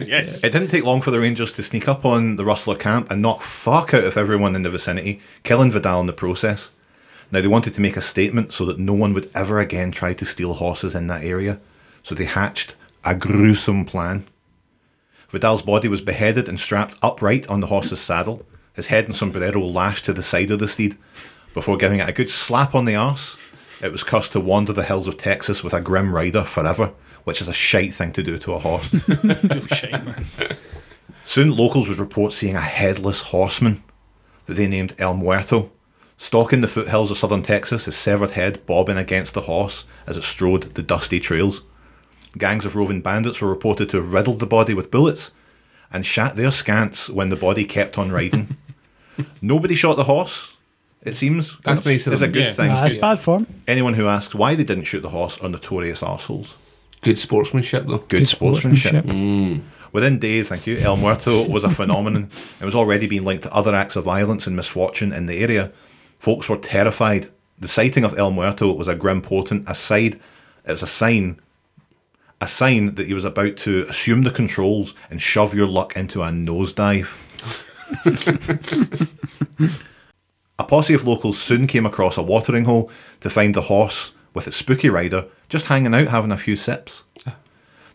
Yes. 0.07 0.45
It 0.45 0.53
didn't 0.53 0.69
take 0.69 0.85
long 0.85 1.01
for 1.01 1.11
the 1.11 1.21
Rangers 1.21 1.53
to 1.53 1.63
sneak 1.63 1.89
up 1.89 2.05
on 2.05 2.37
the 2.37 2.45
Rustler 2.45 2.77
camp 2.77 3.11
and 3.11 3.23
knock 3.23 3.43
fuck 3.43 3.95
out 3.95 4.05
of 4.05 4.17
everyone 4.17 4.55
in 4.55 4.63
the 4.63 4.71
vicinity, 4.71 5.21
killing 5.43 5.71
Vidal 5.71 6.01
in 6.01 6.07
the 6.07 6.13
process. 6.13 6.71
Now, 7.31 7.41
they 7.41 7.49
wanted 7.49 7.75
to 7.75 7.81
make 7.81 7.97
a 7.97 8.03
statement 8.03 8.53
so 8.53 8.65
that 8.67 8.79
no 8.79 8.93
one 8.93 9.13
would 9.15 9.31
ever 9.35 9.59
again 9.59 9.91
try 9.91 10.15
to 10.15 10.25
steal 10.25 10.55
horses 10.55 10.95
in 10.95 11.07
that 11.09 11.25
area, 11.25 11.59
so 12.03 12.15
they 12.15 12.27
hatched 12.27 12.75
a 13.05 13.15
gruesome 13.15 13.85
plan. 13.85 14.27
Vidal's 15.35 15.63
body 15.63 15.89
was 15.89 16.01
beheaded 16.01 16.49
and 16.49 16.59
strapped 16.59 16.97
upright 17.03 17.47
on 17.49 17.61
the 17.61 17.67
horse's 17.67 18.01
saddle, 18.01 18.47
his 18.73 18.87
head 18.87 19.07
and 19.07 19.15
sombrero 19.15 19.61
lashed 19.61 20.05
to 20.07 20.13
the 20.13 20.23
side 20.23 20.51
of 20.51 20.59
the 20.61 20.69
steed. 20.69 20.97
Before 21.53 21.77
giving 21.77 22.01
it 22.01 22.09
a 22.09 22.13
good 22.13 22.31
slap 22.31 22.75
on 22.75 22.85
the 22.85 22.95
arse, 22.95 23.37
it 23.83 23.93
was 23.93 24.03
cursed 24.03 24.33
to 24.33 24.41
wander 24.41 24.73
the 24.73 24.85
hills 24.85 25.07
of 25.07 25.19
Texas 25.19 25.63
with 25.63 25.75
a 25.75 25.81
grim 25.81 26.15
rider 26.15 26.45
forever, 26.45 26.93
which 27.25 27.41
is 27.41 27.49
a 27.49 27.53
shite 27.53 27.93
thing 27.95 28.13
to 28.13 28.23
do 28.23 28.39
to 28.39 28.53
a 28.53 28.59
horse. 28.59 28.95
Soon, 31.25 31.57
locals 31.57 31.89
would 31.89 31.99
report 31.99 32.33
seeing 32.33 32.57
a 32.57 32.61
headless 32.61 33.23
horseman 33.23 33.83
that 34.47 34.55
they 34.55 34.67
named 34.67 34.95
El 34.99 35.15
Muerto, 35.15 35.71
stalking 36.17 36.61
the 36.61 36.69
foothills 36.69 37.11
of 37.11 37.19
southern 37.19 37.43
Texas, 37.43 37.87
his 37.87 37.97
severed 37.97 38.33
head 38.33 38.65
bobbing 38.67 38.97
against 38.97 39.35
the 39.35 39.43
horse 39.43 39.85
as 40.07 40.17
it 40.17 40.23
strode 40.23 40.75
the 40.75 40.83
dusty 40.83 41.19
trails. 41.19 41.63
Gangs 42.37 42.65
of 42.65 42.75
roving 42.77 43.01
bandits 43.01 43.41
were 43.41 43.49
reported 43.49 43.91
to 43.91 43.97
have 43.99 44.13
riddled 44.13 44.41
the 44.41 44.47
body 44.47 44.75
with 44.75 44.91
bullets 44.91 45.31
and 45.93 46.05
shat 46.05 46.35
their 46.37 46.49
scants 46.49 47.09
when 47.09 47.29
the 47.29 47.37
body 47.37 47.65
kept 47.65 47.97
on 47.99 48.11
riding. 48.11 48.57
Nobody 49.41 49.75
shot 49.75 49.97
the 49.97 50.05
horse, 50.05 50.57
it 51.03 51.15
seems. 51.15 51.57
That's 51.63 51.85
nice 51.85 52.07
of 52.07 52.13
It's 52.15 52.23
a 52.23 52.29
good 52.29 52.47
Yeah. 52.47 52.53
thing. 52.53 52.69
Nah, 52.69 52.81
that's 52.81 52.95
bad 52.95 53.21
form. 53.21 53.47
Anyone 53.69 53.95
who 53.95 54.07
asks 54.09 54.35
why 54.35 54.55
they 54.57 54.65
didn't 54.65 54.85
shoot 54.85 55.01
the 55.03 55.11
horse 55.11 55.39
are 55.39 55.49
notorious 55.49 56.03
arseholes. 56.03 56.55
Good 57.03 57.19
sportsmanship, 57.19 57.87
though. 57.87 57.99
Good, 57.99 58.29
sportsmanship. 58.29 59.05
Mm. 59.05 59.63
Within 59.93 60.19
days, 60.19 60.49
thank 60.49 60.67
you, 60.67 60.79
El 60.79 60.97
Muerto 60.97 61.47
was 61.49 61.63
a 61.63 61.71
phenomenon 61.71 62.29
and 62.59 62.67
was 62.67 62.75
already 62.75 63.07
being 63.07 63.25
linked 63.25 63.45
to 63.45 63.53
other 63.55 63.75
acts 63.75 63.95
of 63.95 64.05
violence 64.05 64.47
and 64.49 64.57
misfortune 64.57 65.13
in 65.13 65.27
the 65.27 65.39
area. 65.39 65.71
Folks 66.19 66.49
were 66.49 66.57
terrified. 66.57 67.29
The 67.59 67.69
sighting 67.69 68.03
of 68.03 68.19
El 68.19 68.33
Muerto 68.33 68.73
was 68.73 68.89
a 68.89 68.97
grim 68.97 69.23
portent, 69.23 69.69
a 69.69 69.75
side, 69.77 70.19
it 70.67 70.73
was 70.73 70.83
a 70.83 70.87
sign, 70.89 71.39
a 72.41 72.49
sign 72.49 72.95
that 72.95 73.07
he 73.07 73.15
was 73.15 73.25
about 73.25 73.57
to 73.59 73.87
assume 73.89 74.23
the 74.23 74.31
controls 74.31 74.95
and 75.11 75.21
shove 75.21 75.55
your 75.55 75.69
luck 75.69 75.97
into 75.97 76.23
a 76.23 76.29
nosedive. 76.29 77.13
a 80.59 80.65
posse 80.65 80.95
of 80.95 81.07
locals 81.07 81.39
soon 81.39 81.67
came 81.67 81.87
across 81.87 82.17
a 82.17 82.23
watering 82.23 82.65
hole 82.65 82.91
to 83.21 83.31
find 83.31 83.55
the 83.55 83.63
horse 83.63 84.13
with 84.33 84.47
its 84.47 84.57
spooky 84.57 84.91
rider 84.91 85.27
just 85.49 85.67
hanging 85.67 85.95
out 85.95 86.09
having 86.09 86.33
a 86.33 86.37
few 86.37 86.57
sips. 86.57 87.05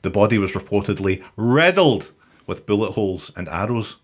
The 0.02 0.10
body 0.10 0.38
was 0.38 0.54
reportedly 0.54 1.24
riddled 1.36 2.14
with 2.48 2.66
bullet 2.66 2.92
holes 2.92 3.32
and 3.36 3.50
arrows. 3.50 3.98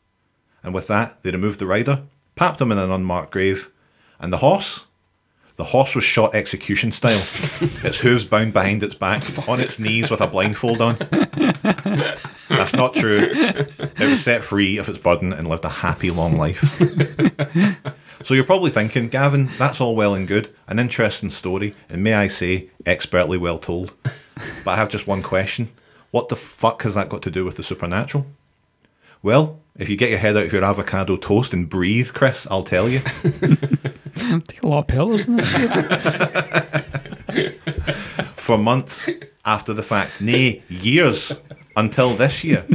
And 0.62 0.74
with 0.74 0.88
that, 0.88 1.22
they 1.24 1.32
removed 1.32 1.60
the 1.60 1.66
rider, 1.66 2.04
papped 2.36 2.60
him 2.60 2.72
in 2.72 2.78
an 2.78 2.92
unmarked 2.92 3.32
grave, 3.32 3.72
and 4.20 4.34
the 4.34 4.38
horse? 4.38 4.86
The 5.58 5.64
horse 5.64 5.96
was 5.96 6.04
shot 6.04 6.36
execution 6.36 6.92
style, 6.92 7.20
its 7.84 8.00
hooves 8.00 8.26
bound 8.26 8.52
behind 8.54 8.84
its 8.84 8.96
back, 8.96 9.24
on 9.48 9.60
its 9.62 9.80
knees 9.80 10.12
with 10.12 10.20
a 10.20 10.28
blindfold 10.28 10.82
on. 10.82 10.98
That's 12.50 12.74
not 12.74 12.94
true. 12.94 13.30
It 13.32 14.00
was 14.00 14.22
set 14.22 14.44
free 14.44 14.78
of 14.78 14.90
its 14.90 14.98
burden 14.98 15.32
and 15.32 15.48
lived 15.48 15.64
a 15.64 15.70
happy 15.70 16.10
long 16.10 16.36
life. 16.36 16.62
So 18.26 18.34
you're 18.34 18.44
probably 18.44 18.72
thinking, 18.72 19.08
Gavin, 19.10 19.50
that's 19.60 19.80
all 19.80 19.96
well 19.96 20.16
and 20.16 20.28
good, 20.28 20.50
an 20.68 20.80
interesting 20.80 21.30
story, 21.30 21.76
and 21.90 22.04
may 22.04 22.16
I 22.16 22.26
say, 22.26 22.70
expertly 22.84 23.38
well 23.38 23.60
told. 23.60 23.94
But 24.64 24.72
I 24.72 24.76
have 24.78 24.90
just 24.90 25.06
one 25.06 25.22
question. 25.22 25.70
What 26.10 26.30
the 26.30 26.36
fuck 26.36 26.82
has 26.82 26.96
that 26.96 27.08
got 27.08 27.22
to 27.22 27.30
do 27.30 27.46
with 27.46 27.56
the 27.56 27.62
supernatural? 27.62 28.26
Well, 29.22 29.60
if 29.78 29.90
you 29.90 29.96
get 29.96 30.10
your 30.10 30.20
head 30.20 30.38
out 30.38 30.46
of 30.48 30.54
your 30.54 30.64
avocado 30.64 31.18
toast 31.18 31.54
and 31.54 31.70
breathe, 31.70 32.14
Chris, 32.14 32.48
I'll 32.50 32.64
tell 32.64 32.90
you. 32.90 33.02
Take 34.48 34.64
a 34.64 34.68
lot 34.68 34.80
of 34.80 34.88
pills, 34.88 35.22
isn't 35.22 35.40
it? 35.44 37.06
For 38.38 38.58
months 38.58 39.10
after 39.44 39.74
the 39.74 39.84
fact, 39.84 40.22
nay, 40.22 40.64
years 40.70 41.34
until 41.76 42.16
this 42.16 42.44
year, 42.44 42.66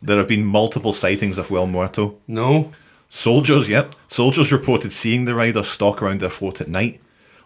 there 0.00 0.18
have 0.18 0.28
been 0.28 0.44
multiple 0.44 0.92
sightings 0.92 1.38
of 1.38 1.50
Will 1.50 1.66
Muerto. 1.66 2.16
No. 2.26 2.72
Soldiers, 3.08 3.68
yep. 3.68 3.94
Soldiers 4.08 4.52
reported 4.52 4.92
seeing 4.92 5.24
the 5.24 5.34
rider 5.34 5.62
stalk 5.62 6.02
around 6.02 6.20
their 6.20 6.30
fort 6.30 6.60
at 6.60 6.68
night. 6.68 7.00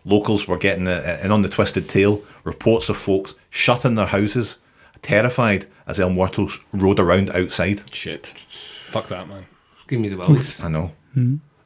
Locals 0.05 0.49
were 0.49 0.59
getting 0.59 0.89
uh, 0.89 1.21
in 1.23 1.31
on 1.31 1.43
the 1.43 1.49
twisted 1.49 1.89
tale. 1.89 2.23
Reports 2.45 2.89
of 2.89 2.97
folks 2.97 3.35
shut 3.51 3.85
in 3.85 3.95
their 3.95 4.07
houses, 4.07 4.59
terrified 5.01 5.67
as 5.87 6.01
El 6.01 6.11
Muerto 6.11 6.49
rode 6.73 6.99
around 6.99 7.31
outside. 7.31 7.83
Shit. 7.95 8.35
Fuck 8.91 9.09
that, 9.09 9.29
man. 9.29 9.47
Give 9.87 10.01
me 10.01 10.09
the 10.09 10.17
willies. 10.17 10.63
I 10.63 10.69
know. 10.69 10.93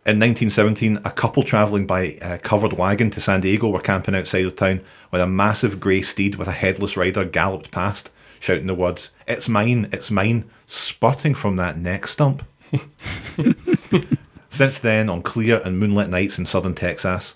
In 0.06 0.20
1917, 0.20 1.00
a 1.04 1.10
couple 1.10 1.42
travelling 1.42 1.84
by 1.84 2.16
a 2.22 2.38
covered 2.38 2.74
wagon 2.74 3.10
to 3.10 3.20
San 3.20 3.40
Diego 3.40 3.66
were 3.66 3.80
camping 3.80 4.14
outside 4.14 4.44
of 4.44 4.54
town 4.54 4.80
when 5.10 5.20
a 5.20 5.26
massive 5.26 5.80
grey 5.80 6.00
steed 6.00 6.36
with 6.36 6.46
a 6.46 6.52
headless 6.52 6.96
rider 6.96 7.24
galloped 7.24 7.72
past, 7.72 8.10
shouting 8.38 8.68
the 8.68 8.74
words, 8.74 9.10
It's 9.26 9.48
mine, 9.48 9.88
it's 9.92 10.08
mine, 10.12 10.48
spurting 10.64 11.34
from 11.34 11.56
that 11.56 11.76
neck 11.76 12.06
stump. 12.06 12.44
Since 14.48 14.78
then, 14.78 15.08
on 15.08 15.22
clear 15.22 15.60
and 15.64 15.76
moonlit 15.76 16.08
nights 16.08 16.38
in 16.38 16.46
southern 16.46 16.76
Texas, 16.76 17.34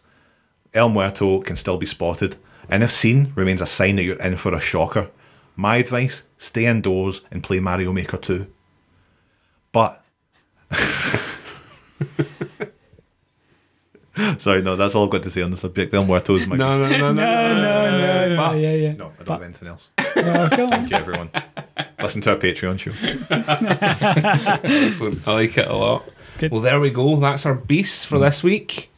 El 0.73 0.91
Muerto 0.91 1.41
can 1.41 1.57
still 1.57 1.77
be 1.77 1.87
spotted, 1.87 2.37
and 2.69 2.85
if 2.85 2.93
seen, 2.93 3.33
remains 3.35 3.61
a 3.61 3.67
sign 3.67 3.97
that 3.97 4.05
you're 4.05 4.23
in 4.23 4.37
for 4.37 4.55
a 4.55 4.61
shocker. 4.61 5.11
My 5.57 5.79
advice 5.79 6.23
stay 6.39 6.67
indoors 6.67 7.23
and 7.33 7.43
play 7.43 7.59
Mario 7.59 7.93
Maker 7.93 8.17
2. 8.17 8.47
But. 9.73 10.05
Sorry, 14.39 14.61
no, 14.63 14.75
that's 14.77 14.95
all 14.95 15.05
I've 15.05 15.11
got 15.11 15.23
to 15.23 15.31
say 15.31 15.41
on 15.43 15.51
the 15.53 15.57
subject. 15.57 15.95
El 15.95 16.05
Muerto 16.05 16.35
is 16.35 16.47
my. 16.47 16.57
No, 16.57 16.77
no, 16.79 16.89
no, 16.89 16.91
no, 16.91 17.13
No, 17.13 17.13
no, 17.13 17.99
no, 17.99 18.29
no, 18.29 18.37
But- 18.37 18.59
yeah, 18.59 18.75
yeah. 18.75 18.93
No, 18.95 19.13
I 19.19 19.23
don't 19.23 19.29
have 19.29 19.43
anything 19.43 19.69
else. 19.69 19.89
No, 20.17 20.49
come 20.51 20.61
on. 20.65 20.71
Thank 20.71 20.91
you, 20.91 20.97
everyone. 20.97 21.31
Listen 22.03 22.21
to 22.23 22.31
our 22.31 22.37
Patreon 22.37 22.79
show. 22.81 22.91
Excellent. 24.91 25.27
I 25.27 25.33
like 25.33 25.57
it 25.57 25.69
a 25.69 25.77
lot. 25.77 26.05
Good. 26.39 26.51
Well, 26.51 26.61
there 26.61 26.81
we 26.81 26.91
go. 26.91 27.15
That's 27.21 27.47
our 27.47 27.55
beast 27.55 28.07
for 28.07 28.19
this 28.19 28.43
week. 28.43 28.91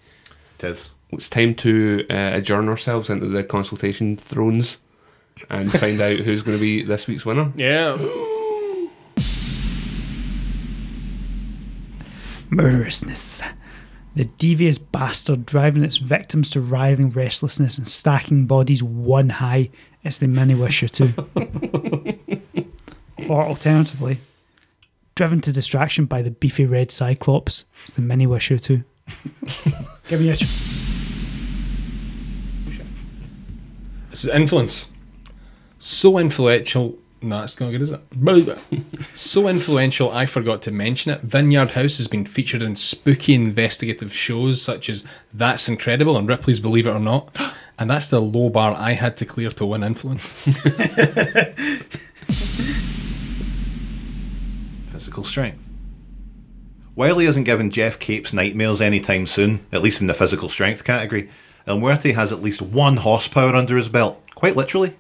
It 0.59 0.65
is. 0.65 0.91
It's 1.11 1.29
time 1.29 1.55
to 1.57 2.07
uh, 2.09 2.31
adjourn 2.35 2.69
ourselves 2.71 3.11
into 3.11 3.27
the 3.27 3.45
consultation 3.45 4.17
thrones 4.17 4.79
and 5.51 5.71
find 5.71 6.01
out 6.01 6.21
who's 6.21 6.43
going 6.43 6.57
to 6.57 6.61
be 6.61 6.83
this 6.83 7.07
week's 7.07 7.27
winner. 7.27 7.53
Yeah. 7.57 7.99
Murderousness. 12.51 13.43
The 14.15 14.25
devious 14.27 14.77
bastard 14.79 15.47
driving 15.47 15.85
its 15.85 15.97
victims 15.97 16.51
to 16.51 16.61
writhing 16.61 17.11
restlessness 17.11 17.79
and 17.79 17.89
stacking 17.89 18.47
bodies 18.47 18.83
one 18.83 19.31
high 19.31 19.71
is 20.05 20.19
the 20.19 20.27
Miniwisha 20.27 20.91
2. 23.17 23.27
or 23.29 23.43
alternatively, 23.43 24.19
driven 25.15 25.41
to 25.41 25.53
distraction 25.53 26.05
by 26.05 26.21
the 26.21 26.31
beefy 26.31 26.67
red 26.67 26.91
Cyclops 26.93 27.65
is 27.87 27.95
the 27.95 28.03
Miniwisha 28.03 28.61
2. 28.61 28.85
Give 30.09 30.21
me 30.21 30.29
a. 30.29 30.37
Ch- 30.37 30.41
This 34.11 34.25
is 34.25 34.31
influence. 34.31 34.91
So 35.79 36.19
influential. 36.19 36.99
No, 37.23 37.45
it's 37.45 37.59
not 37.61 37.71
good, 37.71 37.83
is 37.83 37.93
it? 37.93 38.01
So 39.15 39.47
influential, 39.47 40.11
I 40.11 40.27
forgot 40.27 40.61
to 40.63 40.71
mention 40.73 41.13
it. 41.13 41.21
Vineyard 41.21 41.71
House 41.73 41.99
has 41.99 42.09
been 42.09 42.25
featured 42.25 42.63
in 42.63 42.75
spooky 42.77 43.35
investigative 43.35 44.13
shows 44.13 44.61
such 44.61 44.91
as 44.91 45.05
That's 45.33 45.69
Incredible 45.69 46.17
and 46.17 46.29
Ripley's 46.29 46.59
Believe 46.61 46.87
It 46.87 46.91
or 46.91 47.01
Not. 47.01 47.37
And 47.79 47.91
that's 47.91 48.09
the 48.09 48.21
low 48.21 48.49
bar 48.49 48.75
I 48.79 48.93
had 48.93 49.17
to 49.17 49.25
clear 49.25 49.51
to 49.51 49.67
win 49.67 49.83
influence. 49.83 50.35
Physical 54.93 55.25
strength. 55.25 55.59
While 56.95 57.19
he 57.19 57.27
isn't 57.27 57.43
giving 57.45 57.71
Geoff 57.71 57.99
Capes 57.99 58.33
nightmares 58.33 58.81
anytime 58.81 59.27
soon, 59.27 59.67
at 59.73 59.83
least 59.83 60.01
in 60.01 60.07
the 60.07 60.15
physical 60.15 60.49
strength 60.49 60.85
category, 60.85 61.29
El 61.67 61.79
Muerte 61.79 62.13
has 62.13 62.31
at 62.31 62.43
least 62.43 62.63
one 62.63 62.99
horsepower 62.99 63.55
under 63.57 63.77
his 63.77 63.89
belt, 63.89 64.23
quite 64.35 64.55
literally. 64.55 64.95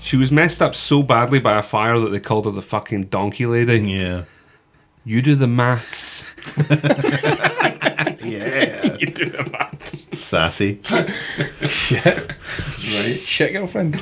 She 0.00 0.16
was 0.16 0.30
messed 0.32 0.62
up 0.62 0.74
so 0.74 1.02
badly 1.02 1.38
by 1.38 1.58
a 1.58 1.62
fire 1.62 1.98
that 2.00 2.10
they 2.10 2.20
called 2.20 2.46
her 2.46 2.50
the 2.50 2.62
fucking 2.62 3.04
donkey 3.04 3.46
lady. 3.46 3.78
Yeah. 3.80 4.24
You 5.04 5.22
do 5.22 5.34
the 5.34 5.48
maths. 5.48 6.24
Yeah. 8.20 8.96
You 8.96 9.06
do 9.06 9.30
the 9.30 9.44
maths. 9.50 10.06
Sassy. 10.18 10.80
Shit. 11.66 12.04
Right. 12.04 13.20
Shit, 13.24 13.52
girlfriend. 13.52 13.96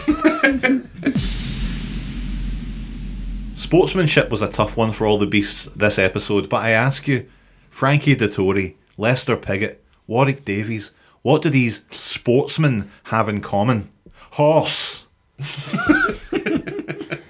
Sportsmanship 3.55 4.31
was 4.31 4.43
a 4.43 4.49
tough 4.49 4.77
one 4.77 4.93
for 4.93 5.07
all 5.07 5.19
the 5.19 5.27
beasts 5.27 5.67
this 5.67 5.99
episode, 5.99 6.49
but 6.49 6.63
I 6.63 6.71
ask 6.71 7.07
you, 7.07 7.29
Frankie 7.71 8.17
Dettori, 8.17 8.75
Lester 8.97 9.37
Piggott, 9.37 9.83
Warwick 10.07 10.45
Davis, 10.45 10.91
what 11.23 11.43
do 11.43 11.51
these 11.51 11.83
sportsmen 11.93 12.91
have 13.05 13.29
in 13.29 13.41
common? 13.41 13.91
Horse. 14.33 15.06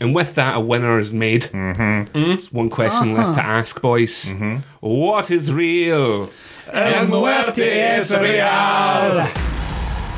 And 0.00 0.14
with 0.14 0.34
that, 0.34 0.56
a 0.56 0.60
winner 0.60 0.98
is 0.98 1.12
made. 1.12 1.42
Mm-hmm. 1.44 2.12
There's 2.28 2.52
one 2.52 2.68
question 2.68 3.14
left 3.14 3.38
to 3.38 3.44
ask, 3.46 3.80
boys. 3.80 4.32
What 4.80 5.30
is 5.30 5.52
real? 5.52 6.30
El 6.72 7.06
muerte 7.06 7.62
es 7.80 8.10
real. 8.10 9.30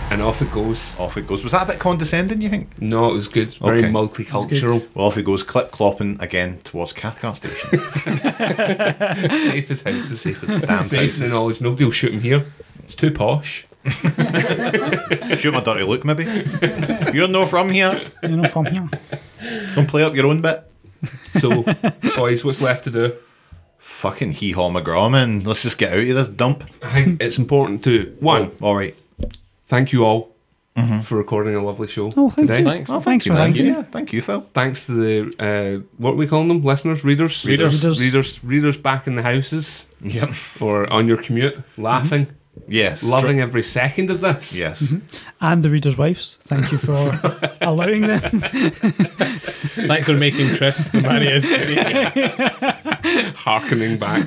And 0.08 0.22
off 0.22 0.40
it 0.40 0.50
goes. 0.52 0.98
Off 0.98 1.16
it 1.16 1.26
goes. 1.26 1.42
Was 1.42 1.52
that 1.52 1.64
a 1.64 1.72
bit 1.72 1.78
condescending, 1.80 2.40
you 2.40 2.48
think? 2.48 2.80
No, 2.80 3.10
it 3.10 3.14
was 3.14 3.26
good. 3.28 3.50
Very 3.54 3.80
Okay. 3.80 3.88
multicultural. 3.90 4.86
Well, 4.94 5.06
off 5.08 5.18
it 5.18 5.24
goes, 5.24 5.42
clip 5.42 5.72
clopping 5.72 6.22
again 6.22 6.58
towards 6.64 6.92
Cathcart 6.92 7.36
Station. 7.38 7.70
Safe 7.80 9.70
as 9.70 9.82
houses. 9.82 10.20
Safe 10.20 10.42
as 10.44 10.48
damn 10.62 10.84
Safe 10.84 11.00
houses. 11.10 11.20
in 11.22 11.30
knowledge. 11.30 11.60
Nobody 11.60 11.84
will 11.84 11.90
shoot 11.92 12.14
him 12.14 12.20
here. 12.22 12.46
It's 12.84 12.94
too 12.94 13.10
posh. 13.10 13.66
Shoot 15.38 15.52
my 15.52 15.60
dirty 15.60 15.84
look, 15.84 16.04
maybe. 16.04 16.24
You're 17.12 17.28
no 17.28 17.46
from 17.46 17.70
here. 17.70 18.00
You 18.22 18.36
know, 18.36 18.48
from 18.48 18.66
here. 18.66 18.88
Don't 19.74 19.88
play 19.88 20.02
up 20.02 20.14
your 20.14 20.26
own 20.26 20.40
bit. 20.40 20.62
So, 21.38 21.62
boys, 22.16 22.44
what's 22.44 22.60
left 22.60 22.84
to 22.84 22.90
do? 22.90 23.14
Fucking 23.78 24.32
hee 24.32 24.52
haw 24.52 24.70
McGraw, 24.70 25.10
man. 25.10 25.40
Let's 25.44 25.62
just 25.62 25.78
get 25.78 25.92
out 25.92 25.98
of 26.00 26.08
this 26.14 26.28
dump. 26.28 26.64
I 26.82 27.04
think 27.04 27.22
it's 27.22 27.38
important 27.38 27.84
to 27.84 28.16
one, 28.20 28.50
All 28.60 28.74
right. 28.74 28.96
thank 29.68 29.92
you 29.92 30.04
all 30.04 30.32
for 31.02 31.16
recording 31.16 31.54
a 31.54 31.64
lovely 31.64 31.88
show 31.88 32.12
Oh, 32.16 32.28
thank 32.30 32.48
today. 32.48 32.58
you. 32.58 32.64
Thanks. 32.64 32.90
Oh, 32.90 33.00
thanks 33.00 33.24
for 33.26 33.34
Thank 33.34 33.56
having 33.56 33.66
you. 33.66 33.72
Yeah, 33.76 33.82
thank 33.84 34.12
you, 34.12 34.20
Phil. 34.20 34.44
Thanks 34.52 34.84
to 34.86 34.92
the 34.92 35.34
uh, 35.42 35.82
what 35.96 36.12
are 36.12 36.16
we 36.16 36.26
calling 36.26 36.48
them? 36.48 36.62
Listeners, 36.62 37.02
readers, 37.04 37.44
Readers. 37.46 37.82
Readers. 37.82 38.00
readers, 38.00 38.44
readers 38.44 38.76
back 38.76 39.06
in 39.06 39.16
the 39.16 39.22
houses 39.22 39.86
Yep. 40.02 40.34
or 40.60 40.92
on 40.92 41.06
your 41.08 41.16
commute, 41.22 41.56
laughing, 41.78 42.26
Yes. 42.68 43.02
loving 43.02 43.40
every 43.40 43.62
second 43.62 44.10
of 44.10 44.20
this. 44.20 44.52
Yes. 44.54 44.92
And 45.40 45.62
the 45.62 45.70
readers' 45.70 45.96
wives. 45.96 46.38
Thank 46.42 46.72
you 46.72 46.78
for 46.78 47.20
allowing 47.60 48.02
this. 48.02 48.24
Thanks 49.86 50.06
for 50.06 50.14
making 50.14 50.56
Chris 50.56 50.88
the 50.90 51.02
man 51.02 51.22
he 51.22 51.28
is 51.28 51.42
today. 51.46 53.32
Harkening 53.36 53.98
back, 53.98 54.26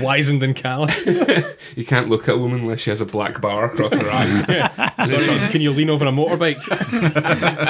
Wizened 0.00 0.42
and 0.42 0.54
calloused. 0.56 1.06
you 1.76 1.84
can't 1.84 2.08
look 2.08 2.28
at 2.28 2.34
a 2.36 2.38
woman 2.38 2.60
unless 2.60 2.80
she 2.80 2.90
has 2.90 3.00
a 3.00 3.04
black 3.06 3.40
bar 3.40 3.66
across 3.66 3.92
her 3.92 4.08
eye. 4.10 5.06
Sorry, 5.06 5.48
can 5.48 5.60
you 5.60 5.72
lean 5.72 5.90
over 5.90 6.06
a 6.06 6.10
motorbike? 6.12 6.64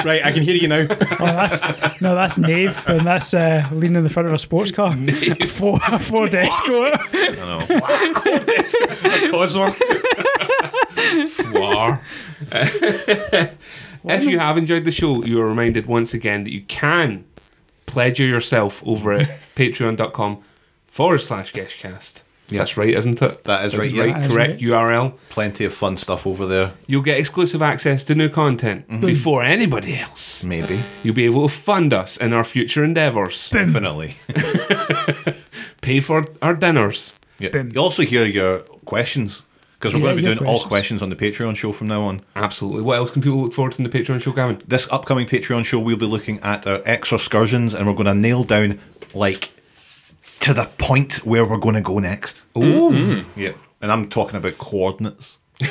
right, 0.05 0.23
I 0.23 0.31
can 0.31 0.43
hear 0.43 0.55
you 0.55 0.67
now. 0.67 0.85
Oh, 0.89 1.25
that's 1.25 2.01
no, 2.01 2.15
that's 2.15 2.37
Nave, 2.37 2.77
and 2.87 3.05
that's 3.05 3.33
uh, 3.33 3.67
leaning 3.73 3.97
in 3.97 4.03
the 4.03 4.09
front 4.09 4.27
of 4.27 4.33
a 4.33 4.37
sports 4.37 4.71
car. 4.71 4.95
Four, 5.47 5.79
Ford 5.99 6.33
Escort. 6.35 6.95
I 7.13 7.35
know. 7.35 7.65
Cosworth. 9.31 9.70
War. 11.53 11.99
if 12.51 14.23
you 14.23 14.39
have 14.39 14.57
enjoyed 14.57 14.85
the 14.85 14.91
show, 14.91 15.23
you 15.23 15.39
are 15.41 15.47
reminded 15.47 15.85
once 15.85 16.13
again 16.13 16.43
that 16.43 16.51
you 16.53 16.61
can 16.63 17.25
pledge 17.85 18.19
yourself 18.19 18.81
over 18.85 19.13
at 19.13 19.27
patreon.com 19.55 20.41
forward 20.87 21.19
slash 21.19 21.53
guestcast. 21.53 22.21
That's 22.49 22.75
right, 22.75 22.89
isn't 22.93 23.21
it? 23.21 23.45
That 23.45 23.63
is 23.63 23.71
That's 23.71 23.81
right, 23.85 23.91
yeah. 23.93 24.03
right. 24.03 24.13
That 24.13 24.25
is 24.25 24.33
Correct 24.33 24.51
right. 24.51 24.59
URL. 24.61 25.17
Plenty 25.29 25.63
of 25.63 25.73
fun 25.73 25.95
stuff 25.95 26.27
over 26.27 26.45
there. 26.45 26.73
You'll 26.85 27.01
get 27.01 27.17
exclusive 27.17 27.61
access 27.61 28.03
to 28.05 28.15
new 28.15 28.27
content 28.27 28.89
Mm-hmm. 28.89 29.05
before 29.05 29.41
anybody 29.41 29.95
else. 29.97 30.43
Maybe. 30.43 30.77
You'll 31.01 31.15
be 31.15 31.23
able 31.23 31.47
to 31.47 31.53
fund 31.53 31.93
us 31.93 32.17
in 32.17 32.33
our 32.33 32.43
future 32.43 32.83
endeavours, 32.83 33.49
Definitely. 33.51 34.17
pay 35.81 36.01
for 36.01 36.25
our 36.41 36.53
dinners. 36.53 37.13
Yeah. 37.39 37.63
You 37.73 37.79
also 37.79 38.03
hear 38.03 38.25
your 38.25 38.59
questions 38.83 39.43
because 39.81 39.93
we're 39.95 39.99
Yeah, 40.01 40.05
going 40.05 40.17
to 40.17 40.21
be 40.21 40.27
your 40.27 40.35
doing 40.35 40.47
all 40.47 40.53
questions. 40.65 40.99
questions 40.99 41.01
on 41.01 41.09
the 41.09 41.15
Patreon 41.15 41.55
show 41.55 41.71
from 41.71 41.87
now 41.87 42.03
on. 42.03 42.21
Absolutely. 42.35 42.83
What 42.83 42.97
else 42.97 43.09
can 43.11 43.21
people 43.21 43.41
look 43.41 43.53
forward 43.53 43.73
to 43.73 43.83
in 43.83 43.89
the 43.89 43.97
Patreon 43.97 44.21
show, 44.21 44.31
Gavin? 44.31 44.61
This 44.67 44.87
upcoming 44.91 45.25
Patreon 45.25 45.65
show, 45.65 45.79
we'll 45.79 45.97
be 45.97 46.05
looking 46.05 46.39
at 46.41 46.67
our 46.67 46.81
extra 46.85 47.15
excursions 47.17 47.73
and 47.73 47.87
we're 47.87 47.93
going 47.95 48.05
to 48.05 48.13
nail 48.13 48.43
down, 48.43 48.79
like, 49.15 49.49
to 50.41 50.53
the 50.53 50.65
point 50.77 51.25
where 51.25 51.43
we're 51.47 51.57
going 51.57 51.75
to 51.75 51.81
go 51.81 51.97
next. 51.99 52.43
Ooh. 52.55 52.61
Mm-hmm. 52.61 53.11
Mm-hmm. 53.11 53.39
Yeah. 53.39 53.51
And 53.81 53.91
I'm 53.91 54.07
talking 54.09 54.35
about 54.37 54.57
coordinates. 54.59 55.37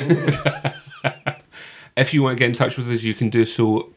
If 1.97 2.13
you 2.13 2.23
want 2.23 2.37
to 2.37 2.39
get 2.39 2.49
in 2.49 2.55
touch 2.55 2.77
with 2.77 2.89
us, 2.89 3.03
you 3.03 3.13
can 3.13 3.29
do 3.29 3.45
so 3.45 3.89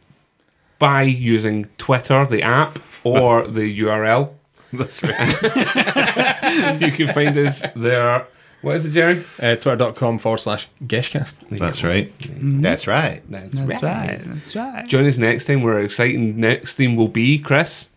by 0.80 1.02
using 1.02 1.66
Twitter, 1.78 2.26
the 2.26 2.42
app, 2.42 2.78
or 3.04 3.46
the 3.46 3.80
URL. 3.80 4.30
That's 4.72 5.00
right. 5.02 6.80
You 6.82 6.90
can 6.92 7.12
find 7.14 7.36
us 7.38 7.62
there. 7.76 8.26
What 8.64 8.76
is 8.76 8.86
it, 8.86 8.92
Jerry? 8.92 9.22
Uh, 9.38 9.56
Twitter.com 9.56 10.18
forward 10.18 10.38
slash 10.38 10.68
Geshcast. 10.82 11.36
That's 11.50 11.84
right. 11.84 12.10
That's 12.40 12.86
right. 12.86 13.22
That's, 13.28 13.54
That's 13.54 13.82
right. 13.82 14.24
That's 14.24 14.56
right. 14.56 14.88
Join 14.88 15.06
us 15.06 15.18
next 15.18 15.44
time 15.44 15.62
where 15.62 15.74
our 15.74 15.82
exciting 15.82 16.40
next 16.40 16.72
theme 16.72 16.96
will 16.96 17.08
be, 17.08 17.38
Chris. 17.38 17.88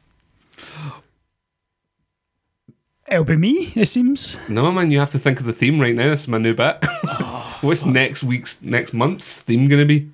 It'll 3.07 3.23
be 3.23 3.37
me, 3.37 3.71
it 3.75 3.85
seems. 3.85 4.37
No, 4.49 4.69
man, 4.69 4.91
you 4.91 4.99
have 4.99 5.11
to 5.11 5.19
think 5.19 5.39
of 5.39 5.45
the 5.45 5.53
theme 5.53 5.79
right 5.79 5.95
now. 5.95 6.09
This 6.09 6.23
is 6.23 6.27
my 6.27 6.37
new 6.37 6.53
bit. 6.53 6.83
What's 7.61 7.85
next 7.85 8.21
week's, 8.21 8.61
next 8.61 8.93
month's 8.93 9.37
theme 9.37 9.69
going 9.69 9.79
to 9.79 9.85
be? 9.85 10.11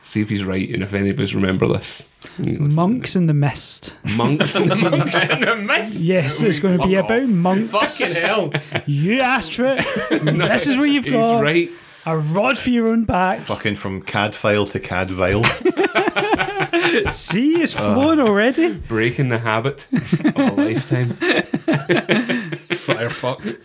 See 0.00 0.22
if 0.22 0.30
he's 0.30 0.42
right 0.42 0.66
and 0.70 0.82
if 0.82 0.94
any 0.94 1.10
of 1.10 1.20
us 1.20 1.34
remember 1.34 1.68
this. 1.68 2.06
Monks 2.38 3.16
in 3.16 3.26
the 3.26 3.34
Mist. 3.34 3.94
Monks 4.16 4.54
and 4.54 4.70
the 4.70 4.76
monks. 4.76 6.00
Yes, 6.00 6.42
it's 6.42 6.58
going 6.58 6.78
to 6.78 6.86
be 6.86 6.94
about 6.94 7.22
off. 7.22 7.28
monks. 7.28 7.98
Fucking 7.98 8.14
hell. 8.22 8.52
You 8.86 9.20
asked 9.20 9.54
for 9.54 9.66
it. 9.66 9.84
this 10.24 10.66
is 10.66 10.76
what 10.76 10.88
you've 10.90 11.04
He's 11.04 11.12
got. 11.12 11.42
right. 11.42 11.68
A 12.04 12.18
rod 12.18 12.58
for 12.58 12.70
your 12.70 12.88
own 12.88 13.04
back. 13.04 13.38
Fucking 13.38 13.76
from 13.76 14.02
CAD 14.02 14.34
file 14.34 14.66
to 14.66 14.80
CAD 14.80 15.10
vial. 15.10 15.44
See, 17.12 17.62
it's 17.62 17.76
oh. 17.76 17.94
flowing 17.94 18.18
already. 18.18 18.72
Breaking 18.72 19.28
the 19.28 19.38
habit 19.38 19.86
of 19.92 20.36
a 20.36 20.52
lifetime. 20.52 21.10
Fire 22.70 23.08
fucked. 23.08 23.56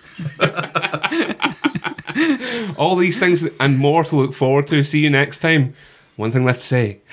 All 2.78 2.96
these 2.96 3.20
things 3.20 3.44
and 3.60 3.80
more 3.80 4.04
to 4.04 4.16
look 4.16 4.36
forward 4.36 4.68
to. 4.68 4.84
See 4.84 5.00
you 5.00 5.10
next 5.10 5.40
time. 5.40 5.74
One 6.18 6.32
thing 6.32 6.44
left 6.46 6.60
to 6.60 6.66
say 6.66 7.02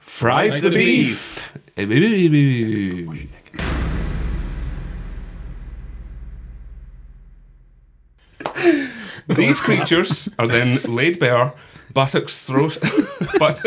fried 0.00 0.50
Fried 0.50 0.62
the 0.62 0.70
the 0.70 0.76
beef. 0.76 1.52
These 9.28 9.60
creatures 9.60 10.28
are 10.38 10.46
then 10.46 10.78
laid 10.84 11.18
bare, 11.18 11.52
buttocks 11.92 12.46
throat, 12.46 12.78
but 13.38 13.62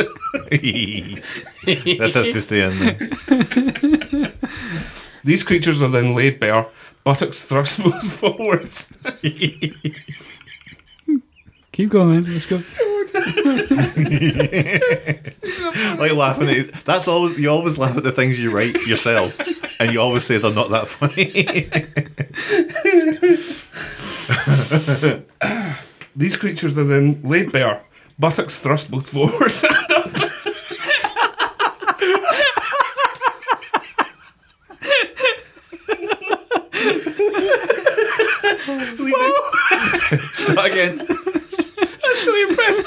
this 1.65 2.13
has 2.15 2.29
to 2.29 2.41
stay 2.41 2.61
in 2.63 2.79
there. 2.79 4.31
these 5.23 5.43
creatures 5.43 5.81
are 5.83 5.89
then 5.89 6.15
laid 6.15 6.39
bare, 6.39 6.65
buttocks 7.03 7.41
thrust 7.43 7.83
both 7.83 8.11
forwards. 8.13 8.89
Keep 11.79 11.91
going. 11.91 12.25
Let's 12.25 12.45
go. 12.45 12.57
like 15.97 16.11
laughing 16.11 16.49
at 16.49 16.73
that's 16.83 17.07
all 17.07 17.31
you 17.31 17.49
always 17.49 17.77
laugh 17.77 17.95
at 17.95 18.03
the 18.03 18.11
things 18.11 18.37
you 18.37 18.51
write 18.51 18.85
yourself 18.85 19.39
and 19.79 19.93
you 19.93 20.01
always 20.01 20.25
say 20.25 20.37
they're 20.37 20.51
not 20.51 20.69
that 20.71 20.89
funny 20.89 21.31
These 26.17 26.35
creatures 26.35 26.77
are 26.77 26.83
then 26.83 27.21
laid 27.23 27.53
bare, 27.53 27.81
buttocks 28.19 28.59
thrust 28.59 28.91
both 28.91 29.07
forwards 29.07 29.63
and 29.63 29.73
up. 29.93 30.29
start 40.33 40.71
again 40.71 40.97
That's 41.07 41.38
really 42.25 42.49
impressive. 42.49 42.85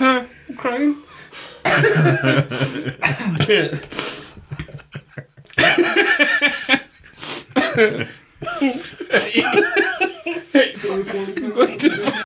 I'm 0.00 0.28
crying. 0.56 0.96
going 11.54 11.78
too 11.78 11.96
far. 11.96 12.24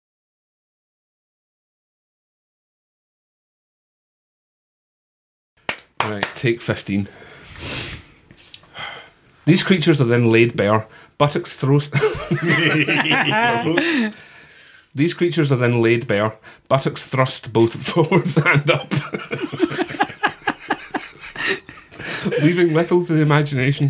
Right, 6.04 6.22
take 6.34 6.60
15. 6.60 7.08
These 9.48 9.62
creatures 9.62 9.98
are 9.98 10.04
then 10.04 10.30
laid 10.30 10.58
bare, 10.58 10.86
buttocks 11.16 11.54
thrust. 11.54 11.90
These 14.94 15.14
creatures 15.14 15.50
are 15.50 15.56
then 15.56 15.80
laid 15.80 16.06
bare, 16.06 16.36
buttocks 16.68 17.02
thrust 17.02 17.50
both 17.50 17.74
forwards 17.88 18.36
and 18.36 18.70
up, 18.70 18.92
leaving 22.42 22.74
little 22.74 23.06
to 23.06 23.14
the 23.14 23.22
imagination. 23.22 23.88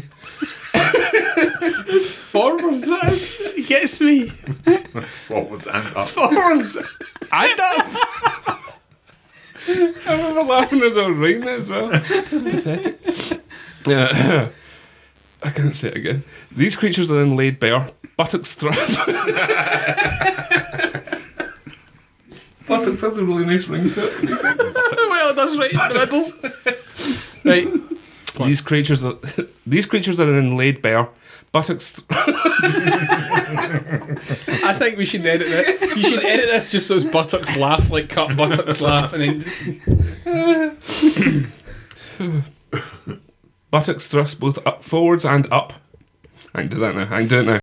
Forwards, 2.31 2.83
that 2.83 3.65
gets 3.67 4.01
me. 4.01 4.29
Forwards 4.29 5.67
and 5.67 5.97
up. 5.97 6.07
Forwards 6.07 6.77
and 6.77 7.61
up. 7.61 8.61
I 9.67 9.95
remember 10.07 10.45
laughing 10.45 10.83
as 10.83 10.97
I 10.97 11.09
was 11.09 11.17
reading 11.17 11.43
it 11.43 11.49
as 11.49 11.69
well. 11.69 11.91
Pathetic. 11.91 13.41
Yeah. 13.89 14.51
I 15.43 15.51
can't 15.51 15.75
say 15.75 15.89
it 15.89 15.97
again. 15.97 16.23
These 16.55 16.77
creatures 16.77 17.11
are 17.11 17.15
then 17.15 17.35
laid 17.37 17.59
bare, 17.61 17.91
buttocks 18.17 18.55
thrust. 18.55 18.99
buttocks 22.67 23.01
has 23.01 23.17
a 23.17 23.25
really 23.25 23.47
nice 23.47 23.67
ring 23.69 23.91
to 23.95 24.05
it. 24.05 24.13
well, 25.09 25.33
that's 25.35 25.57
right 25.57 25.71
in 25.73 25.79
the 25.79 26.53
middle. 27.45 27.45
right. 27.45 27.69
These 28.47 28.61
creatures 28.61 29.03
are 29.03 29.15
these 29.67 29.85
creatures 29.87 30.21
are 30.21 30.27
then 30.31 30.57
laid 30.57 30.81
bare, 30.81 31.09
buttocks. 31.51 31.95
Th- 31.95 32.05
I 34.63 34.77
think 34.79 34.97
we 34.97 35.05
should 35.05 35.27
edit 35.27 35.49
it. 35.51 35.97
You 35.97 36.05
should 36.05 36.25
edit 36.25 36.47
this 36.47 36.71
just 36.71 36.87
so 36.87 36.95
it's 36.95 37.05
buttocks 37.05 37.57
laugh, 37.57 37.91
like 37.91 38.09
cut 38.09 38.37
buttocks 38.37 38.81
laugh, 38.81 39.13
and 39.13 39.43
then 39.43 39.45
buttocks 43.71 44.09
thrust 44.09 44.41
both 44.41 44.65
up 44.67 44.83
forwards 44.83 45.25
and 45.25 45.51
up. 45.53 45.75
I 46.55 46.63
can 46.63 46.71
do 46.71 46.81
that 46.81 46.95
now. 46.95 47.03
I 47.03 47.21
can 47.21 47.29
do 47.29 47.41
it 47.41 47.47
now. 47.47 47.57